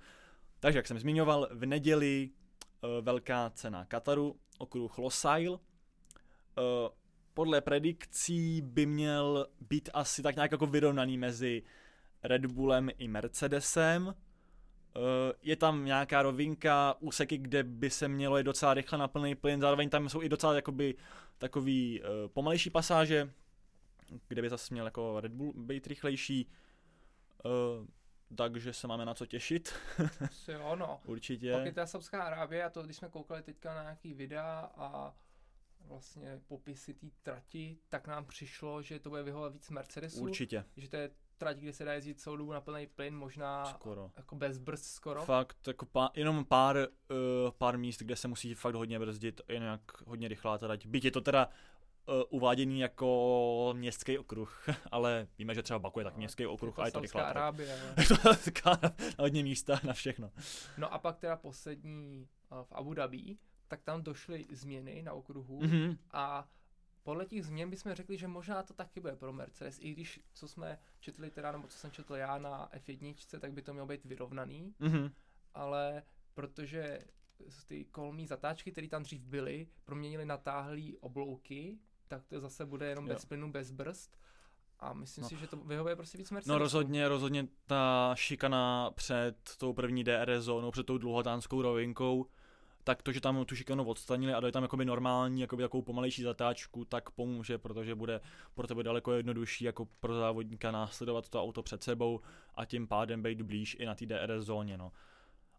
Takže, 0.59 0.79
jak 0.79 0.87
jsem 0.87 0.99
zmiňoval, 0.99 1.49
v 1.51 1.65
neděli 1.65 2.29
uh, 2.83 2.89
velká 3.05 3.49
cena 3.49 3.85
Kataru, 3.85 4.39
okruh 4.57 4.97
Losail. 4.97 5.51
Uh, 5.51 5.59
podle 7.33 7.61
predikcí 7.61 8.61
by 8.61 8.85
měl 8.85 9.47
být 9.69 9.89
asi 9.93 10.21
tak 10.23 10.35
nějak 10.35 10.51
jako 10.51 10.65
vyrovnaný 10.65 11.17
mezi 11.17 11.63
Red 12.23 12.45
Bullem 12.45 12.89
i 12.97 13.07
Mercedesem. 13.07 14.15
Uh, 14.95 15.01
je 15.41 15.55
tam 15.55 15.85
nějaká 15.85 16.21
rovinka, 16.21 16.95
úseky, 16.99 17.37
kde 17.37 17.63
by 17.63 17.89
se 17.89 18.07
mělo 18.07 18.37
jít 18.37 18.43
docela 18.43 18.73
rychle 18.73 18.97
na 18.97 19.07
plný 19.07 19.35
plyn, 19.35 19.61
zároveň 19.61 19.89
tam 19.89 20.09
jsou 20.09 20.21
i 20.21 20.29
docela 20.29 20.55
jakoby 20.55 20.95
takový 21.37 22.01
uh, 22.01 22.07
pomalejší 22.27 22.69
pasáže, 22.69 23.33
kde 24.27 24.41
by 24.41 24.49
zase 24.49 24.73
měl 24.73 24.85
jako 24.85 25.21
Red 25.21 25.31
Bull 25.31 25.53
být 25.53 25.87
rychlejší. 25.87 26.49
Uh, 27.45 27.85
takže 28.35 28.73
se 28.73 28.87
máme 28.87 29.05
na 29.05 29.13
co 29.13 29.25
těšit, 29.25 29.73
jo, 30.47 30.75
no. 30.75 30.99
určitě. 31.05 31.53
Pak 31.53 31.65
je 31.65 31.73
ta 31.73 31.87
Saudská 31.87 32.23
Arábie 32.23 32.63
a 32.63 32.69
to, 32.69 32.83
když 32.83 32.97
jsme 32.97 33.09
koukali 33.09 33.43
teďka 33.43 33.73
na 33.73 33.81
nějaký 33.81 34.13
videa 34.13 34.71
a 34.75 35.13
vlastně 35.87 36.41
popisy 36.47 36.93
té 36.93 37.07
trati, 37.23 37.77
tak 37.89 38.07
nám 38.07 38.25
přišlo, 38.25 38.81
že 38.81 38.99
to 38.99 39.09
bude 39.09 39.23
vyhovovat 39.23 39.53
víc 39.53 39.69
Mercedesu. 39.69 40.21
Určitě, 40.21 40.65
Že 40.77 40.89
to 40.89 40.95
je 40.95 41.09
trať, 41.37 41.57
kde 41.57 41.73
se 41.73 41.85
dá 41.85 41.93
jezdit 41.93 42.19
celou 42.19 42.35
dobu 42.37 42.51
na 42.53 42.61
plný 42.61 42.87
plyn, 42.87 43.15
možná 43.15 43.65
skoro. 43.65 44.11
jako 44.17 44.35
bez 44.35 44.57
brzd 44.57 44.85
skoro. 44.85 45.25
Fakt, 45.25 45.67
jako 45.67 45.85
pá, 45.85 46.09
jenom 46.15 46.45
pár, 46.45 46.77
uh, 46.77 47.51
pár 47.57 47.77
míst, 47.77 47.99
kde 48.01 48.15
se 48.15 48.27
musí 48.27 48.53
fakt 48.53 48.75
hodně 48.75 48.99
brzdit, 48.99 49.41
jinak 49.51 49.81
hodně 50.07 50.27
rychlá 50.27 50.57
ta 50.57 50.67
trať. 50.67 50.85
Byť 50.85 51.05
je 51.05 51.11
to 51.11 51.21
teda 51.21 51.47
uh, 52.07 52.15
uváděný 52.29 52.79
jako 52.79 53.69
městský 53.77 54.17
okruh, 54.17 54.65
ale 54.91 55.27
víme, 55.37 55.55
že 55.55 55.63
třeba 55.63 55.79
Baku 55.79 55.99
je 55.99 56.03
tak 56.03 56.13
No, 56.13 56.17
městský 56.17 56.45
okruh 56.45 56.75
to 56.75 56.81
a 56.81 56.85
je 56.85 56.91
to 56.91 56.99
rychlá 56.99 57.21
trať. 57.21 57.35
Arábie. 57.35 57.79
na 59.17 59.23
hodně 59.23 59.43
místa 59.43 59.79
na 59.83 59.93
všechno. 59.93 60.31
No 60.77 60.93
a 60.93 60.99
pak 60.99 61.17
teda 61.19 61.35
poslední 61.35 62.27
eh, 62.51 62.63
v 62.63 62.71
Abu 62.71 62.93
Dhabi, 62.93 63.37
tak 63.67 63.81
tam 63.83 64.03
došly 64.03 64.45
změny 64.51 65.01
na 65.01 65.13
okruhu 65.13 65.59
Mhm. 65.61 65.97
a 66.11 66.47
podle 67.07 67.25
těch 67.25 67.45
změn 67.45 67.69
bychom 67.69 67.93
řekli, 67.93 68.17
že 68.17 68.27
možná 68.27 68.63
to 68.63 68.73
taky 68.73 68.99
bude 68.99 69.15
pro 69.15 69.33
Mercedes, 69.33 69.79
i 69.81 69.91
když 69.91 70.19
co 70.33 70.47
jsme 70.47 70.79
četli 70.99 71.29
teda, 71.31 71.51
nebo 71.51 71.67
co 71.67 71.77
jsem 71.77 71.91
četl 71.91 72.15
já 72.15 72.37
na 72.37 72.69
F1, 72.69 73.39
tak 73.39 73.51
by 73.53 73.61
to 73.61 73.73
mělo 73.73 73.87
být 73.87 74.05
vyrovnaný, 74.05 74.75
Mhm. 74.79 75.11
ale 75.53 76.03
protože 76.33 76.99
ty 77.67 77.85
kolmí 77.85 78.27
zatáčky, 78.27 78.71
které 78.71 78.87
tam 78.87 79.03
dřív 79.03 79.21
byly, 79.21 79.67
proměnili 79.85 80.25
natáhlý 80.25 80.97
oblouky, 80.97 81.77
tak 82.07 82.27
to 82.27 82.39
zase 82.39 82.65
bude 82.65 82.85
jenom 82.89 83.07
Jo. 83.07 83.13
bez 83.13 83.25
plynu, 83.25 83.51
bez 83.51 83.71
brzd. 83.71 84.17
A 84.79 84.93
myslím 84.93 85.21
No. 85.21 85.29
si, 85.29 85.35
že 85.37 85.47
to 85.47 85.57
vyhovuje 85.57 85.95
prostě 85.95 86.17
víc 86.17 86.31
Mercedesu. 86.31 86.53
No 86.53 86.57
rozhodně, 86.59 87.07
rozhodně 87.07 87.47
ta 87.65 88.11
šikana 88.15 88.91
před 88.91 89.37
tou 89.57 89.73
první 89.73 90.03
DRS 90.03 90.43
zónou, 90.43 90.71
před 90.71 90.85
tou 90.85 90.97
dlouhotánskou 90.97 91.61
rovinkou, 91.61 92.25
tak 92.87 93.01
to, 93.03 93.11
že 93.11 93.21
tam 93.21 93.45
tu 93.45 93.55
šikanu 93.55 93.83
odstranili 93.85 94.33
a 94.33 94.39
dali 94.39 94.51
tam 94.51 94.63
jakoby 94.63 94.85
normální, 94.85 95.41
jakoby 95.41 95.63
takovou 95.63 95.81
pomalejší 95.83 96.23
zatáčku, 96.23 96.85
tak 96.85 97.09
pomůže, 97.11 97.57
protože 97.57 97.95
bude 97.95 98.21
pro 98.53 98.67
tebe 98.67 98.83
daleko 98.83 99.13
jednodušší 99.13 99.65
jako 99.65 99.87
pro 99.99 100.15
závodníka 100.15 100.71
následovat 100.71 101.29
to 101.29 101.43
auto 101.43 101.63
před 101.63 101.83
sebou 101.83 102.19
a 102.55 102.65
tím 102.65 102.87
pádem 102.87 103.21
být 103.23 103.41
blíž 103.41 103.77
i 103.79 103.85
na 103.85 103.95
té 103.95 104.05
DRS 104.05 104.45
zóně, 104.45 104.77
no. 104.77 104.91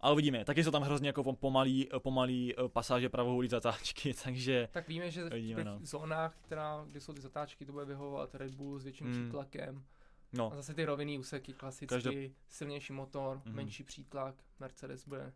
Ale 0.00 0.12
uvidíme, 0.12 0.44
taky 0.44 0.64
jsou 0.64 0.70
tam 0.70 0.82
hrozně 0.82 1.08
jako 1.08 1.32
pomalý, 1.34 1.88
pomalý 1.98 2.54
eh, 2.56 2.68
pasáže 2.68 3.08
pravohulí 3.08 3.48
zatáčky, 3.48 4.14
takže 4.24 4.68
Tak 4.72 4.88
víme, 4.88 5.10
že 5.10 5.24
v 5.24 5.32
Vidíme, 5.32 5.56
těch 5.56 5.64
no. 5.66 5.78
zónách, 5.82 6.36
která, 6.42 6.84
kde 6.90 7.00
jsou 7.00 7.12
ty 7.12 7.20
zatáčky, 7.20 7.66
to 7.66 7.72
bude 7.72 7.84
vyhovovat 7.84 8.34
Red 8.34 8.54
Bull 8.54 8.78
s 8.78 8.84
větším 8.84 9.06
Mm. 9.06 9.12
přítlakem. 9.12 9.84
no, 10.32 10.52
A 10.52 10.56
zase 10.56 10.74
ty 10.74 10.84
rovinný 10.84 11.18
úseky, 11.18 11.52
klasicky, 11.52 11.86
Každop- 11.94 12.30
silnější 12.48 12.92
motor, 12.92 13.42
Mhm. 13.46 13.54
menší 13.56 13.84
přítlak, 13.84 14.34
Mercedes 14.60 15.04
bude 15.08 15.32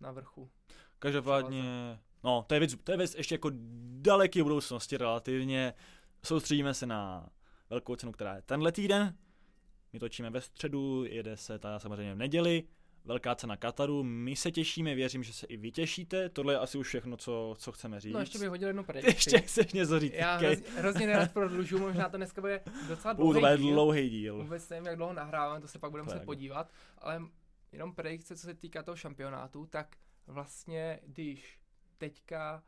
na 0.00 0.12
vrchu. 0.12 0.50
Každopádně, 0.98 1.62
no, 2.24 2.44
to 2.46 2.54
je 2.54 2.60
věc, 2.60 2.74
to 2.84 2.92
je 2.92 2.98
věc 2.98 3.14
ještě 3.14 3.34
jako 3.34 3.50
daleké 4.00 4.42
budoucnosti 4.42 4.96
relativně. 4.96 5.74
Soustředíme 6.26 6.74
se 6.74 6.86
na 6.86 7.28
velkou 7.70 7.96
cenu, 7.96 8.12
která 8.12 8.36
je 8.36 8.42
tenhle 8.42 8.72
týden. 8.72 9.14
My 9.92 9.98
točíme 9.98 10.30
ve 10.30 10.40
středu, 10.40 11.04
jede 11.04 11.36
se 11.36 11.58
ta 11.58 11.78
samozřejmě 11.78 12.14
v 12.14 12.18
neděli. 12.18 12.64
Velká 13.04 13.34
cena 13.34 13.56
Kataru, 13.56 14.02
my 14.02 14.36
se 14.36 14.50
těšíme, 14.50 14.94
věřím, 14.94 15.22
že 15.22 15.32
se 15.32 15.46
i 15.46 15.56
vy 15.56 15.72
těšíte. 15.72 16.28
Tohle 16.28 16.54
je 16.54 16.58
asi 16.58 16.78
už 16.78 16.88
všechno, 16.88 17.16
co, 17.16 17.54
co 17.58 17.72
chceme 17.72 18.00
říct. 18.00 18.12
No 18.14 18.20
ještě 18.20 18.38
bych 18.38 18.48
hodil 18.48 18.68
jednu 18.68 18.84
predikci. 18.84 19.14
ještě 19.16 19.38
chceš 19.40 19.72
něco 19.72 20.00
říct, 20.00 20.12
Já 20.12 20.36
okay. 20.36 20.46
hrozně, 20.54 20.70
hrozně 20.78 21.06
nerad 21.06 21.32
prodlužu, 21.32 21.78
možná 21.78 22.08
to 22.08 22.16
dneska 22.16 22.40
bude 22.40 22.60
docela 22.88 23.12
Uh, 23.14 23.16
to 23.16 23.22
dlouhý 23.22 23.40
bude 23.40 23.56
díl. 23.58 23.72
dlouhý 23.74 24.10
díl. 24.10 24.42
Vůbec 24.42 24.68
nevím, 24.68 24.86
jak 24.86 24.96
dlouho 24.96 25.12
nahráváme, 25.12 25.60
to 25.60 25.68
se 25.68 25.78
pak 25.78 25.90
budeme 25.90 26.04
muset 26.04 26.24
podívat, 26.24 26.70
ale 26.98 27.22
jenom 27.72 27.94
predikce, 27.94 28.36
co 28.36 28.42
se 28.46 28.54
týká 28.54 28.82
toho 28.82 28.96
šampionátu, 28.96 29.66
tak 29.66 29.96
vlastně, 30.26 31.00
když 31.06 31.60
teďka 31.98 32.62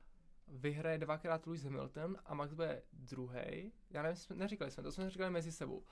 vyhraje 0.49 0.99
dvakrát 0.99 1.47
Lewis 1.47 1.65
Hamilton 1.65 2.17
a 2.27 2.35
Max 2.35 2.55
bude 2.55 2.83
druhý, 2.93 3.73
já 3.91 4.03
nevím, 4.03 4.17
jsme, 4.17 4.37
neříkali 4.37 4.71
jsme, 4.71 4.83
to 4.83 4.93
jsme 4.93 5.11
říkali 5.11 5.31
mezi 5.31 5.53
sebou, 5.53 5.83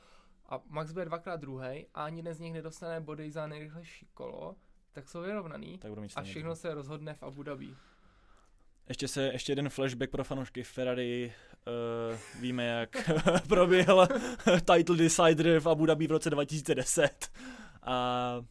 a 0.48 0.60
Max 0.66 0.92
bude 0.92 1.04
dvakrát 1.04 1.40
druhý 1.40 1.86
a 1.94 2.04
ani 2.04 2.18
jeden 2.18 2.34
z 2.34 2.40
nich 2.40 2.52
nedostane 2.52 3.00
body 3.00 3.30
za 3.30 3.46
nejrychlejší 3.46 4.06
kolo, 4.14 4.56
tak 4.92 5.08
jsou 5.08 5.20
vyrovnaný 5.20 5.78
Tak 5.78 5.92
a 6.16 6.22
všechno 6.22 6.56
se 6.56 6.74
rozhodne 6.74 7.14
v 7.14 7.22
Abu 7.22 7.42
Dhabi. 7.42 7.76
Ještě 8.88 9.08
se, 9.08 9.22
ještě 9.22 9.52
jeden 9.52 9.68
flashback 9.68 10.10
pro 10.10 10.24
fanoušky 10.24 10.62
Ferrari. 10.62 11.32
Uh, 12.12 12.40
víme, 12.40 12.64
jak 12.64 13.10
proběhl 13.48 14.08
title 14.74 14.96
decider 14.96 15.60
v 15.60 15.68
Abu 15.68 15.86
Dhabi 15.86 16.06
v 16.06 16.10
roce 16.10 16.30
2010. 16.30 17.30
A, 17.82 18.44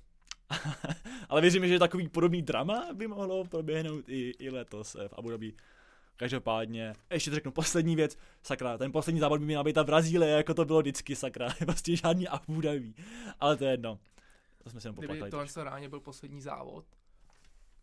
ale 1.30 1.42
věřím, 1.42 1.68
že 1.68 1.80
takový 1.80 2.08
podobný 2.10 2.42
drama 2.42 2.88
by 2.94 3.08
mohlo 3.08 3.46
proběhnout 3.46 4.10
i, 4.10 4.34
i 4.40 4.50
letos 4.50 4.96
eh, 4.96 5.08
v 5.08 5.14
Abu 5.18 5.30
Dhabi. 5.30 5.54
Každopádně, 6.18 6.94
ještě 7.12 7.32
řeknu 7.32 7.52
poslední 7.52 7.96
věc, 7.96 8.18
sakra, 8.44 8.78
ten 8.78 8.92
poslední 8.92 9.20
závod 9.20 9.40
by 9.40 9.46
měla 9.46 9.64
být 9.64 9.74
ta 9.74 9.84
Brazílie, 9.84 10.32
jako 10.32 10.54
to 10.54 10.66
bylo 10.66 10.80
vždycky, 10.82 11.16
sakra, 11.16 11.48
prostě 11.66 11.96
žádný 11.96 12.28
Abu 12.28 12.62
Dhabi. 12.62 12.94
Ale 13.40 13.58
to 13.58 13.66
je 13.66 13.72
jedno. 13.72 14.00
To 14.64 14.70
jsme 14.70 14.82
si 14.82 14.88
jenom 14.88 14.96
Kdyby 14.96 15.14
tohle 15.20 15.30
trošku. 15.30 15.64
ráně 15.64 15.90
byl 15.90 16.00
poslední 16.00 16.42
závod, 16.42 16.86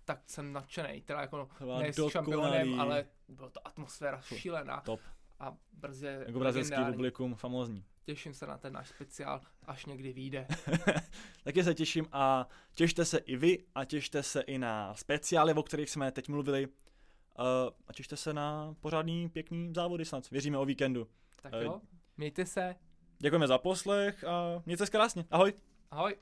tak 0.05 0.21
jsem 0.27 0.53
nadšený. 0.53 1.01
Teda 1.01 1.21
jako 1.21 1.49
byla 1.59 1.79
ne 1.79 1.93
s 1.93 2.09
šampionem, 2.09 2.81
ale 2.81 3.05
byla 3.29 3.51
to 3.51 3.67
atmosféra 3.67 4.21
šílená. 4.21 4.81
top. 4.81 5.01
A 5.41 5.57
brzy 5.73 6.07
Jako 6.27 6.39
brazilský 6.39 6.85
publikum, 6.91 7.35
famózní. 7.35 7.85
Těším 8.05 8.35
se 8.35 8.47
na 8.47 8.59
ten 8.59 8.73
náš 8.73 8.89
speciál, 8.89 9.41
až 9.67 9.87
někdy 9.87 10.13
vyjde. 10.13 10.47
Taky 11.45 11.65
se 11.65 11.75
těším 11.75 12.09
a 12.13 12.49
těšte 12.75 13.05
se 13.05 13.19
i 13.19 13.37
vy 13.37 13.59
a 13.75 13.85
těšte 13.85 14.23
se 14.23 14.41
i 14.41 14.59
na 14.59 14.95
speciály, 14.95 15.55
o 15.55 15.63
kterých 15.63 15.91
jsme 15.91 16.13
teď 16.13 16.29
mluvili. 16.29 16.67
Uh, 16.67 17.45
a 17.87 17.93
těšte 17.93 18.17
se 18.17 18.33
na 18.33 18.75
pořádný, 18.81 19.29
pěkný 19.29 19.73
závody 19.75 20.05
snad. 20.05 20.31
Věříme 20.31 20.59
o 20.59 20.65
víkendu. 20.65 21.09
Tak 21.43 21.53
Eh, 21.55 21.65
jo, 21.65 21.81
mějte 22.17 22.47
se, 22.47 22.75
Děkujeme 23.19 23.47
za 23.47 23.59
poslech 23.59 24.25
a 24.25 24.63
mějte 24.67 24.87
se 24.87 24.93
krásně. 24.93 25.25
Ahoj. 25.31 25.53
ahoj. 25.91 26.17